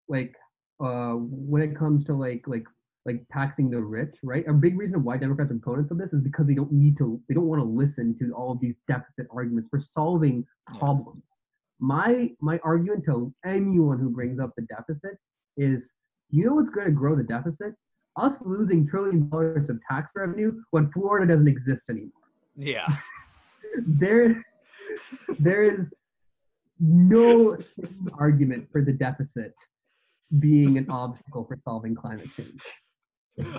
like 0.10 0.36
uh 0.80 1.14
when 1.14 1.62
it 1.62 1.76
comes 1.76 2.06
to 2.06 2.14
like 2.14 2.44
like 2.48 2.66
like 3.08 3.24
taxing 3.32 3.70
the 3.70 3.82
rich, 3.82 4.18
right? 4.22 4.46
A 4.48 4.54
big 4.54 4.78
reason 4.78 5.02
why 5.02 5.18
Democrats 5.18 5.50
are 5.50 5.56
opponents 5.56 5.92
of 5.92 5.98
this 5.98 6.12
is 6.12 6.22
because 6.22 6.46
they 6.46 6.54
don't 6.54 6.74
need 6.74 6.98
to 6.98 7.20
they 7.28 7.34
don't 7.34 7.48
want 7.48 7.62
to 7.62 7.66
listen 7.66 8.16
to 8.20 8.34
all 8.34 8.52
of 8.52 8.60
these 8.60 8.76
deficit 8.88 9.28
arguments 9.32 9.70
for 9.72 9.80
solving 9.80 10.46
problems. 10.78 11.24
My 11.80 12.32
my 12.42 12.60
argument 12.64 13.06
to 13.06 13.34
anyone 13.46 13.98
who 13.98 14.10
brings 14.10 14.40
up 14.40 14.52
the 14.58 14.64
deficit 14.64 15.18
is 15.56 15.94
you 16.30 16.46
know 16.46 16.56
what's 16.56 16.70
going 16.70 16.86
to 16.86 16.92
grow 16.92 17.16
the 17.16 17.24
deficit? 17.24 17.74
Us 18.18 18.34
losing 18.42 18.86
trillion 18.88 19.30
dollars 19.30 19.70
of 19.70 19.80
tax 19.90 20.12
revenue 20.16 20.52
when 20.72 20.92
Florida 20.92 21.34
doesn't 21.34 21.48
exist 21.48 21.90
anymore. 21.90 22.12
Yeah. 22.56 22.88
There 23.86 24.44
there 25.38 25.64
is 25.64 25.94
no 26.80 27.58
argument 28.18 28.68
for 28.72 28.82
the 28.82 28.92
deficit 28.92 29.54
being 30.40 30.78
an 30.78 30.88
obstacle 30.90 31.46
for 31.46 31.58
solving 31.64 31.96
climate 31.96 32.30
change. 32.36 32.62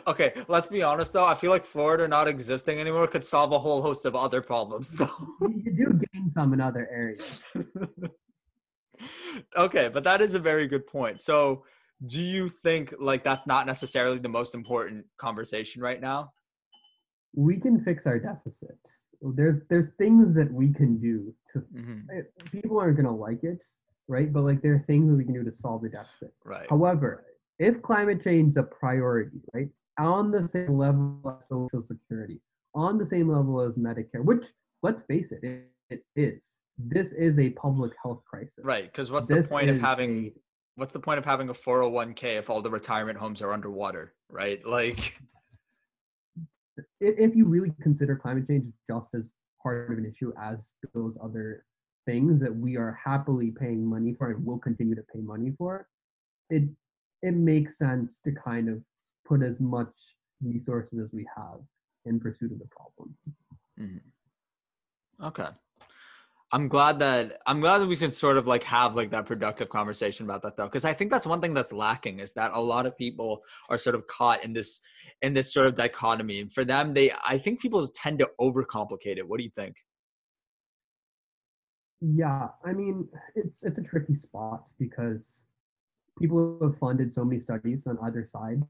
Okay, 0.07 0.33
let's 0.49 0.67
be 0.67 0.83
honest 0.83 1.13
though. 1.13 1.25
I 1.25 1.35
feel 1.35 1.51
like 1.51 1.65
Florida 1.65 2.09
not 2.09 2.27
existing 2.27 2.81
anymore 2.81 3.07
could 3.07 3.25
solve 3.25 3.53
a 3.53 3.59
whole 3.59 3.81
host 3.81 4.05
of 4.07 4.17
other 4.17 4.43
problems 4.43 4.91
though. 4.93 5.11
You 5.41 5.73
do 5.73 6.01
gain 6.13 6.29
some 6.29 6.53
in 6.53 6.61
other 6.61 6.89
areas. 6.91 7.41
okay, 9.57 9.89
but 9.89 10.05
that 10.05 10.21
is 10.21 10.35
a 10.35 10.39
very 10.39 10.67
good 10.67 10.87
point. 10.87 11.21
So, 11.21 11.65
do 12.07 12.21
you 12.21 12.49
think 12.49 12.95
like 12.99 13.23
that's 13.23 13.47
not 13.47 13.67
necessarily 13.67 14.19
the 14.19 14.29
most 14.29 14.55
important 14.55 15.07
conversation 15.17 15.81
right 15.81 16.01
now? 16.01 16.33
We 17.35 17.59
can 17.59 17.85
fix 17.85 18.07
our 18.07 18.19
deficit. 18.19 18.79
There's 19.21 19.57
there's 19.71 19.91
things 19.97 20.35
that 20.35 20.53
we 20.53 20.73
can 20.73 20.99
do 20.99 21.33
to 21.53 21.61
hmm 21.61 22.01
eh, 22.13 22.23
people 22.51 22.81
aren't 22.81 22.97
gonna 22.97 23.15
like 23.15 23.45
it, 23.45 23.63
right? 24.09 24.33
But 24.33 24.43
like 24.43 24.63
there 24.63 24.75
are 24.75 24.85
things 24.87 25.09
that 25.09 25.15
we 25.15 25.25
can 25.25 25.35
do 25.35 25.45
to 25.45 25.57
solve 25.57 25.83
the 25.83 25.89
deficit. 25.89 26.33
Right. 26.45 26.67
However, 26.69 27.25
if 27.59 27.81
climate 27.83 28.23
change 28.23 28.51
is 28.53 28.57
a 28.57 28.63
priority, 28.63 29.41
right, 29.53 29.69
on 29.99 30.31
the 30.31 30.49
same 30.49 30.77
level 30.79 31.21
as 31.41 31.49
Social 31.49 31.85
Security, 31.87 32.41
on 32.75 32.99
the 32.99 33.07
same 33.07 33.29
level 33.31 33.61
as 33.61 33.75
Medicare, 33.75 34.25
which 34.25 34.47
let's 34.83 35.03
face 35.03 35.33
it, 35.33 35.41
it, 35.43 35.71
it 35.91 36.05
is. 36.17 36.59
This 36.79 37.13
is 37.13 37.39
a 37.39 37.51
public 37.51 37.93
health 38.03 38.23
crisis. 38.25 38.53
Right, 38.63 38.85
because 38.85 39.11
what's 39.11 39.29
This 39.29 39.47
the 39.47 39.51
point 39.51 39.71
of 39.71 39.79
having 39.79 40.27
a- 40.27 40.33
what's 40.77 40.93
the 40.93 41.01
point 41.01 41.19
of 41.19 41.25
having 41.25 41.49
a 41.49 41.55
401k 41.55 42.39
if 42.39 42.51
all 42.51 42.63
the 42.63 42.71
retirement 42.71 43.19
homes 43.19 43.43
are 43.43 43.53
underwater, 43.53 44.15
right? 44.31 44.65
Like 44.65 45.17
if, 47.01 47.19
if 47.19 47.37
you 47.37 47.47
really 47.47 47.73
consider 47.83 48.15
climate 48.17 48.47
change 48.47 48.73
just 48.89 49.09
as 49.15 49.29
part 49.61 49.91
of 49.91 49.99
an 49.99 50.07
issue 50.07 50.33
as 50.41 50.59
those 50.95 51.19
other 51.23 51.65
things 52.09 52.41
that 52.41 52.55
we 52.55 52.77
are 52.79 52.99
happily 53.05 53.51
paying 53.51 53.85
money 53.85 54.15
for 54.17 54.31
and 54.31 54.45
will 54.45 54.59
continue 54.59 54.95
to 54.95 55.05
pay 55.13 55.21
money 55.21 55.53
for, 55.59 55.87
it 56.49 56.65
it 57.23 57.35
makes 57.35 57.77
sense 57.77 58.21
to 58.25 58.33
kind 58.33 58.69
of 58.69 58.79
put 59.27 59.43
as 59.43 59.61
much 59.61 59.93
resources 60.43 60.99
as 61.05 61.11
we 61.13 61.27
have 61.37 61.59
in 62.07 62.19
pursuit 62.19 62.53
of 62.53 62.59
the 62.59 62.69
problem. 62.71 63.15
Mm-hmm. 63.79 65.27
Okay. 65.27 65.49
I'm 66.51 66.67
glad 66.67 66.99
that 67.01 67.41
I'm 67.47 67.61
glad 67.61 67.79
that 67.79 67.87
we 67.87 67.97
can 67.97 68.11
sort 68.11 68.39
of 68.39 68.47
like 68.47 68.63
have 68.63 68.97
like 68.97 69.11
that 69.11 69.27
productive 69.27 69.69
conversation 69.69 70.25
about 70.25 70.41
that 70.43 70.57
though 70.57 70.65
because 70.65 70.87
I 70.87 70.95
think 70.95 71.11
that's 71.11 71.27
one 71.27 71.43
thing 71.43 71.53
that's 71.53 71.75
lacking 71.75 72.21
is 72.21 72.33
that 72.35 72.53
a 72.55 72.61
lot 72.61 72.87
of 72.87 72.97
people 72.97 73.43
are 73.69 73.77
sort 73.77 73.95
of 73.95 74.07
caught 74.07 74.43
in 74.45 74.55
this 74.55 74.81
in 75.21 75.35
this 75.35 75.53
sort 75.53 75.67
of 75.67 75.75
dichotomy 75.75 76.41
and 76.41 76.51
for 76.51 76.65
them 76.65 76.95
they 76.95 77.13
I 77.23 77.37
think 77.37 77.61
people 77.61 77.87
tend 77.89 78.19
to 78.21 78.31
overcomplicate 78.41 79.19
it. 79.19 79.29
What 79.29 79.37
do 79.37 79.45
you 79.45 79.51
think? 79.55 79.77
Yeah, 82.01 82.49
I 82.65 82.73
mean, 82.73 83.09
it's 83.35 83.63
it's 83.65 83.79
a 83.79 83.83
tricky 83.83 84.15
spot 84.15 84.65
because 84.79 85.43
people 86.19 86.59
have 86.63 86.79
funded 86.79 87.13
so 87.13 87.25
many 87.25 87.41
studies 87.41 87.87
on 87.87 87.99
either 88.03 88.25
side 88.25 88.63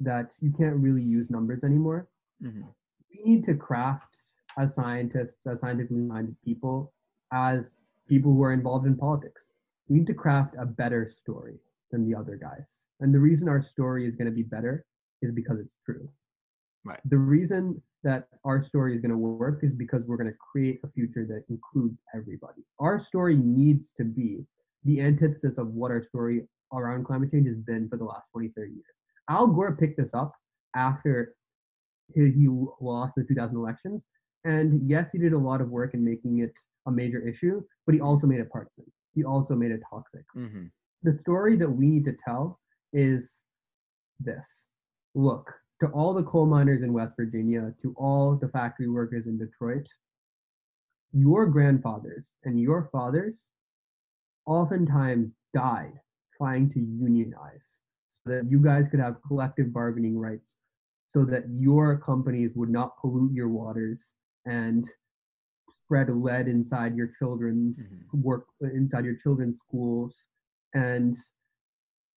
that 0.00 0.32
you 0.40 0.52
can't 0.52 0.76
really 0.76 1.02
use 1.02 1.30
numbers 1.30 1.62
anymore. 1.64 2.08
Mhm. 2.42 2.64
we 3.10 3.22
need 3.22 3.44
to 3.44 3.54
craft 3.54 4.16
as 4.58 4.74
scientists, 4.74 5.46
as 5.46 5.60
scientifically 5.60 6.02
minded 6.02 6.36
people, 6.42 6.92
as 7.32 7.84
people 8.08 8.32
who 8.34 8.42
are 8.42 8.52
involved 8.52 8.86
in 8.86 8.96
politics. 8.96 9.42
We 9.88 9.98
need 9.98 10.06
to 10.08 10.14
craft 10.14 10.56
a 10.58 10.66
better 10.66 11.08
story 11.08 11.60
than 11.92 12.04
the 12.04 12.14
other 12.16 12.36
guys. 12.36 12.82
And 13.00 13.14
the 13.14 13.20
reason 13.20 13.48
our 13.48 13.62
story 13.62 14.04
is 14.06 14.16
going 14.16 14.26
to 14.26 14.34
be 14.34 14.42
better 14.42 14.84
is 15.22 15.30
because 15.32 15.60
it's 15.60 15.76
true. 15.86 16.08
Right. 16.84 17.00
The 17.04 17.18
reason 17.18 17.80
that 18.04 18.28
our 18.44 18.64
story 18.64 18.94
is 18.94 19.00
going 19.00 19.10
to 19.10 19.16
work 19.18 19.60
is 19.62 19.72
because 19.74 20.02
we're 20.06 20.16
going 20.16 20.30
to 20.30 20.36
create 20.52 20.80
a 20.84 20.88
future 20.88 21.26
that 21.26 21.44
includes 21.48 21.98
everybody. 22.14 22.62
Our 22.78 23.02
story 23.02 23.36
needs 23.36 23.92
to 23.96 24.04
be 24.04 24.44
the 24.84 25.00
antithesis 25.00 25.58
of 25.58 25.68
what 25.68 25.90
our 25.90 26.04
story 26.04 26.46
around 26.72 27.04
climate 27.04 27.30
change 27.32 27.48
has 27.48 27.56
been 27.56 27.88
for 27.88 27.96
the 27.96 28.04
last 28.04 28.26
20, 28.32 28.48
30 28.56 28.70
years. 28.70 28.84
Al 29.28 29.46
Gore 29.46 29.76
picked 29.76 29.96
this 29.96 30.12
up 30.14 30.32
after 30.76 31.34
he, 32.14 32.46
lost 32.80 33.14
the 33.16 33.24
2000 33.24 33.56
elections. 33.56 34.02
And 34.44 34.86
yes, 34.86 35.08
he 35.10 35.18
did 35.18 35.32
a 35.32 35.38
lot 35.38 35.60
of 35.60 35.70
work 35.70 35.94
in 35.94 36.04
making 36.04 36.40
it 36.40 36.52
a 36.86 36.90
major 36.90 37.26
issue, 37.26 37.62
but 37.86 37.94
he 37.94 38.00
also 38.00 38.26
made 38.26 38.40
it 38.40 38.50
partisan. 38.50 38.84
He 39.14 39.24
also 39.24 39.54
made 39.54 39.70
it 39.70 39.80
toxic. 39.88 40.24
Mhm. 40.36 40.70
The 41.02 41.16
story 41.18 41.56
that 41.56 41.70
we 41.70 41.88
need 41.88 42.04
to 42.04 42.16
tell 42.24 42.60
is 42.92 43.42
this 44.20 44.66
look, 45.14 45.52
to 45.80 45.88
all 45.88 46.14
the 46.14 46.22
coal 46.22 46.46
miners 46.46 46.82
in 46.82 46.92
West 46.92 47.14
Virginia, 47.16 47.74
to 47.82 47.94
all 47.96 48.36
the 48.36 48.48
factory 48.48 48.88
workers 48.88 49.26
in 49.26 49.38
Detroit, 49.38 49.86
your 51.12 51.46
grandfathers 51.46 52.26
and 52.44 52.60
your 52.60 52.88
fathers 52.90 53.40
oftentimes 54.46 55.30
died 55.52 55.92
trying 56.36 56.70
to 56.70 56.80
unionize 56.80 57.78
so 58.24 58.34
that 58.34 58.50
you 58.50 58.58
guys 58.58 58.86
could 58.90 59.00
have 59.00 59.22
collective 59.26 59.72
bargaining 59.72 60.18
rights 60.18 60.54
so 61.12 61.24
that 61.24 61.44
your 61.48 61.96
companies 61.98 62.50
would 62.56 62.68
not 62.68 62.98
pollute 63.00 63.32
your 63.32 63.48
waters 63.48 64.04
and 64.46 64.88
spread 65.84 66.08
lead 66.10 66.48
inside 66.48 66.96
your 66.96 67.06
children's 67.18 67.78
Mhm. 67.86 68.22
work 68.22 68.46
inside 68.60 69.04
your 69.04 69.14
children's 69.14 69.58
schools 69.58 70.24
and 70.74 71.16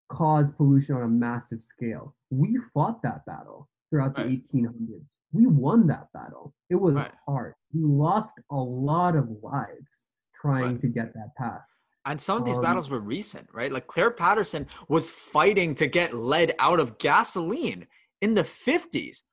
cause 0.09 0.51
pollution 0.51 0.95
on 0.95 1.03
a 1.03 1.07
massive 1.07 1.61
scale. 1.63 2.15
We 2.29 2.57
fought 2.73 3.01
that 3.03 3.25
battle 3.25 3.69
throughout 3.89 4.17
Right. 4.17 4.27
the 4.27 4.31
1800s. 4.59 5.17
We 5.31 5.45
won 5.47 5.87
that 5.87 6.11
battle. 6.13 6.53
It 6.69 6.75
was 6.75 6.95
Right. 6.95 7.11
hard. 7.25 7.55
We 7.73 7.81
lost 7.83 8.31
a 8.49 8.55
lot 8.55 9.15
of 9.15 9.29
lives 9.43 10.05
trying 10.33 10.73
Right. 10.73 10.81
to 10.81 10.87
get 10.87 11.13
that 11.13 11.35
passed. 11.35 11.69
And 12.05 12.21
some 12.21 12.37
of 12.37 12.45
these 12.45 12.55
Um, 12.55 12.61
battles 12.63 12.89
were 12.89 12.99
recent, 12.99 13.49
right? 13.53 13.71
Like 13.71 13.87
Clair 13.87 14.11
Patterson 14.11 14.67
was 14.87 15.09
fighting 15.09 15.75
to 15.75 15.87
get 15.87 16.13
lead 16.13 16.55
out 16.59 16.79
of 16.79 16.97
gasoline 16.97 17.87
in 18.21 18.33
the 18.33 18.45
50s. 18.45 19.23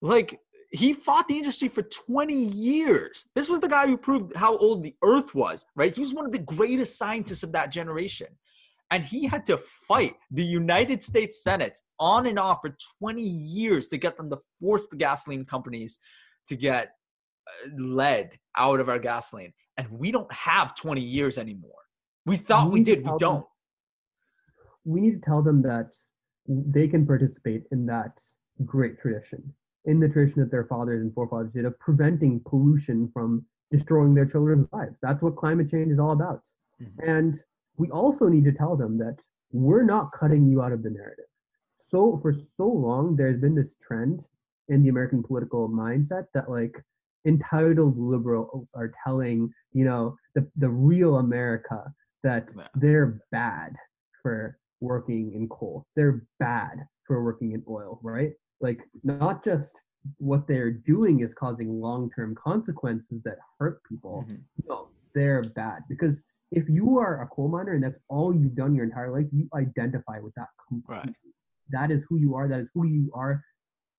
Like 0.00 0.40
he 0.70 0.92
fought 0.92 1.28
the 1.28 1.38
industry 1.38 1.68
for 1.68 1.82
20 1.82 2.34
years. 2.34 3.28
This 3.34 3.48
was 3.48 3.60
the 3.60 3.68
guy 3.68 3.86
who 3.86 3.96
proved 3.96 4.34
how 4.34 4.56
old 4.56 4.82
the 4.82 4.96
earth 5.02 5.34
was, 5.34 5.66
right? 5.76 5.94
He 5.94 6.00
was 6.00 6.12
one 6.12 6.26
of 6.26 6.32
the 6.32 6.40
greatest 6.40 6.98
scientists 6.98 7.44
of 7.44 7.52
that 7.52 7.70
generation. 7.70 8.36
And 8.94 9.02
he 9.02 9.26
had 9.26 9.44
to 9.46 9.58
fight 9.58 10.14
the 10.30 10.44
United 10.44 11.02
States 11.02 11.42
Senate 11.42 11.76
on 11.98 12.28
and 12.28 12.38
off 12.38 12.58
for 12.62 12.76
20 13.00 13.20
years 13.22 13.88
to 13.88 13.96
get 13.96 14.16
them 14.16 14.30
to 14.30 14.38
force 14.60 14.86
the 14.86 14.94
gasoline 14.96 15.44
companies 15.44 15.98
to 16.46 16.54
get 16.54 16.92
uh, 17.48 17.70
lead 17.76 18.38
out 18.56 18.78
of 18.78 18.88
our 18.88 19.00
gasoline. 19.00 19.52
And 19.76 19.88
we 19.90 20.12
don't 20.12 20.32
have 20.32 20.76
20 20.76 21.00
years 21.00 21.38
anymore. 21.38 21.72
We 22.24 22.36
thought 22.36 22.70
we 22.70 22.84
to 22.84 22.94
did, 22.94 22.98
we 23.02 23.08
them- 23.10 23.18
don't. 23.18 23.46
we 24.84 25.00
need 25.00 25.20
to 25.20 25.26
tell 25.28 25.42
them 25.42 25.60
that 25.62 25.92
they 26.46 26.86
can 26.86 27.04
participate 27.04 27.64
in 27.72 27.86
that 27.86 28.20
great 28.64 29.00
tradition, 29.00 29.52
in 29.86 29.98
the 29.98 30.08
tradition 30.08 30.40
that 30.40 30.52
their 30.52 30.66
fathers 30.66 31.02
and 31.02 31.12
forefathers 31.12 31.50
did 31.52 31.64
of 31.64 31.76
preventing 31.80 32.40
pollution 32.48 33.10
from 33.12 33.44
destroying 33.72 34.14
their 34.14 34.26
children's 34.26 34.68
lives. 34.72 35.00
That's 35.02 35.20
what 35.20 35.34
climate 35.34 35.68
change 35.68 35.90
is 35.90 35.98
all 35.98 36.12
about. 36.12 36.42
Mhm. 36.80 37.08
And 37.08 37.44
we 37.76 37.90
also 37.90 38.28
need 38.28 38.44
to 38.44 38.52
tell 38.52 38.76
them 38.76 38.98
that 38.98 39.16
we're 39.52 39.84
not 39.84 40.12
cutting 40.12 40.46
you 40.46 40.62
out 40.62 40.72
of 40.72 40.82
the 40.82 40.90
narrative. 40.90 41.24
So 41.90 42.18
for 42.22 42.34
so 42.56 42.66
long, 42.66 43.16
there's 43.16 43.40
been 43.40 43.54
this 43.54 43.74
trend 43.80 44.24
in 44.68 44.82
the 44.82 44.88
American 44.88 45.22
political 45.22 45.68
mindset 45.68 46.26
that 46.34 46.50
like 46.50 46.82
entitled 47.26 47.98
liberals 47.98 48.66
are 48.74 48.92
telling, 49.04 49.52
you 49.72 49.84
know, 49.84 50.16
the, 50.34 50.46
the 50.56 50.68
real 50.68 51.16
America 51.18 51.92
that 52.22 52.50
Yeah. 52.56 52.68
they're 52.74 53.20
bad 53.30 53.76
for 54.22 54.58
working 54.80 55.32
in 55.34 55.48
coal. 55.48 55.86
They're 55.94 56.26
bad 56.38 56.86
for 57.06 57.22
working 57.22 57.52
in 57.52 57.62
oil, 57.68 58.00
right? 58.02 58.32
Like 58.60 58.80
not 59.02 59.44
just 59.44 59.80
what 60.18 60.46
they're 60.46 60.70
doing 60.70 61.20
is 61.20 61.32
causing 61.34 61.80
long-term 61.80 62.34
consequences 62.34 63.22
that 63.24 63.38
hurt 63.58 63.82
people. 63.84 64.24
Mhm. 64.28 64.40
No, 64.68 64.88
they're 65.14 65.42
bad 65.42 65.84
because 65.88 66.20
if 66.54 66.68
you 66.68 66.98
are 66.98 67.22
a 67.22 67.26
coal 67.26 67.48
miner 67.48 67.72
and 67.72 67.82
that's 67.82 67.98
all 68.08 68.34
you've 68.34 68.54
done 68.54 68.74
your 68.74 68.84
entire 68.84 69.10
life, 69.10 69.26
you 69.32 69.48
identify 69.54 70.20
with 70.20 70.34
that 70.36 70.48
completely. 70.68 71.14
That 71.70 71.90
is 71.90 72.02
who 72.08 72.16
you 72.16 72.34
are. 72.34 72.46
That 72.48 72.60
is 72.60 72.68
who 72.74 72.86
you 72.86 73.10
are 73.14 73.42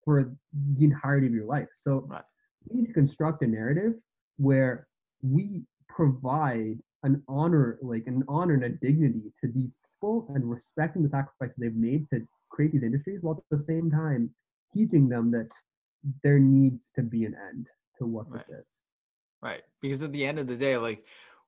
for 0.03 0.31
the 0.77 0.85
entirety 0.85 1.27
of 1.27 1.33
your 1.33 1.45
life. 1.45 1.67
So 1.75 2.01
Right. 2.09 2.23
we 2.69 2.81
need 2.81 2.87
to 2.87 2.93
construct 2.93 3.43
a 3.43 3.47
narrative 3.47 3.93
where 4.37 4.87
we 5.21 5.65
provide 5.89 6.77
an 7.03 7.23
honor, 7.27 7.77
like 7.81 8.07
an 8.07 8.23
honor 8.27 8.53
and 8.53 8.63
a 8.63 8.69
dignity 8.69 9.33
to 9.41 9.51
these 9.51 9.71
people 9.83 10.31
and 10.33 10.49
respecting 10.49 11.03
the 11.03 11.09
sacrifices 11.09 11.55
they've 11.57 11.75
made 11.75 12.09
to 12.11 12.25
create 12.49 12.71
these 12.71 12.83
industries 12.83 13.21
while 13.21 13.35
at 13.37 13.57
the 13.57 13.63
same 13.63 13.91
time 13.91 14.33
teaching 14.73 15.09
them 15.09 15.31
that 15.31 15.49
there 16.23 16.39
needs 16.39 16.81
to 16.95 17.01
be 17.01 17.25
an 17.25 17.35
end 17.49 17.67
to 17.97 18.05
what 18.05 18.31
this 18.31 18.47
is. 18.49 18.65
Right. 19.41 19.63
Because 19.81 20.03
at 20.03 20.11
the 20.11 20.25
end 20.25 20.39
of 20.39 20.47
the 20.47 20.55
day, 20.55 20.77
like 20.77 21.05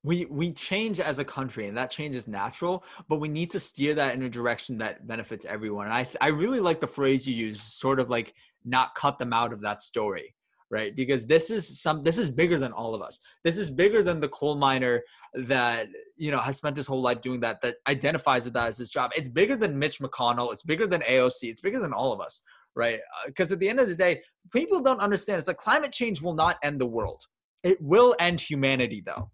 we 0.08 0.26
we 0.26 0.54
change 0.54 1.00
as 1.02 1.20
a 1.20 1.26
country 1.26 1.68
and 1.68 1.78
that 1.78 1.92
change 1.92 2.16
is 2.16 2.28
natural, 2.28 2.84
but 3.10 3.18
we 3.18 3.28
need 3.28 3.52
to 3.52 3.60
steer 3.60 3.94
that 3.96 4.16
in 4.16 4.24
a 4.24 4.30
direction 4.30 4.78
that 4.78 5.06
benefits 5.06 5.46
everyone. 5.46 5.86
And 5.88 5.94
I 5.94 6.08
I 6.22 6.30
really 6.30 6.62
like 6.62 6.80
the 6.80 6.88
phrase 6.88 7.28
you 7.28 7.36
use, 7.36 7.62
sort 7.62 8.00
of 8.00 8.10
like 8.10 8.34
not 8.64 8.96
cut 8.96 9.20
them 9.20 9.34
out 9.34 9.52
of 9.52 9.62
that 9.62 9.82
story. 9.82 10.34
Right. 10.70 10.94
Because 10.94 11.26
this 11.26 11.50
is 11.50 11.82
some 11.82 12.04
this 12.04 12.18
is 12.18 12.30
bigger 12.30 12.58
than 12.58 12.72
all 12.72 12.94
of 12.96 13.02
us. 13.02 13.20
This 13.44 13.58
is 13.58 13.70
bigger 13.70 14.02
than 14.02 14.20
the 14.20 14.30
coal 14.30 14.56
miner 14.56 15.02
that 15.34 15.88
you 16.16 16.32
know 16.32 16.40
has 16.40 16.58
spent 16.58 16.78
his 16.78 16.88
whole 16.88 17.02
life 17.02 17.22
doing 17.22 17.42
that, 17.42 17.62
that 17.62 17.76
identifies 17.88 18.46
with 18.46 18.54
that 18.54 18.68
as 18.68 18.78
his 18.78 18.90
job. 18.90 19.12
It's 19.16 19.30
bigger 19.30 19.56
than 19.58 19.80
Mitch 19.80 20.00
McConnell, 20.00 20.52
it's 20.52 20.64
bigger 20.64 20.88
than 20.88 21.02
AOC, 21.02 21.44
it's 21.44 21.62
bigger 21.62 21.80
than 21.80 21.94
all 21.94 22.14
of 22.14 22.22
us. 22.22 22.42
Right. 22.76 23.00
Uh, 23.00 23.28
because 23.28 23.52
at 23.52 23.60
the 23.60 23.70
end 23.70 23.80
of 23.80 23.88
the 23.88 23.96
day, 23.96 24.22
people 24.54 24.82
don't 24.82 25.02
understand 25.02 25.40
it's 25.40 25.48
like 25.48 25.58
climate 25.58 25.92
change 25.92 26.22
will 26.22 26.36
not 26.36 26.58
end 26.64 26.80
the 26.80 26.86
world. 26.86 27.24
It 27.64 27.82
will 27.82 28.16
end 28.20 28.40
humanity, 28.40 29.02
though, 29.06 29.32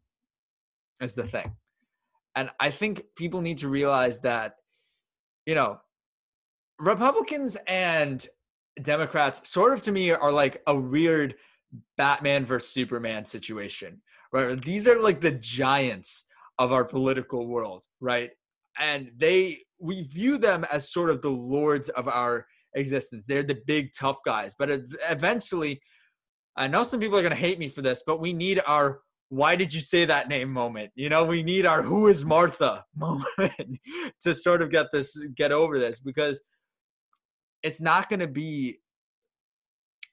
is 1.04 1.16
the 1.16 1.28
thing. 1.28 1.51
And 2.36 2.49
I 2.60 2.72
think 2.72 3.04
people 3.16 3.41
need 3.41 3.60
to 3.60 3.68
realize 3.68 4.20
that, 4.22 4.56
you 5.45 5.56
know, 5.56 5.80
Republicans 6.80 7.58
and 7.68 8.26
Democrats 8.82 9.47
sort 9.47 9.74
of 9.74 9.84
to 9.84 9.91
me 9.91 10.12
are 10.12 10.32
like 10.32 10.62
a 10.66 10.76
weird 10.76 11.36
Batman 11.97 12.45
versus 12.45 12.70
Superman 12.70 13.26
situation, 13.26 14.01
right? 14.32 14.60
These 14.64 14.88
are 14.88 14.99
like 14.99 15.22
the 15.22 15.32
giants 15.32 16.26
of 16.58 16.72
our 16.72 16.86
political 16.86 17.47
world, 17.47 17.86
right? 17.99 18.32
And 18.80 19.12
they, 19.18 19.62
we 19.80 20.04
view 20.04 20.38
them 20.38 20.66
as 20.72 20.91
sort 20.91 21.10
of 21.10 21.22
the 21.22 21.30
lords 21.30 21.89
of 21.89 22.08
our 22.08 22.47
existence. 22.76 23.26
They're 23.28 23.43
the 23.43 23.62
big 23.68 23.91
tough 23.93 24.18
guys, 24.26 24.56
but 24.58 24.70
eventually, 25.08 25.82
I 26.56 26.68
know 26.68 26.84
some 26.84 26.99
people 26.99 27.18
are 27.18 27.22
going 27.22 27.34
to 27.34 27.39
hate 27.39 27.60
me 27.60 27.70
for 27.70 27.82
this, 27.82 28.04
but 28.06 28.20
we 28.20 28.34
need 28.34 28.62
our 28.66 29.01
why 29.30 29.55
did 29.55 29.74
you 29.74 29.82
say 29.82 30.05
that 30.05 30.28
name 30.28 30.51
moment. 30.51 30.91
You 30.95 31.09
know, 31.09 31.26
we 31.26 31.43
need 31.43 31.65
our 31.65 31.82
who 31.82 32.07
is 32.07 32.26
Martha 32.26 32.86
moment 32.95 33.80
to 34.21 34.34
sort 34.34 34.61
of 34.61 34.69
get 34.69 34.88
this 34.91 35.17
get 35.36 35.51
over 35.51 35.80
this 35.80 35.99
because 35.99 36.41
it's 37.63 37.82
not 37.82 38.09
going 38.09 38.19
to 38.19 38.28
be 38.28 38.80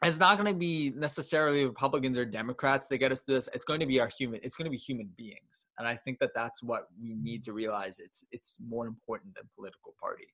it's 0.03 0.19
not 0.19 0.39
going 0.39 0.51
to 0.51 0.59
be 0.59 0.95
necessarily 0.97 1.67
Republicans 1.67 2.17
or 2.17 2.25
Democrats 2.25 2.89
that 2.89 2.99
get 2.99 3.13
us 3.13 3.23
to 3.25 3.33
this. 3.33 3.51
It's 3.53 3.67
going 3.67 3.81
to 3.81 3.87
be 3.87 4.01
our 4.01 4.09
human. 4.09 4.41
It's 4.43 4.57
going 4.57 4.65
to 4.65 4.71
be 4.71 4.79
human 4.79 5.11
beings, 5.17 5.67
and 5.79 5.87
I 5.87 5.97
think 5.97 6.19
that 6.21 6.31
that's 6.35 6.63
what 6.63 6.87
we 7.01 7.15
need 7.15 7.45
to 7.45 7.53
realize. 7.53 7.99
It's 7.99 8.25
it's 8.33 8.57
more 8.67 8.87
important 8.87 9.35
than 9.35 9.45
political 9.55 9.95
party. 10.01 10.29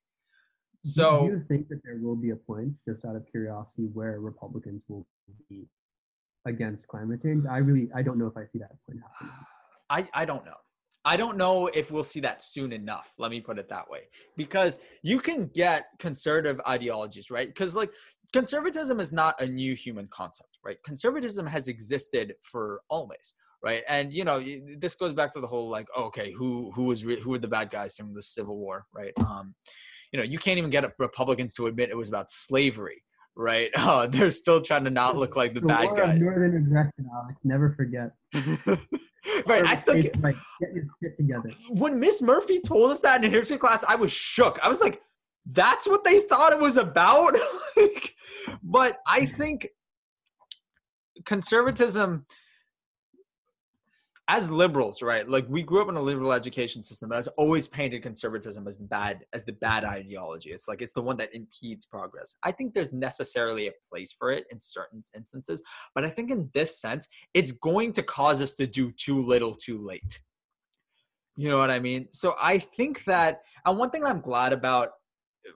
So 0.85 1.27
do 1.27 1.33
you 1.33 1.45
think 1.49 1.69
that 1.69 1.81
there 1.85 1.99
will 2.01 2.15
be 2.15 2.31
a 2.31 2.37
point, 2.37 2.75
just 2.89 3.05
out 3.05 3.17
of 3.17 3.27
curiosity, 3.29 3.89
where 3.93 4.21
Republicans 4.21 4.83
will 4.89 5.05
be 5.51 5.67
against 6.47 6.87
climate 6.87 7.23
change? 7.23 7.45
I 7.51 7.59
really, 7.59 7.89
I 7.95 8.03
don't 8.03 8.19
know 8.19 8.27
if 8.27 8.37
I 8.37 8.45
see 8.53 8.59
that 8.61 8.71
point 8.87 9.01
happening. 9.03 9.35
I, 9.91 10.09
I 10.15 10.25
don't 10.25 10.45
know. 10.45 10.57
I 11.05 11.17
don't 11.17 11.37
know 11.37 11.69
if 11.69 11.93
we'll 11.93 12.03
see 12.03 12.19
that 12.21 12.43
soon 12.43 12.73
enough. 12.73 13.15
Let 13.17 13.31
me 13.31 13.41
put 13.41 13.61
it 13.61 13.69
that 13.69 13.89
way. 13.89 14.09
Because 14.37 14.81
you 15.05 15.21
can 15.21 15.49
get 15.55 15.87
conservative 16.01 16.61
ideologies, 16.67 17.31
right? 17.31 17.47
Because 17.47 17.77
like 17.77 17.91
conservatism 18.33 18.99
is 18.99 19.13
not 19.13 19.41
a 19.41 19.47
new 19.47 19.75
human 19.75 20.09
concept, 20.11 20.59
right? 20.65 20.79
Conservatism 20.85 21.47
has 21.47 21.69
existed 21.69 22.35
for 22.43 22.81
always, 22.91 23.35
right? 23.63 23.85
And 23.89 24.13
you 24.13 24.25
know, 24.25 24.45
this 24.79 24.97
goes 24.97 25.13
back 25.13 25.33
to 25.35 25.41
the 25.41 25.47
whole 25.47 25.71
like, 25.71 25.87
okay, 25.97 26.33
who 26.33 26.73
who 26.75 26.85
was 26.85 27.05
re- 27.05 27.21
who 27.21 27.31
were 27.31 27.39
the 27.39 27.47
bad 27.47 27.71
guys 27.71 27.95
from 27.95 28.13
the 28.13 28.23
Civil 28.23 28.57
War, 28.57 28.87
right? 28.93 29.13
Um, 29.25 29.55
you 30.13 30.19
know, 30.19 30.25
you 30.25 30.41
can't 30.41 30.59
even 30.59 30.71
get 30.71 30.93
Republicans 30.99 31.55
to 31.55 31.67
admit 31.67 31.91
it 31.91 31.97
was 31.97 32.09
about 32.09 32.31
slavery, 32.31 33.03
right? 33.37 33.71
Oh, 33.79 34.07
they're 34.07 34.31
still 34.31 34.61
trying 34.61 34.85
to 34.85 34.91
not 34.91 35.17
look 35.17 35.37
like 35.37 35.55
the 35.55 35.61
The 35.61 35.67
bad 35.67 35.97
guys. 35.97 36.21
Northern 36.21 36.57
aggression, 36.57 37.09
Alex. 37.15 37.39
Never 37.45 37.75
forget. 37.75 38.11
right. 39.47 39.65
I 39.65 39.75
still. 39.75 40.01
Get, 40.01 40.21
like, 40.21 40.37
get 40.61 40.75
your 40.75 40.85
shit 41.03 41.17
together. 41.17 41.51
when 41.71 42.01
Miss 42.01 42.21
Murphy 42.23 42.61
told 42.61 42.91
us 42.91 43.01
that 43.01 43.23
in 43.25 43.31
history 43.31 43.59
class, 43.59 43.85
I 43.87 43.95
was 43.95 44.11
shook. 44.11 44.59
I 44.63 44.69
was 44.69 44.81
like, 44.81 45.01
that's 45.53 45.87
what 45.87 46.05
they 46.05 46.21
thought 46.21 46.53
it 46.53 46.59
was 46.59 46.77
about? 46.77 47.37
Like, 47.77 48.15
but 48.63 48.99
I 49.07 49.27
think 49.27 49.69
conservatism, 51.27 52.25
as 54.29 54.51
liberals, 54.51 55.03
right? 55.03 55.29
Like 55.29 55.47
we 55.49 55.63
grew 55.63 55.81
up 55.81 55.89
in 55.89 55.97
a 55.97 56.03
liberal 56.03 56.33
education 56.33 56.83
system 56.83 57.09
that 57.11 57.17
has 57.17 57.29
always 57.29 57.69
painted 57.69 58.03
conservatism 58.03 58.67
as 58.67 58.77
the 58.77 58.85
bad 58.85 59.25
as 59.33 59.45
the 59.45 59.53
bad 59.53 59.85
ideology. 59.85 60.51
It's 60.51 60.67
like 60.67 60.83
it's 60.83 60.95
the 60.95 61.03
one 61.03 61.17
that 61.19 61.35
impedes 61.35 61.87
progress. 61.87 62.35
I 62.43 62.51
think 62.51 62.75
there's 62.75 62.93
necessarily 62.93 63.69
a 63.69 63.73
place 63.89 64.13
for 64.13 64.33
it 64.33 64.45
in 64.51 64.59
certain 64.59 65.03
instances, 65.15 65.63
but 65.95 66.05
I 66.05 66.11
think 66.11 66.31
in 66.31 66.51
this 66.55 66.81
sense, 66.81 67.09
it's 67.35 67.53
going 67.53 67.93
to 67.93 68.03
cause 68.03 68.43
us 68.43 68.55
to 68.55 68.67
do 68.67 68.91
too 68.93 69.25
little 69.25 69.55
too 69.55 69.79
late. 69.79 70.21
You 71.37 71.49
know 71.49 71.59
what 71.59 71.71
I 71.71 71.79
mean? 71.79 72.09
So 72.11 72.35
I 72.41 72.59
think 72.59 73.05
that, 73.05 73.43
and 73.65 73.79
one 73.79 73.91
thing 73.91 74.05
I'm 74.05 74.21
glad 74.21 74.53
about 74.53 74.91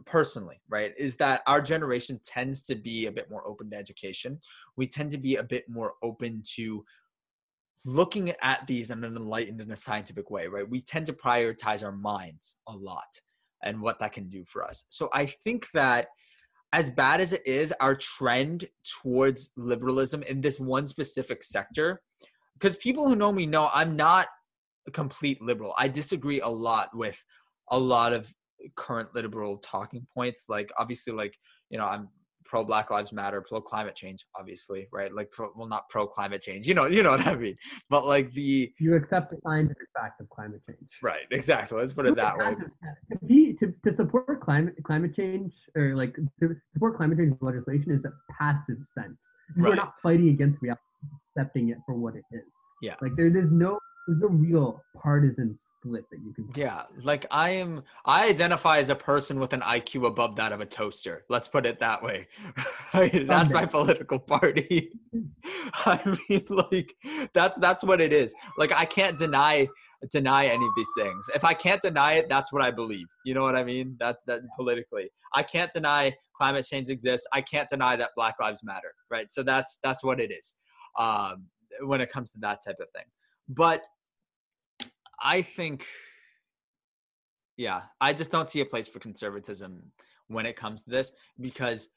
personally, 0.06 0.60
right, 0.68 0.92
is 0.96 1.16
that 1.16 1.42
our 1.46 1.60
generation 1.60 2.20
tends 2.24 2.62
to 2.64 2.74
be 2.74 3.06
a 3.06 3.12
bit 3.12 3.30
more 3.30 3.46
open 3.48 3.70
to 3.70 3.76
education. 3.76 4.38
We 4.76 4.86
tend 4.86 5.10
to 5.12 5.18
be 5.18 5.36
a 5.36 5.42
bit 5.42 5.68
more 5.68 5.94
open 6.02 6.42
to 6.56 6.84
looking 7.86 8.32
at 8.42 8.66
these 8.66 8.90
in 8.90 9.04
an 9.04 9.16
enlightened 9.16 9.60
and 9.60 9.72
a 9.72 9.76
scientific 9.76 10.30
way, 10.30 10.46
right? 10.46 10.68
We 10.68 10.80
tend 10.80 11.06
to 11.06 11.12
prioritize 11.12 11.84
our 11.84 11.92
minds 11.92 12.56
a 12.68 12.72
lot 12.72 13.20
and 13.62 13.80
what 13.80 13.98
that 14.00 14.12
can 14.12 14.28
do 14.28 14.44
for 14.46 14.64
us. 14.64 14.84
So 14.88 15.08
I 15.12 15.26
think 15.26 15.68
that 15.74 16.08
as 16.72 16.90
bad 16.90 17.20
as 17.20 17.32
it 17.32 17.46
is, 17.46 17.72
our 17.80 17.94
trend 17.94 18.68
towards 19.02 19.50
liberalism 19.56 20.22
in 20.22 20.40
this 20.40 20.60
one 20.60 20.86
specific 20.86 21.42
sector, 21.42 22.00
because 22.54 22.76
people 22.76 23.08
who 23.08 23.16
know 23.16 23.32
me 23.32 23.46
know 23.46 23.70
I'm 23.72 23.96
not 23.96 24.28
a 24.86 24.90
complete 24.90 25.42
liberal. 25.42 25.74
I 25.76 25.88
disagree 25.88 26.40
a 26.40 26.48
lot 26.48 26.94
with 26.94 27.22
a 27.70 27.78
lot 27.78 28.12
of 28.12 28.32
current 28.76 29.14
liberal 29.14 29.58
talking 29.58 30.06
points. 30.14 30.44
Like 30.48 30.70
obviously, 30.78 31.12
like 31.12 31.36
you 31.70 31.78
know, 31.78 31.86
I'm 31.86 32.08
pro 32.44 32.64
Black 32.64 32.90
Lives 32.90 33.12
Matter, 33.12 33.40
pro 33.40 33.60
climate 33.60 33.94
change, 33.94 34.26
obviously, 34.38 34.88
right? 34.92 35.12
Like, 35.12 35.30
pro, 35.30 35.50
well, 35.54 35.68
not 35.68 35.88
pro 35.88 36.06
climate 36.06 36.42
change, 36.42 36.66
you 36.66 36.74
know, 36.74 36.86
you 36.86 37.02
know 37.02 37.12
what 37.12 37.26
I 37.26 37.34
mean. 37.34 37.56
But 37.88 38.06
like 38.06 38.32
the 38.32 38.72
you 38.78 38.94
accept 38.94 39.30
the 39.30 39.38
scientific 39.44 39.88
fact 39.94 40.20
of 40.20 40.28
climate 40.30 40.60
change, 40.66 40.98
right? 41.02 41.26
Exactly. 41.30 41.78
Let's 41.78 41.92
put 41.92 42.06
it 42.06 42.16
that 42.16 42.36
way. 42.36 42.54
To 43.12 43.26
be 43.26 43.52
to, 43.54 43.74
to 43.84 43.92
support 43.92 44.40
climate 44.40 44.74
climate 44.84 45.14
change 45.14 45.54
or 45.76 45.94
like 45.94 46.16
to 46.40 46.56
support 46.72 46.96
climate 46.96 47.18
change 47.18 47.36
legislation 47.40 47.92
is 47.92 48.04
a 48.04 48.12
passive 48.32 48.78
sense. 48.94 49.24
You 49.56 49.64
right. 49.64 49.76
not 49.76 49.94
fighting 50.02 50.28
against 50.28 50.60
reality, 50.62 50.80
accepting 51.36 51.70
it 51.70 51.78
for 51.86 51.94
what 51.94 52.14
it 52.14 52.24
is. 52.32 52.42
Yeah. 52.82 52.94
Like 53.00 53.12
there, 53.16 53.30
there's 53.30 53.52
no 53.52 53.78
there's 54.06 54.20
no 54.20 54.28
real 54.28 54.82
partisan 55.00 55.58
split 55.82 56.08
that 56.10 56.18
you 56.22 56.32
can 56.32 56.48
yeah 56.56 56.82
like 57.02 57.24
i 57.30 57.48
am 57.48 57.82
i 58.04 58.28
identify 58.28 58.78
as 58.78 58.90
a 58.90 58.94
person 58.94 59.40
with 59.40 59.52
an 59.52 59.60
iq 59.60 60.06
above 60.06 60.36
that 60.36 60.52
of 60.52 60.60
a 60.60 60.66
toaster 60.66 61.24
let's 61.28 61.48
put 61.48 61.64
it 61.66 61.78
that 61.80 62.02
way. 62.02 62.26
Right? 62.92 63.26
that's 63.28 63.52
my 63.52 63.66
political 63.66 64.18
party. 64.18 64.90
I 65.74 66.18
mean 66.28 66.44
like 66.48 66.96
that's 67.32 67.56
that's 67.60 67.84
what 67.84 68.00
it 68.00 68.12
is. 68.12 68.34
Like 68.58 68.72
i 68.72 68.84
can't 68.84 69.16
deny 69.16 69.68
deny 70.10 70.46
any 70.46 70.64
of 70.64 70.72
these 70.76 70.88
things. 70.98 71.28
If 71.34 71.44
i 71.44 71.54
can't 71.54 71.80
deny 71.80 72.14
it 72.14 72.28
that's 72.28 72.52
what 72.52 72.62
i 72.62 72.70
believe 72.70 73.06
you 73.24 73.34
know 73.34 73.42
what 73.42 73.56
i 73.56 73.62
mean? 73.62 73.96
That's 74.00 74.22
that 74.26 74.40
politically. 74.56 75.08
I 75.34 75.42
can't 75.44 75.72
deny 75.72 76.12
climate 76.36 76.66
change 76.66 76.90
exists. 76.90 77.26
I 77.32 77.42
can't 77.42 77.68
deny 77.68 77.94
that 77.96 78.10
black 78.16 78.34
lives 78.40 78.62
matter 78.64 78.92
right? 79.10 79.30
So 79.30 79.42
that's 79.42 79.78
that's 79.82 80.02
what 80.02 80.20
it 80.20 80.32
is 80.32 80.56
um 80.98 81.46
when 81.82 82.00
it 82.00 82.10
comes 82.10 82.32
to 82.32 82.38
that 82.40 82.58
type 82.66 82.80
of 82.80 82.88
thing. 82.94 83.06
But 83.48 83.86
I 85.20 85.42
think, 85.42 85.86
yeah, 87.56 87.82
I 88.00 88.12
just 88.12 88.30
don't 88.30 88.48
see 88.48 88.60
a 88.60 88.64
place 88.64 88.88
for 88.88 88.98
conservatism 88.98 89.82
when 90.28 90.46
it 90.46 90.56
comes 90.56 90.82
to 90.84 90.90
this 90.90 91.12
because 91.40 91.88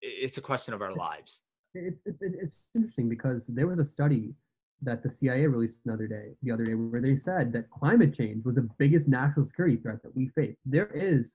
it's 0.00 0.38
a 0.38 0.40
question 0.40 0.74
of 0.74 0.82
our 0.82 0.94
lives. 0.94 1.42
It's, 1.74 2.00
it's, 2.06 2.18
it's 2.20 2.56
interesting 2.74 3.08
because 3.08 3.42
there 3.48 3.66
was 3.66 3.78
a 3.78 3.84
study 3.84 4.34
that 4.82 5.02
the 5.02 5.10
CIA 5.10 5.46
released 5.46 5.74
another 5.84 6.06
day, 6.06 6.34
the 6.42 6.52
other 6.52 6.64
day, 6.64 6.74
where 6.74 7.00
they 7.00 7.16
said 7.16 7.52
that 7.52 7.70
climate 7.70 8.14
change 8.16 8.44
was 8.44 8.54
the 8.54 8.68
biggest 8.78 9.08
national 9.08 9.46
security 9.46 9.76
threat 9.76 10.02
that 10.02 10.14
we 10.14 10.28
face. 10.28 10.56
There 10.64 10.90
is 10.94 11.34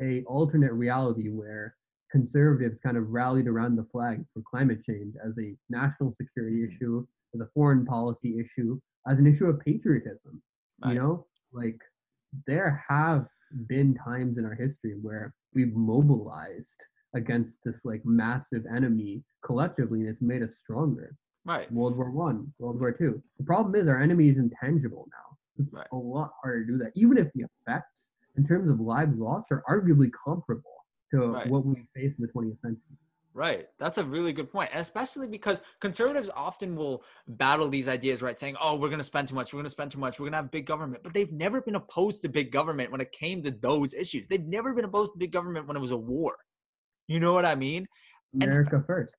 a 0.00 0.22
alternate 0.24 0.72
reality 0.72 1.28
where 1.28 1.76
conservatives 2.10 2.78
kind 2.82 2.96
of 2.96 3.10
rallied 3.10 3.48
around 3.48 3.76
the 3.76 3.86
flag 3.90 4.24
for 4.32 4.42
climate 4.48 4.84
change 4.84 5.14
as 5.26 5.36
a 5.38 5.56
national 5.68 6.14
security 6.20 6.58
mm-hmm. 6.58 6.76
issue, 6.76 7.06
as 7.34 7.40
a 7.40 7.48
foreign 7.54 7.84
policy 7.84 8.38
issue, 8.38 8.80
as 9.08 9.18
an 9.18 9.26
issue 9.26 9.46
of 9.46 9.60
patriotism. 9.60 10.42
Right. 10.82 10.94
You 10.94 11.00
know, 11.00 11.26
like 11.52 11.78
there 12.46 12.84
have 12.88 13.26
been 13.68 13.94
times 13.94 14.38
in 14.38 14.44
our 14.44 14.54
history 14.54 14.96
where 15.00 15.34
we've 15.54 15.74
mobilized 15.74 16.84
against 17.14 17.56
this 17.64 17.80
like 17.84 18.02
massive 18.04 18.64
enemy 18.74 19.22
collectively 19.44 20.00
and 20.00 20.08
it's 20.08 20.22
made 20.22 20.42
us 20.42 20.50
stronger. 20.62 21.16
Right. 21.44 21.70
World 21.70 21.96
War 21.96 22.10
One, 22.10 22.52
World 22.58 22.80
War 22.80 22.92
Two. 22.92 23.22
The 23.38 23.44
problem 23.44 23.74
is 23.74 23.88
our 23.88 24.00
enemy 24.00 24.30
is 24.30 24.38
intangible 24.38 25.06
now. 25.10 25.36
It's 25.62 25.72
right. 25.72 25.86
a 25.92 25.96
lot 25.96 26.32
harder 26.42 26.64
to 26.64 26.72
do 26.72 26.78
that. 26.78 26.92
Even 26.96 27.18
if 27.18 27.28
the 27.34 27.44
effects 27.44 28.10
in 28.36 28.46
terms 28.46 28.70
of 28.70 28.80
lives 28.80 29.16
lost 29.16 29.46
are 29.50 29.62
arguably 29.68 30.10
comparable 30.24 30.84
to 31.12 31.34
right. 31.34 31.48
what 31.48 31.64
we 31.64 31.76
face 31.94 32.12
in 32.18 32.26
the 32.26 32.28
20th 32.28 32.60
century. 32.60 32.98
Right. 33.36 33.66
That's 33.80 33.98
a 33.98 34.04
really 34.04 34.32
good 34.32 34.50
point. 34.50 34.70
especially 34.72 35.26
because 35.26 35.60
conservatives 35.80 36.30
often 36.36 36.76
will 36.76 37.02
battle 37.26 37.68
these 37.68 37.88
ideas, 37.88 38.22
right? 38.22 38.38
Saying, 38.38 38.56
oh, 38.60 38.76
we're 38.76 38.88
going 38.88 38.98
to 38.98 39.04
spend 39.04 39.26
too 39.26 39.34
much. 39.34 39.52
We're 39.52 39.58
going 39.58 39.64
to 39.64 39.70
spend 39.70 39.90
too 39.90 39.98
much. 39.98 40.20
We're 40.20 40.26
going 40.26 40.32
to 40.34 40.38
have 40.38 40.52
big 40.52 40.66
government. 40.66 41.02
But 41.02 41.14
they've 41.14 41.32
never 41.32 41.60
been 41.60 41.74
opposed 41.74 42.22
to 42.22 42.28
big 42.28 42.52
government 42.52 42.92
when 42.92 43.00
it 43.00 43.10
came 43.10 43.42
to 43.42 43.50
those 43.50 43.92
issues. 43.92 44.28
They've 44.28 44.46
never 44.46 44.72
been 44.72 44.84
opposed 44.84 45.14
to 45.14 45.18
big 45.18 45.32
government 45.32 45.66
when 45.66 45.76
it 45.76 45.80
was 45.80 45.90
a 45.90 45.96
war. 45.96 46.36
You 47.08 47.18
know 47.18 47.32
what 47.32 47.44
I 47.44 47.56
mean? 47.56 47.88
America 48.40 48.76
and, 48.76 48.86
first. 48.86 49.16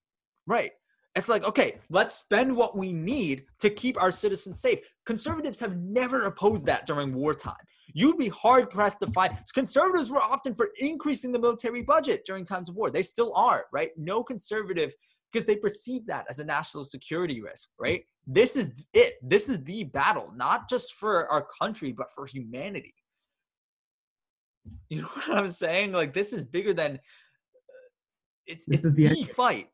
Right. 0.47 0.71
It's 1.15 1.27
like, 1.27 1.43
okay, 1.43 1.79
let's 1.89 2.15
spend 2.15 2.55
what 2.55 2.77
we 2.77 2.93
need 2.93 3.43
to 3.59 3.69
keep 3.69 4.01
our 4.01 4.11
citizens 4.13 4.61
safe. 4.61 4.79
Conservatives 5.05 5.59
have 5.59 5.77
never 5.77 6.23
opposed 6.23 6.65
that 6.67 6.85
during 6.85 7.13
wartime 7.13 7.53
you'd 7.95 8.17
be 8.17 8.27
hard 8.27 8.69
pressed 8.69 8.99
to 8.99 9.07
find. 9.11 9.35
Conservatives 9.53 10.11
were 10.11 10.21
often 10.21 10.53
for 10.53 10.69
increasing 10.77 11.31
the 11.31 11.39
military 11.39 11.81
budget 11.81 12.23
during 12.25 12.43
times 12.45 12.69
of 12.69 12.75
war. 12.75 12.91
They 12.91 13.01
still 13.01 13.33
are, 13.35 13.65
right? 13.71 13.89
No 13.97 14.21
conservative, 14.21 14.93
because 15.31 15.45
they 15.45 15.55
perceive 15.55 16.05
that 16.07 16.25
as 16.29 16.39
a 16.39 16.45
national 16.45 16.83
security 16.83 17.41
risk, 17.41 17.69
right? 17.79 18.03
This 18.27 18.55
is 18.55 18.71
it. 18.93 19.15
This 19.23 19.49
is 19.49 19.63
the 19.63 19.85
battle, 19.85 20.33
not 20.35 20.69
just 20.69 20.93
for 20.95 21.31
our 21.31 21.47
country, 21.61 21.93
but 21.93 22.07
for 22.13 22.25
humanity. 22.25 22.93
You 24.89 25.01
know 25.01 25.07
what 25.07 25.37
I'm 25.37 25.49
saying? 25.49 25.93
Like 25.93 26.13
this 26.13 26.33
is 26.33 26.43
bigger 26.43 26.73
than 26.73 26.95
uh, 26.95 26.97
it's, 28.45 28.67
it's 28.67 28.83
the, 28.83 28.89
the 28.89 29.23
fight. 29.23 29.69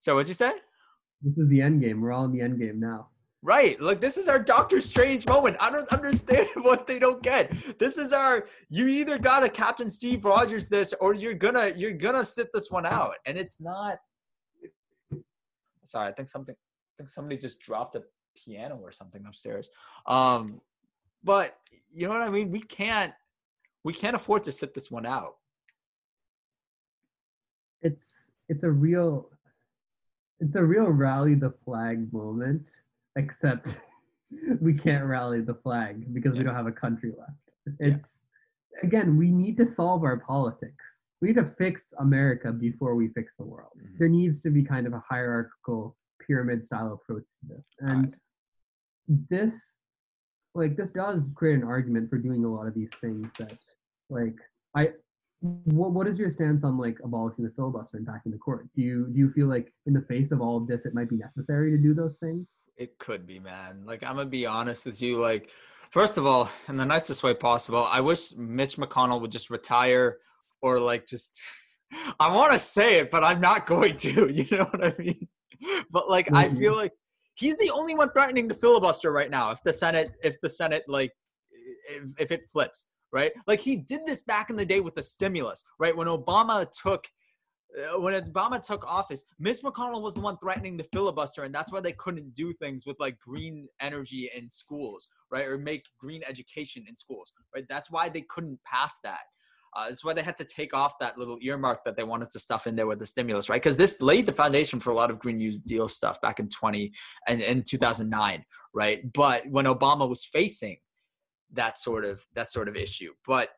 So 0.00 0.14
what'd 0.14 0.28
you 0.28 0.34
say? 0.34 0.52
This 1.22 1.36
is 1.36 1.48
the 1.48 1.60
end 1.60 1.82
game. 1.82 2.00
We're 2.00 2.12
all 2.12 2.24
in 2.24 2.32
the 2.32 2.40
end 2.40 2.58
game 2.58 2.80
now. 2.80 3.08
Right. 3.44 3.78
Like 3.78 4.00
this 4.00 4.16
is 4.16 4.26
our 4.26 4.38
Doctor 4.38 4.80
Strange 4.80 5.26
moment. 5.26 5.58
I 5.60 5.70
don't 5.70 5.86
understand 5.92 6.48
what 6.62 6.86
they 6.86 6.98
don't 6.98 7.22
get. 7.22 7.78
This 7.78 7.98
is 7.98 8.10
our 8.10 8.46
you 8.70 8.88
either 8.88 9.18
gotta 9.18 9.50
Captain 9.50 9.90
Steve 9.90 10.24
Rogers 10.24 10.66
this 10.66 10.94
or 10.94 11.12
you're 11.12 11.34
gonna 11.34 11.70
you're 11.76 11.92
gonna 11.92 12.24
sit 12.24 12.48
this 12.54 12.70
one 12.70 12.86
out. 12.86 13.16
And 13.26 13.36
it's 13.36 13.60
not 13.60 13.98
sorry, 15.84 16.08
I 16.08 16.12
think 16.12 16.30
something 16.30 16.54
I 16.54 16.92
think 16.96 17.10
somebody 17.10 17.36
just 17.36 17.60
dropped 17.60 17.96
a 17.96 18.04
piano 18.34 18.78
or 18.82 18.92
something 18.92 19.22
upstairs. 19.26 19.68
Um 20.06 20.62
but 21.22 21.58
you 21.92 22.08
know 22.08 22.14
what 22.14 22.22
I 22.22 22.30
mean? 22.30 22.50
We 22.50 22.60
can't 22.60 23.12
we 23.84 23.92
can't 23.92 24.16
afford 24.16 24.44
to 24.44 24.52
sit 24.52 24.72
this 24.72 24.90
one 24.90 25.04
out. 25.04 25.34
It's 27.82 28.14
it's 28.48 28.64
a 28.64 28.70
real 28.70 29.28
it's 30.40 30.56
a 30.56 30.64
real 30.64 30.86
rally 30.86 31.34
the 31.34 31.50
flag 31.50 32.10
moment 32.10 32.70
except 33.16 33.68
we 34.60 34.74
can't 34.74 35.04
rally 35.04 35.40
the 35.40 35.54
flag 35.54 36.12
because 36.12 36.34
yeah. 36.34 36.38
we 36.38 36.44
don't 36.44 36.54
have 36.54 36.66
a 36.66 36.72
country 36.72 37.12
left. 37.16 37.78
It's 37.80 38.18
yeah. 38.74 38.88
again, 38.88 39.16
we 39.16 39.30
need 39.30 39.56
to 39.58 39.66
solve 39.66 40.04
our 40.04 40.18
politics. 40.18 40.84
We 41.20 41.28
need 41.28 41.36
to 41.36 41.50
fix 41.56 41.94
America 41.98 42.52
before 42.52 42.94
we 42.94 43.08
fix 43.08 43.36
the 43.36 43.44
world. 43.44 43.72
Mm-hmm. 43.78 43.96
There 43.98 44.08
needs 44.08 44.42
to 44.42 44.50
be 44.50 44.62
kind 44.62 44.86
of 44.86 44.92
a 44.92 45.02
hierarchical 45.08 45.96
pyramid 46.26 46.64
style 46.64 46.92
approach 46.92 47.24
to 47.40 47.54
this. 47.54 47.74
And 47.80 48.04
right. 49.08 49.28
this 49.30 49.54
like 50.54 50.76
this 50.76 50.90
does 50.90 51.20
create 51.34 51.56
an 51.56 51.64
argument 51.64 52.08
for 52.10 52.18
doing 52.18 52.44
a 52.44 52.48
lot 52.48 52.66
of 52.66 52.74
these 52.74 52.92
things 53.00 53.28
that 53.38 53.56
like 54.08 54.36
I 54.76 54.90
what 55.40 55.92
what 55.92 56.06
is 56.06 56.18
your 56.18 56.30
stance 56.30 56.64
on 56.64 56.78
like 56.78 56.98
abolishing 57.04 57.44
the 57.44 57.52
filibuster 57.56 57.96
and 57.96 58.06
backing 58.06 58.32
the 58.32 58.38
court? 58.38 58.68
Do 58.74 58.82
you 58.82 59.08
do 59.12 59.18
you 59.18 59.30
feel 59.32 59.46
like 59.46 59.72
in 59.86 59.92
the 59.92 60.02
face 60.02 60.30
of 60.30 60.40
all 60.40 60.56
of 60.56 60.66
this 60.66 60.84
it 60.84 60.94
might 60.94 61.10
be 61.10 61.16
necessary 61.16 61.70
to 61.70 61.78
do 61.78 61.94
those 61.94 62.14
things? 62.20 62.46
It 62.76 62.98
could 62.98 63.26
be, 63.26 63.38
man. 63.38 63.82
Like 63.84 64.02
I'm 64.02 64.16
gonna 64.16 64.28
be 64.28 64.46
honest 64.46 64.84
with 64.84 65.00
you. 65.00 65.20
Like, 65.20 65.50
first 65.90 66.18
of 66.18 66.26
all, 66.26 66.50
in 66.68 66.76
the 66.76 66.84
nicest 66.84 67.22
way 67.22 67.34
possible, 67.34 67.84
I 67.84 68.00
wish 68.00 68.34
Mitch 68.36 68.76
McConnell 68.76 69.20
would 69.20 69.32
just 69.32 69.50
retire 69.50 70.18
or 70.62 70.80
like 70.80 71.06
just. 71.06 71.40
I 72.18 72.34
want 72.34 72.52
to 72.52 72.58
say 72.58 72.98
it, 72.98 73.10
but 73.10 73.22
I'm 73.22 73.40
not 73.40 73.66
going 73.74 73.96
to. 73.98 74.28
You 74.32 74.46
know 74.50 74.64
what 74.64 74.84
I 74.84 74.94
mean? 74.98 75.28
But 75.90 76.10
like, 76.10 76.26
mm-hmm. 76.26 76.36
I 76.36 76.48
feel 76.48 76.74
like 76.74 76.92
he's 77.34 77.56
the 77.58 77.70
only 77.70 77.94
one 77.94 78.10
threatening 78.10 78.48
to 78.48 78.54
filibuster 78.54 79.12
right 79.12 79.30
now. 79.30 79.50
If 79.52 79.62
the 79.64 79.72
Senate, 79.72 80.10
if 80.22 80.40
the 80.40 80.48
Senate, 80.48 80.82
like, 80.88 81.12
if, 81.88 82.02
if 82.18 82.32
it 82.32 82.50
flips, 82.50 82.88
right? 83.12 83.32
Like 83.46 83.60
he 83.60 83.76
did 83.76 84.00
this 84.06 84.24
back 84.24 84.50
in 84.50 84.56
the 84.56 84.66
day 84.66 84.80
with 84.80 84.96
the 84.96 85.02
stimulus, 85.02 85.64
right? 85.78 85.96
When 85.96 86.08
Obama 86.08 86.66
took 86.70 87.06
when 87.96 88.14
Obama 88.22 88.62
took 88.62 88.86
office, 88.86 89.24
Mitch 89.38 89.60
McConnell 89.62 90.02
was 90.02 90.14
the 90.14 90.20
one 90.20 90.38
threatening 90.38 90.76
the 90.76 90.86
filibuster, 90.92 91.42
and 91.42 91.54
that's 91.54 91.72
why 91.72 91.80
they 91.80 91.92
couldn't 91.92 92.32
do 92.34 92.52
things 92.52 92.86
with 92.86 92.98
like 93.00 93.18
green 93.18 93.66
energy 93.80 94.30
in 94.34 94.48
schools, 94.48 95.08
right, 95.30 95.46
or 95.46 95.58
make 95.58 95.84
green 95.98 96.22
education 96.26 96.84
in 96.88 96.94
schools, 96.94 97.32
right? 97.54 97.64
That's 97.68 97.90
why 97.90 98.08
they 98.08 98.22
couldn't 98.22 98.60
pass 98.64 98.98
that. 99.02 99.20
Uh, 99.76 99.88
that's 99.88 100.04
why 100.04 100.12
they 100.12 100.22
had 100.22 100.36
to 100.36 100.44
take 100.44 100.72
off 100.72 100.98
that 101.00 101.18
little 101.18 101.36
earmark 101.42 101.84
that 101.84 101.96
they 101.96 102.04
wanted 102.04 102.30
to 102.30 102.38
stuff 102.38 102.68
in 102.68 102.76
there 102.76 102.86
with 102.86 103.00
the 103.00 103.06
stimulus, 103.06 103.48
right? 103.48 103.60
Because 103.60 103.76
this 103.76 104.00
laid 104.00 104.24
the 104.26 104.32
foundation 104.32 104.78
for 104.78 104.90
a 104.90 104.94
lot 104.94 105.10
of 105.10 105.18
Green 105.18 105.38
New 105.38 105.58
Deal 105.66 105.88
stuff 105.88 106.20
back 106.20 106.38
in 106.38 106.48
20 106.48 106.92
and 107.26 107.40
in 107.40 107.64
2009, 107.64 108.44
right? 108.72 109.12
But 109.12 109.48
when 109.48 109.64
Obama 109.64 110.08
was 110.08 110.24
facing 110.24 110.76
that 111.52 111.78
sort 111.78 112.04
of 112.04 112.24
that 112.34 112.50
sort 112.50 112.68
of 112.68 112.76
issue, 112.76 113.12
but 113.26 113.50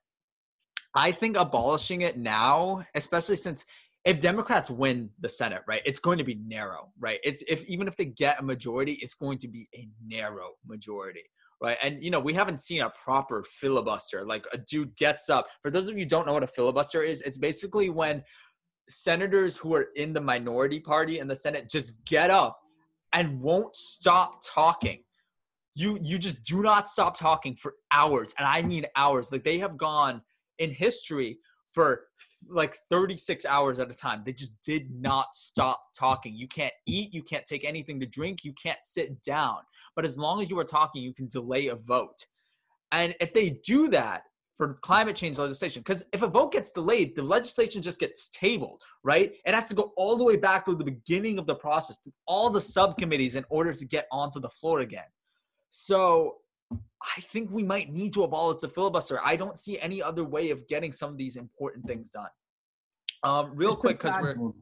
I 0.95 1.12
think 1.12 1.37
abolishing 1.37 2.01
it 2.01 2.17
now, 2.17 2.83
especially 2.95 3.37
since 3.37 3.67
if 4.07 4.20
Democrats 4.20 4.70
win 4.70 5.11
the 5.20 5.28
Senate, 5.28 5.62
right, 5.66 5.82
it's 5.84 5.98
going 5.98 6.16
to 6.18 6.24
be 6.24 6.36
narrow, 6.36 6.92
right? 6.98 7.18
It's 7.24 7.42
if 7.48 7.64
even 7.64 7.88
if 7.88 7.96
they 7.96 8.04
get 8.04 8.40
a 8.40 8.42
majority, 8.42 8.92
it's 9.02 9.14
going 9.14 9.36
to 9.38 9.48
be 9.48 9.68
a 9.74 9.88
narrow 10.07 10.52
majority, 10.64 11.24
right? 11.61 11.76
And 11.82 12.02
you 12.02 12.11
know, 12.11 12.20
we 12.20 12.32
haven't 12.32 12.61
seen 12.61 12.82
a 12.82 12.90
proper 13.04 13.42
filibuster. 13.42 14.24
Like 14.24 14.46
a 14.52 14.59
dude 14.59 14.96
gets 14.96 15.28
up. 15.28 15.48
For 15.61 15.72
those 15.72 15.88
of 15.88 15.98
you 15.98 16.07
don't 16.07 16.24
know 16.24 16.32
what 16.32 16.44
a 16.44 16.46
filibuster 16.46 17.02
is, 17.02 17.20
it's 17.22 17.36
basically 17.36 17.90
when 17.90 18.22
senators 18.88 19.57
who 19.57 19.74
are 19.74 19.88
in 19.96 20.12
the 20.12 20.20
minority 20.20 20.78
party 20.78 21.18
in 21.18 21.26
the 21.26 21.34
Senate 21.34 21.68
just 21.68 22.04
get 22.04 22.30
up 22.30 22.61
and 23.12 23.40
won't 23.40 23.74
stop 23.74 24.40
talking 24.46 25.02
you 25.74 25.98
you 26.00 26.18
just 26.18 26.42
do 26.42 26.62
not 26.62 26.88
stop 26.88 27.18
talking 27.18 27.54
for 27.61 27.74
hours 27.92 28.28
and 28.38 28.48
i 28.48 28.62
mean 28.62 28.86
hours 28.96 29.30
like 29.30 29.44
they 29.44 29.59
have 29.59 29.76
gone 29.76 30.22
in 30.59 30.70
history 30.70 31.38
for 31.72 32.04
like 32.49 32.78
36 32.90 33.44
hours 33.44 33.78
at 33.78 33.90
a 33.90 33.94
time. 33.94 34.22
They 34.24 34.32
just 34.32 34.55
did 34.62 34.90
not 34.90 35.34
stop 35.34 35.80
talking. 35.99 36.34
You 36.34 36.49
can't 36.49 36.72
eat 36.86 37.12
you 37.12 37.22
can't 37.22 37.47
take 37.47 37.64
anything 37.64 38.01
to 38.01 38.07
drink 38.07 38.44
you 38.44 38.53
can't 38.61 38.78
sit 38.82 39.22
down. 39.22 39.59
But 39.94 40.05
as 40.05 40.18
long 40.18 40.40
as 40.42 40.51
you 40.51 40.59
are 40.59 40.64
talking 40.64 41.03
you 41.03 41.14
can 41.14 41.28
delay 41.28 41.68
a 41.68 41.76
vote. 41.76 42.26
And 42.92 43.14
if 43.20 43.34
they 43.34 43.61
do 43.64 43.88
that 43.88 44.22
for 44.57 44.74
climate 44.82 45.16
change 45.16 45.38
legislation 45.38 45.82
because 45.82 46.05
if 46.12 46.22
a 46.22 46.26
vote 46.26 46.53
gets 46.53 46.72
delayed 46.72 47.14
the 47.14 47.22
legislation 47.22 47.82
just 47.82 48.01
gets 48.01 48.28
tabled 48.30 48.82
right? 49.05 49.32
It 49.44 49.55
has 49.55 49.68
to 49.68 49.74
go 49.74 49.92
all 49.97 50.16
the 50.16 50.24
way 50.24 50.36
back 50.36 50.64
to 50.66 50.74
the 50.74 50.84
beginning 50.84 51.38
of 51.38 51.47
the 51.47 51.55
process 51.55 52.01
all 52.26 52.51
the 52.51 52.61
subcommittees 52.61 53.36
in 53.36 53.44
order 53.51 53.72
to 53.72 53.84
get 53.84 54.07
onto 54.11 54.40
the 54.40 54.51
floor 54.51 54.80
again. 54.80 55.05
So 55.70 56.36
I 57.17 57.21
think 57.33 57.51
we 57.51 57.62
might 57.62 57.93
need 57.93 58.12
to 58.14 58.25
abolish 58.25 58.59
the 58.61 58.69
filibuster. 58.69 59.21
I 59.25 59.37
don't 59.37 59.57
see 59.57 59.79
any 59.79 60.03
other 60.03 60.25
way 60.25 60.51
of 60.51 60.67
getting 60.69 60.93
some 60.93 61.11
of 61.12 61.19
these 61.19 61.37
important 61.37 61.87
things 61.87 62.11
done. 62.11 62.29
Um, 63.23 63.53
real 63.55 63.73
It's 63.73 63.81
quick, 63.81 63.99
because 64.01 64.21
we're 64.21 64.35
moment. 64.35 64.57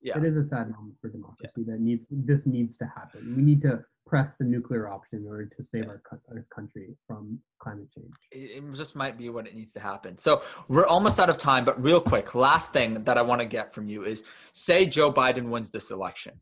yeah, 0.00 0.18
It 0.18 0.24
is 0.24 0.36
a 0.36 0.48
sad 0.48 0.70
moment 0.70 0.94
for 1.00 1.08
democracy 1.10 1.64
that 1.66 1.80
needs 1.80 2.06
this 2.10 2.46
needs 2.46 2.76
to 2.78 2.86
happen. 2.86 3.34
We 3.36 3.42
need 3.42 3.62
to 3.62 3.84
press 4.06 4.30
the 4.38 4.44
nuclear 4.44 4.88
option 4.88 5.18
in 5.18 5.26
order 5.28 5.44
to 5.44 5.64
save 5.70 5.86
our, 5.86 6.02
our 6.30 6.46
country 6.54 6.96
from 7.06 7.38
climate 7.60 7.88
change. 7.94 8.10
it 8.32 8.62
it 8.64 8.74
just 8.74 8.96
might 8.96 9.18
be 9.18 9.28
what 9.28 9.46
it 9.46 9.54
needs 9.54 9.72
to 9.74 9.80
happen. 9.80 10.16
So 10.16 10.42
we're 10.68 10.86
almost 10.86 11.20
out 11.20 11.28
of 11.30 11.36
time, 11.38 11.64
but 11.64 11.80
real 11.82 12.00
quick, 12.00 12.34
last 12.34 12.72
thing 12.72 13.04
that 13.04 13.18
I 13.18 13.22
want 13.22 13.40
to 13.42 13.46
get 13.46 13.74
from 13.74 13.88
you 13.88 14.04
is 14.04 14.24
say 14.52 14.86
Joe 14.86 15.12
Biden 15.12 15.48
wins 15.50 15.70
this 15.70 15.90
election. 15.90 16.40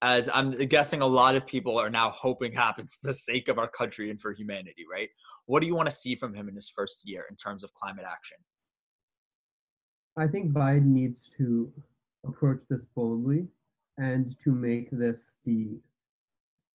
As 0.00 0.30
I'm 0.32 0.52
guessing 0.52 1.00
a 1.00 1.06
lot 1.06 1.34
of 1.34 1.46
people 1.46 1.78
are 1.78 1.90
now 1.90 2.10
hoping 2.10 2.52
happens 2.52 2.96
for 3.00 3.08
the 3.08 3.14
sake 3.14 3.48
of 3.48 3.58
our 3.58 3.68
country 3.68 4.10
and 4.10 4.20
for 4.20 4.32
humanity, 4.32 4.84
right? 4.90 5.08
What 5.46 5.60
do 5.60 5.66
you 5.66 5.74
want 5.74 5.88
to 5.88 5.94
see 5.94 6.14
from 6.14 6.34
him 6.34 6.48
in 6.48 6.54
his 6.54 6.68
first 6.68 7.08
year 7.08 7.24
in 7.28 7.36
terms 7.36 7.64
of 7.64 7.74
climate 7.74 8.04
action? 8.08 8.36
I 10.16 10.28
think 10.28 10.52
Biden 10.52 10.86
needs 10.86 11.22
to 11.38 11.72
approach 12.26 12.60
this 12.68 12.80
boldly 12.94 13.46
and 13.96 14.36
to 14.44 14.52
make 14.52 14.90
this 14.90 15.18
the 15.44 15.78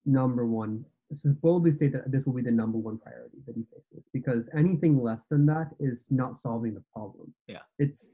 number 0.05 0.45
one. 0.45 0.84
So 1.15 1.30
boldly 1.41 1.74
state 1.74 1.93
that 1.93 2.11
this 2.11 2.26
will 2.26 2.34
be 2.34 2.41
the 2.41 2.51
number 2.51 2.78
one 2.78 2.97
priority 2.97 3.38
that 3.45 3.55
he 3.55 3.63
faces, 3.71 4.03
because 4.13 4.45
anything 4.57 5.01
less 5.01 5.26
than 5.30 5.45
that 5.45 5.69
is 5.80 5.99
not 6.09 6.41
solving 6.41 6.74
the 6.74 6.84
problem. 6.93 7.34
Yeah. 7.47 7.59
it's 7.80 8.07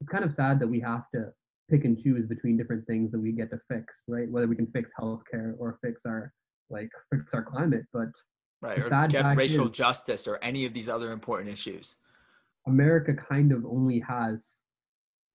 it's 0.00 0.10
kind 0.10 0.24
of 0.24 0.34
sad 0.34 0.58
that 0.60 0.66
we 0.66 0.80
have 0.80 1.10
to 1.14 1.32
pick 1.70 1.84
and 1.84 2.00
choose 2.02 2.26
between 2.26 2.56
different 2.56 2.86
things 2.86 3.10
that 3.12 3.20
we 3.20 3.32
get 3.32 3.50
to 3.50 3.60
fix, 3.68 4.02
right? 4.08 4.30
Whether 4.30 4.46
we 4.48 4.56
can 4.56 4.66
fix 4.68 4.90
healthcare 5.00 5.54
or 5.58 5.78
fix 5.82 6.02
our 6.06 6.32
like 6.68 6.90
fix 7.12 7.34
our 7.34 7.42
climate, 7.42 7.84
but 7.92 8.08
Right. 8.62 8.78
Or 8.78 9.08
get 9.08 9.36
racial 9.36 9.68
is- 9.68 9.72
justice 9.72 10.28
or 10.28 10.38
any 10.42 10.66
of 10.66 10.74
these 10.74 10.88
other 10.88 11.12
important 11.12 11.50
issues. 11.50 11.96
America 12.66 13.14
kind 13.14 13.52
of 13.52 13.64
only 13.64 14.00
has 14.00 14.46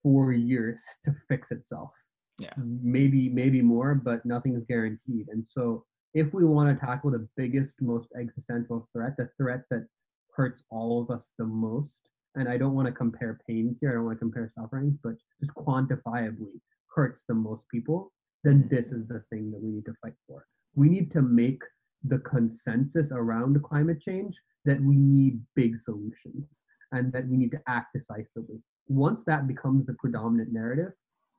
four 0.04 0.32
years 0.32 0.80
to 1.06 1.16
fix 1.28 1.52
itself. 1.52 1.92
Yeah. 2.38 2.54
Maybe, 2.58 3.30
maybe 3.30 3.62
more, 3.62 3.96
but 3.96 4.26
nothing 4.26 4.56
is 4.56 4.64
guaranteed. 4.68 5.28
And 5.30 5.46
so, 5.48 5.86
if 6.14 6.34
we 6.34 6.46
want 6.46 6.78
to 6.80 6.86
tackle 6.86 7.12
the 7.12 7.28
biggest, 7.36 7.82
most 7.82 8.08
existential 8.18 8.88
threat, 8.94 9.16
the 9.18 9.30
threat 9.38 9.64
that 9.70 9.86
hurts 10.34 10.64
all 10.70 11.02
of 11.02 11.10
us 11.10 11.28
the 11.38 11.46
most, 11.46 11.98
and 12.36 12.50
I 12.50 12.58
don't 12.58 12.74
want 12.74 12.88
to 12.88 12.92
compare 12.94 13.40
pains 13.48 13.78
here, 13.80 13.92
I 13.92 13.94
don't 13.96 14.06
want 14.06 14.18
to 14.18 14.20
compare 14.20 14.52
sufferings, 14.58 14.98
but 15.04 15.14
just 15.40 15.54
quantifiably 15.56 16.60
hurts 16.94 17.24
the 17.28 17.34
most 17.34 17.64
people, 17.72 18.12
then 18.44 18.68
this 18.70 18.88
is 18.88 19.08
the 19.08 19.24
thing 19.30 19.52
that 19.52 19.62
we 19.62 19.72
need 19.72 19.86
to 19.86 19.96
fight 20.02 20.14
for. 20.28 20.46
We 20.76 20.90
need 20.90 21.12
to 21.12 21.22
make 21.22 21.62
the 22.04 22.20
consensus 22.20 23.10
around 23.12 23.62
climate 23.64 24.02
change 24.02 24.36
that 24.66 24.82
we 24.82 25.00
need 25.00 25.40
big 25.56 25.78
solutions 25.78 26.62
and 26.92 27.12
that 27.14 27.28
we 27.28 27.38
need 27.38 27.52
to 27.52 27.62
act 27.68 27.94
decisively. 27.96 28.62
Once 28.88 29.24
that 29.26 29.48
becomes 29.48 29.86
the 29.86 29.94
predominant 29.94 30.54
narrative, 30.54 30.92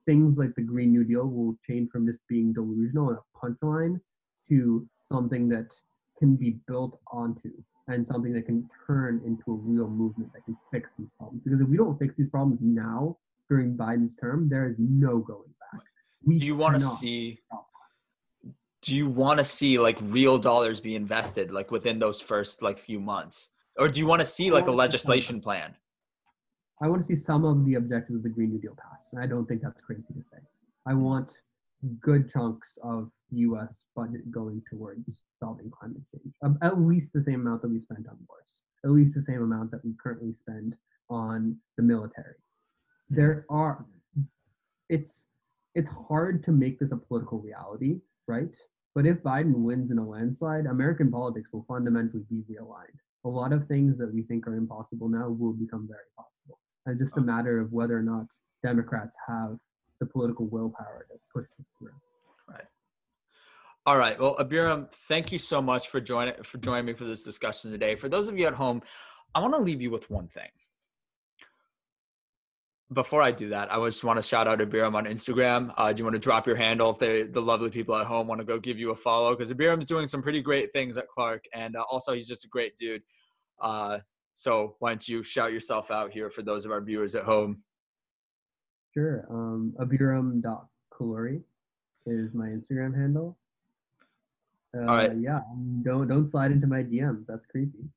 things 0.06 0.38
like 0.38 0.54
the 0.54 0.62
Green 0.62 0.92
New 0.92 1.04
Deal 1.04 1.26
will 1.26 1.56
change 1.68 1.90
from 1.90 2.06
just 2.06 2.18
being 2.28 2.52
delusional 2.52 3.10
and 3.10 3.18
a 3.18 3.38
punchline 3.38 4.00
to 4.48 4.88
something 5.04 5.48
that 5.48 5.72
can 6.18 6.36
be 6.36 6.58
built 6.66 6.98
onto 7.12 7.50
and 7.88 8.06
something 8.06 8.32
that 8.32 8.46
can 8.46 8.68
turn 8.86 9.20
into 9.24 9.52
a 9.52 9.54
real 9.54 9.88
movement 9.88 10.32
that 10.32 10.44
can 10.44 10.56
fix 10.72 10.88
these 10.98 11.08
problems. 11.18 11.42
Because 11.44 11.60
if 11.60 11.68
we 11.68 11.76
don't 11.76 11.98
fix 11.98 12.14
these 12.16 12.28
problems 12.28 12.58
now 12.60 13.16
during 13.48 13.76
Biden's 13.76 14.12
term, 14.20 14.48
there 14.48 14.68
is 14.68 14.74
no 14.78 15.18
going 15.18 15.54
back. 15.72 15.82
We 16.24 16.38
do 16.38 16.46
you 16.46 16.56
want 16.56 16.80
to 16.80 16.86
see 16.86 17.40
do 18.82 18.94
you 18.94 19.08
want 19.08 19.38
to 19.38 19.44
see 19.44 19.78
like 19.78 19.96
real 20.00 20.38
dollars 20.38 20.80
be 20.80 20.94
invested 20.96 21.50
like 21.50 21.70
within 21.70 21.98
those 21.98 22.20
first 22.20 22.62
like 22.62 22.78
few 22.78 23.00
months 23.00 23.50
or 23.78 23.88
do 23.88 23.98
you 23.98 24.06
want 24.06 24.20
to 24.20 24.26
see 24.26 24.50
like 24.50 24.66
a 24.66 24.72
want 24.72 24.92
to 24.92 24.98
see 24.98 25.08
legislation 25.08 25.40
plan 25.40 25.74
I 26.82 26.88
want 26.88 27.06
to 27.06 27.16
see 27.16 27.20
some 27.20 27.44
of 27.44 27.64
the 27.64 27.74
objectives 27.74 28.16
of 28.16 28.22
the 28.22 28.28
Green 28.28 28.50
New 28.50 28.60
Deal 28.60 28.76
passed. 28.76 29.08
And 29.12 29.22
I 29.22 29.26
don't 29.26 29.46
think 29.46 29.62
that's 29.62 29.80
crazy 29.80 30.02
to 30.02 30.22
say. 30.30 30.38
I 30.86 30.94
want 30.94 31.32
good 32.00 32.30
chunks 32.30 32.78
of 32.82 33.10
U.S. 33.30 33.84
budget 33.94 34.30
going 34.30 34.62
towards 34.70 35.04
solving 35.38 35.70
climate 35.70 36.02
change. 36.12 36.34
Um, 36.42 36.58
At 36.62 36.80
least 36.80 37.12
the 37.12 37.22
same 37.22 37.40
amount 37.40 37.62
that 37.62 37.70
we 37.70 37.80
spend 37.80 38.06
on 38.08 38.18
wars. 38.28 38.62
At 38.84 38.90
least 38.90 39.14
the 39.14 39.22
same 39.22 39.42
amount 39.42 39.70
that 39.72 39.84
we 39.84 39.94
currently 40.02 40.34
spend 40.40 40.74
on 41.10 41.56
the 41.76 41.82
military. 41.82 42.36
There 43.10 43.46
are. 43.50 43.84
It's 44.88 45.24
it's 45.74 45.88
hard 46.08 46.44
to 46.44 46.52
make 46.52 46.78
this 46.78 46.92
a 46.92 46.96
political 46.96 47.38
reality, 47.38 48.00
right? 48.26 48.48
But 48.94 49.06
if 49.06 49.18
Biden 49.18 49.56
wins 49.56 49.90
in 49.90 49.98
a 49.98 50.08
landslide, 50.08 50.66
American 50.66 51.10
politics 51.10 51.50
will 51.52 51.66
fundamentally 51.68 52.24
be 52.30 52.42
realigned. 52.50 52.96
A 53.24 53.28
lot 53.28 53.52
of 53.52 53.66
things 53.66 53.98
that 53.98 54.12
we 54.12 54.22
think 54.22 54.46
are 54.46 54.54
impossible 54.54 55.08
now 55.08 55.28
will 55.28 55.52
become 55.52 55.86
very 55.86 56.08
possible. 56.16 56.58
And 56.86 56.98
just 56.98 57.16
a 57.18 57.20
matter 57.20 57.60
of 57.60 57.72
whether 57.72 57.98
or 57.98 58.02
not 58.02 58.26
Democrats 58.62 59.14
have 59.28 59.58
the 60.00 60.06
political 60.06 60.46
willpower 60.46 61.06
to 61.10 61.18
push 61.32 61.46
this 61.58 61.66
through. 61.78 61.90
Right. 62.48 62.64
All 63.84 63.96
right 63.96 64.18
well 64.18 64.36
Abhiram 64.38 64.92
thank 65.08 65.32
you 65.32 65.38
so 65.38 65.60
much 65.60 65.88
for 65.88 66.00
joining 66.00 66.42
for 66.42 66.58
joining 66.58 66.86
me 66.86 66.92
for 66.92 67.04
this 67.04 67.22
discussion 67.22 67.70
today 67.70 67.96
for 67.96 68.08
those 68.08 68.28
of 68.28 68.38
you 68.38 68.46
at 68.46 68.54
home 68.54 68.82
i 69.34 69.40
want 69.40 69.54
to 69.54 69.60
leave 69.60 69.80
you 69.80 69.90
with 69.90 70.10
one 70.10 70.28
thing 70.28 70.48
before 72.92 73.20
I 73.20 73.32
do 73.32 73.48
that, 73.48 73.72
I 73.72 73.84
just 73.84 74.04
want 74.04 74.18
to 74.18 74.22
shout 74.22 74.46
out 74.46 74.60
Abhiram 74.60 74.94
on 74.94 75.06
Instagram. 75.06 75.72
Uh, 75.76 75.92
do 75.92 75.98
you 75.98 76.04
want 76.04 76.14
to 76.14 76.20
drop 76.20 76.46
your 76.46 76.54
handle 76.54 76.96
if 76.98 77.32
the 77.32 77.42
lovely 77.42 77.70
people 77.70 77.96
at 77.96 78.06
home 78.06 78.28
want 78.28 78.40
to 78.40 78.44
go 78.44 78.60
give 78.60 78.78
you 78.78 78.92
a 78.92 78.96
follow? 78.96 79.34
Because 79.34 79.52
Abhiram's 79.52 79.86
doing 79.86 80.06
some 80.06 80.22
pretty 80.22 80.40
great 80.40 80.72
things 80.72 80.96
at 80.96 81.08
Clark, 81.08 81.46
and 81.52 81.74
uh, 81.74 81.84
also 81.90 82.12
he's 82.12 82.28
just 82.28 82.44
a 82.44 82.48
great 82.48 82.76
dude. 82.76 83.02
Uh, 83.60 83.98
so 84.36 84.76
why 84.78 84.90
don't 84.90 85.08
you 85.08 85.22
shout 85.22 85.52
yourself 85.52 85.90
out 85.90 86.12
here 86.12 86.30
for 86.30 86.42
those 86.42 86.64
of 86.64 86.70
our 86.70 86.80
viewers 86.80 87.16
at 87.16 87.24
home? 87.24 87.62
Sure. 88.96 89.26
Um, 89.28 89.74
abhiram.kolluri 89.78 91.42
is 92.06 92.32
my 92.32 92.46
Instagram 92.46 92.96
handle. 92.96 93.36
Uh, 94.74 94.80
All 94.80 94.96
right. 94.96 95.12
Yeah. 95.18 95.40
Don't 95.82 96.08
don't 96.08 96.30
slide 96.30 96.50
into 96.50 96.66
my 96.66 96.82
DMs. 96.82 97.26
That's 97.28 97.44
creepy. 97.50 97.90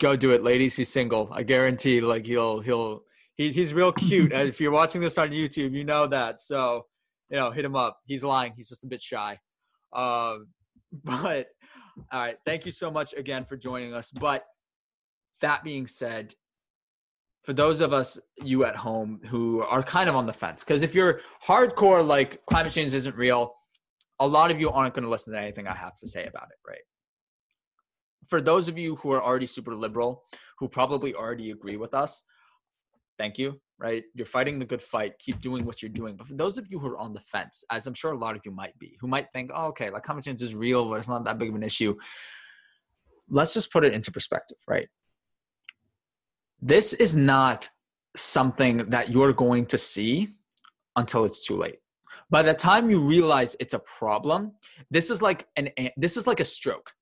Go 0.00 0.16
do 0.16 0.32
it, 0.32 0.42
ladies. 0.42 0.74
He's 0.74 0.88
single. 0.88 1.28
I 1.30 1.44
guarantee. 1.44 2.00
Like 2.00 2.26
he'll 2.26 2.60
he'll 2.60 3.04
he's 3.36 3.54
he's 3.54 3.72
real 3.72 3.92
cute. 3.92 4.32
If 4.32 4.60
you're 4.60 4.72
watching 4.72 5.00
this 5.00 5.16
on 5.16 5.30
YouTube, 5.30 5.72
you 5.72 5.84
know 5.84 6.08
that. 6.08 6.40
So 6.40 6.86
you 7.30 7.36
know, 7.36 7.52
hit 7.52 7.64
him 7.64 7.76
up. 7.76 8.00
He's 8.04 8.24
lying. 8.24 8.54
He's 8.56 8.68
just 8.68 8.82
a 8.82 8.88
bit 8.88 9.02
shy. 9.02 9.38
Um, 9.92 10.48
but 11.04 11.46
all 12.10 12.20
right, 12.20 12.36
thank 12.44 12.66
you 12.66 12.72
so 12.72 12.90
much 12.90 13.14
again 13.14 13.44
for 13.44 13.56
joining 13.56 13.94
us. 13.94 14.10
But 14.10 14.44
that 15.40 15.62
being 15.62 15.86
said, 15.86 16.34
for 17.48 17.54
those 17.54 17.80
of 17.80 17.94
us 17.94 18.20
you 18.42 18.66
at 18.66 18.76
home 18.76 19.18
who 19.24 19.62
are 19.62 19.82
kind 19.82 20.06
of 20.10 20.14
on 20.14 20.26
the 20.26 20.32
fence, 20.34 20.62
because 20.62 20.82
if 20.82 20.94
you're 20.94 21.22
hardcore 21.42 22.06
like 22.06 22.44
climate 22.44 22.74
change 22.74 22.92
isn't 22.92 23.16
real, 23.16 23.54
a 24.20 24.26
lot 24.26 24.50
of 24.50 24.60
you 24.60 24.68
aren't 24.68 24.92
going 24.92 25.04
to 25.04 25.08
listen 25.08 25.32
to 25.32 25.40
anything 25.40 25.66
I 25.66 25.74
have 25.74 25.96
to 25.96 26.06
say 26.06 26.26
about 26.26 26.48
it, 26.50 26.58
right? 26.68 26.82
For 28.28 28.42
those 28.42 28.68
of 28.68 28.76
you 28.76 28.96
who 28.96 29.12
are 29.12 29.22
already 29.22 29.46
super 29.46 29.74
liberal, 29.74 30.24
who 30.58 30.68
probably 30.68 31.14
already 31.14 31.50
agree 31.50 31.78
with 31.78 31.94
us, 31.94 32.22
thank 33.16 33.38
you, 33.38 33.58
right? 33.78 34.04
You're 34.14 34.26
fighting 34.26 34.58
the 34.58 34.66
good 34.66 34.82
fight. 34.82 35.18
Keep 35.18 35.40
doing 35.40 35.64
what 35.64 35.80
you're 35.80 35.88
doing. 35.88 36.16
But 36.16 36.26
for 36.26 36.34
those 36.34 36.58
of 36.58 36.66
you 36.70 36.78
who 36.78 36.88
are 36.88 36.98
on 36.98 37.14
the 37.14 37.20
fence, 37.20 37.64
as 37.70 37.86
I'm 37.86 37.94
sure 37.94 38.12
a 38.12 38.18
lot 38.18 38.36
of 38.36 38.42
you 38.44 38.50
might 38.50 38.78
be, 38.78 38.98
who 39.00 39.08
might 39.08 39.28
think, 39.32 39.52
oh, 39.54 39.68
okay, 39.68 39.88
like 39.88 40.02
climate 40.02 40.26
change 40.26 40.42
is 40.42 40.54
real, 40.54 40.86
but 40.86 40.96
it's 40.96 41.08
not 41.08 41.24
that 41.24 41.38
big 41.38 41.48
of 41.48 41.54
an 41.54 41.62
issue. 41.62 41.96
Let's 43.30 43.54
just 43.54 43.72
put 43.72 43.86
it 43.86 43.94
into 43.94 44.12
perspective, 44.12 44.58
right? 44.68 44.88
This 46.60 46.92
is 46.92 47.16
not 47.16 47.68
something 48.16 48.90
that 48.90 49.10
you're 49.10 49.32
going 49.32 49.66
to 49.66 49.78
see 49.78 50.28
until 50.96 51.24
it's 51.24 51.44
too 51.44 51.56
late. 51.56 51.78
By 52.30 52.42
the 52.42 52.54
time 52.54 52.90
you 52.90 53.00
realize 53.00 53.56
it's 53.60 53.74
a 53.74 53.78
problem, 53.78 54.52
this 54.90 55.10
is 55.10 55.22
like 55.22 55.46
an 55.56 55.70
this 55.96 56.16
is 56.16 56.26
like 56.26 56.40
a 56.40 56.44
stroke. 56.44 56.92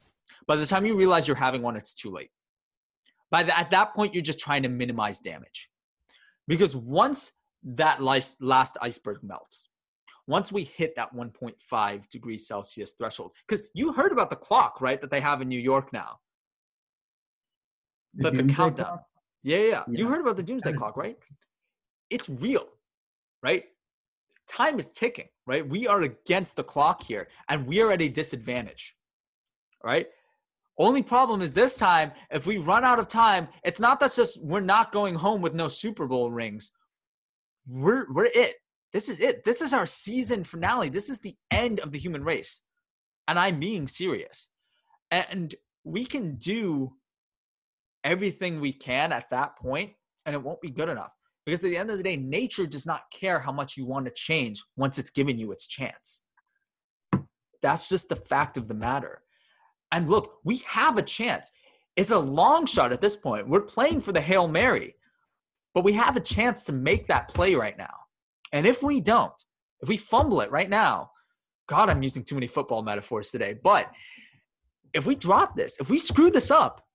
By 0.47 0.57
the 0.57 0.67
time 0.67 0.87
you 0.87 0.97
realize 0.97 1.27
you're 1.27 1.37
having 1.37 1.63
one, 1.63 1.77
it's 1.77 1.95
too 1.95 2.11
late. 2.11 2.31
By 3.31 3.43
the, 3.43 3.59
at 3.59 3.71
that 3.73 3.95
point, 3.95 4.15
you're 4.15 4.23
just 4.23 4.39
trying 4.39 4.63
to 4.63 4.69
minimize 4.69 5.19
damage, 5.19 5.69
because 6.47 6.77
once 6.77 7.33
that 7.65 8.01
last 8.01 8.77
iceberg 8.81 9.19
melts, 9.25 9.69
once 10.29 10.53
we 10.53 10.63
hit 10.63 10.95
that 10.95 11.13
1.5 11.13 12.09
degrees 12.09 12.47
Celsius 12.47 12.93
threshold, 12.93 13.33
because 13.49 13.67
you 13.75 13.93
heard 13.93 14.13
about 14.13 14.31
the 14.31 14.37
clock, 14.37 14.81
right? 14.81 15.01
That 15.01 15.11
they 15.11 15.21
have 15.21 15.43
in 15.43 15.49
New 15.49 15.59
York 15.59 15.93
now. 15.93 16.19
The, 18.15 18.31
the, 18.31 18.43
the 18.45 18.53
countdown. 18.53 19.01
Yeah, 19.43 19.59
yeah, 19.59 19.65
yeah, 19.65 19.83
You 19.89 20.09
heard 20.09 20.21
about 20.21 20.37
the 20.37 20.43
doomsday 20.43 20.73
clock, 20.73 20.97
right? 20.97 21.17
It's 22.11 22.29
real, 22.29 22.67
right? 23.43 23.65
Time 24.49 24.79
is 24.79 24.93
ticking, 24.93 25.29
right? 25.47 25.69
We 25.69 25.87
are 25.87 26.03
against 26.03 26.57
the 26.57 26.65
clock 26.65 27.03
here, 27.03 27.29
and 27.49 27.67
we 27.67 27.81
are 27.81 27.93
at 27.93 28.03
a 28.03 28.09
disadvantage, 28.09 28.97
right? 29.85 30.07
Only 30.79 31.03
problem 31.03 31.41
is 31.43 31.53
this 31.53 31.75
time, 31.75 32.13
if 32.31 32.47
we 32.47 32.59
run 32.59 32.85
out 32.85 32.99
of 32.99 33.09
time, 33.09 33.49
it's 33.65 33.81
not 33.81 33.99
that 34.01 34.15
just 34.15 34.43
we're 34.43 34.61
not 34.61 34.93
going 34.93 35.15
home 35.15 35.41
with 35.41 35.55
no 35.55 35.69
Super 35.69 36.07
Bowl 36.07 36.31
rings. 36.31 36.71
We're 37.67 38.13
we're 38.13 38.27
it. 38.27 38.57
This 38.93 39.09
is 39.09 39.21
it. 39.21 39.45
This 39.45 39.63
is 39.63 39.73
our 39.73 39.87
season 39.87 40.45
finale. 40.45 40.89
This 40.89 41.09
is 41.09 41.21
the 41.21 41.35
end 41.51 41.81
of 41.81 41.93
the 41.93 41.99
human 41.99 42.23
race. 42.25 42.63
And 43.27 43.39
I'm 43.39 43.59
being 43.59 43.89
serious. 43.89 44.51
And 45.11 45.55
we 45.85 46.05
can 46.05 46.37
do 46.37 46.93
everything 48.07 48.61
we 48.61 48.73
can 48.73 49.13
at 49.13 49.29
that 49.31 49.59
point, 49.59 49.93
and 50.25 50.35
it 50.35 50.43
won't 50.43 50.63
be 50.63 50.71
good 50.71 50.89
enough. 50.89 51.11
Because 51.45 51.63
at 51.63 51.71
the 51.71 51.77
end 51.77 51.91
of 51.91 51.99
the 51.99 52.03
day, 52.03 52.17
nature 52.17 52.67
does 52.67 52.87
not 52.87 53.03
care 53.13 53.39
how 53.39 53.53
much 53.53 53.77
you 53.77 53.85
want 53.85 54.07
to 54.07 54.13
change 54.13 54.63
once 54.77 54.99
it's 54.99 55.11
given 55.11 55.39
you 55.39 55.53
its 55.53 55.67
chance. 55.67 56.23
That's 57.63 57.89
just 57.89 58.09
the 58.09 58.17
fact 58.17 58.57
of 58.57 58.69
the 58.69 58.75
matter. 58.75 59.23
And 59.93 60.09
look, 60.09 60.39
we 60.45 60.59
have 60.67 60.99
a 60.99 61.03
chance. 61.03 61.51
It's 61.97 62.11
a 62.11 62.19
long 62.19 62.67
shot 62.67 62.93
at 62.93 63.01
this 63.01 63.17
point. 63.17 63.49
We're 63.49 63.61
playing 63.61 64.01
for 64.01 64.13
the 64.13 64.21
Hail 64.21 64.49
Mary, 64.49 64.95
but 65.75 65.85
we 65.85 65.93
have 65.93 66.17
a 66.17 66.21
chance 66.21 66.65
to 66.65 66.73
make 66.73 67.09
that 67.09 67.29
play 67.29 67.55
right 67.55 67.77
now. 67.77 67.95
And 68.53 68.67
if 68.67 68.83
we 68.83 69.01
don't, 69.01 69.33
if 69.81 69.89
we 69.89 69.97
fumble 69.97 70.41
it 70.41 70.51
right 70.51 70.71
now, 70.71 71.11
God, 71.69 71.91
I'm 71.91 72.03
using 72.03 72.25
too 72.25 72.35
many 72.35 72.47
football 72.47 72.83
metaphors 72.83 73.31
today, 73.31 73.55
but 73.63 73.91
if 74.93 75.07
we 75.07 75.15
drop 75.15 75.57
this, 75.57 75.77
if 75.81 75.91
we 75.91 75.99
screw 75.99 76.31
this 76.31 76.51
up, 76.51 76.86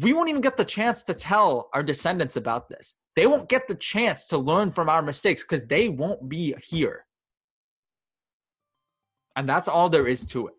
we 0.00 0.12
won't 0.12 0.28
even 0.28 0.40
get 0.40 0.56
the 0.56 0.64
chance 0.64 1.04
to 1.04 1.14
tell 1.14 1.70
our 1.72 1.82
descendants 1.82 2.36
about 2.36 2.68
this. 2.68 2.96
They 3.14 3.28
won't 3.28 3.48
get 3.48 3.68
the 3.68 3.76
chance 3.76 4.26
to 4.28 4.38
learn 4.38 4.72
from 4.72 4.88
our 4.88 5.02
mistakes 5.02 5.42
because 5.42 5.66
they 5.66 5.88
won't 5.88 6.28
be 6.28 6.54
here. 6.64 7.06
And 9.36 9.48
that's 9.48 9.68
all 9.68 9.88
there 9.88 10.08
is 10.08 10.26
to 10.26 10.48
it. 10.48 10.54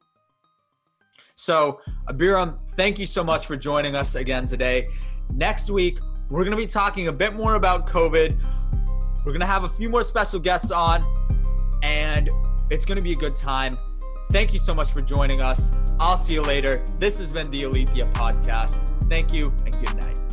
So, 1.36 1.82
Abhiram, 2.08 2.60
thank 2.78 2.98
you 2.98 3.06
so 3.06 3.26
much 3.26 3.46
for 3.46 3.58
joining 3.58 3.94
us 3.94 4.16
again 4.16 4.48
today. 4.48 4.88
Next 5.34 5.70
week, 5.70 6.00
we're 6.30 6.46
going 6.46 6.52
to 6.52 6.58
be 6.58 6.68
talking 6.68 7.10
a 7.10 7.14
bit 7.14 7.34
more 7.34 7.56
about 7.56 7.88
COVID. 7.88 8.40
We're 9.26 9.32
going 9.32 9.42
to 9.42 9.46
have 9.46 9.66
a 9.66 9.70
few 9.70 9.90
more 9.90 10.04
special 10.04 10.40
guests 10.40 10.72
on, 10.72 11.04
and 11.84 12.30
it's 12.70 12.86
going 12.86 12.96
to 12.96 13.02
be 13.02 13.12
a 13.12 13.18
good 13.18 13.36
time. 13.36 13.78
Thank 14.36 14.52
you 14.52 14.60
so 14.60 14.74
much 14.74 14.92
for 14.92 15.02
joining 15.02 15.40
us. 15.40 15.72
I'll 15.98 16.18
see 16.18 16.34
you 16.34 16.42
later. 16.42 16.84
This 17.00 17.20
has 17.20 17.32
been 17.32 17.50
the 17.52 17.64
Alethea 17.64 18.04
podcast. 18.08 18.92
Thank 19.08 19.32
you 19.32 19.46
and 19.66 19.74
good 19.80 19.96
night. 20.04 20.25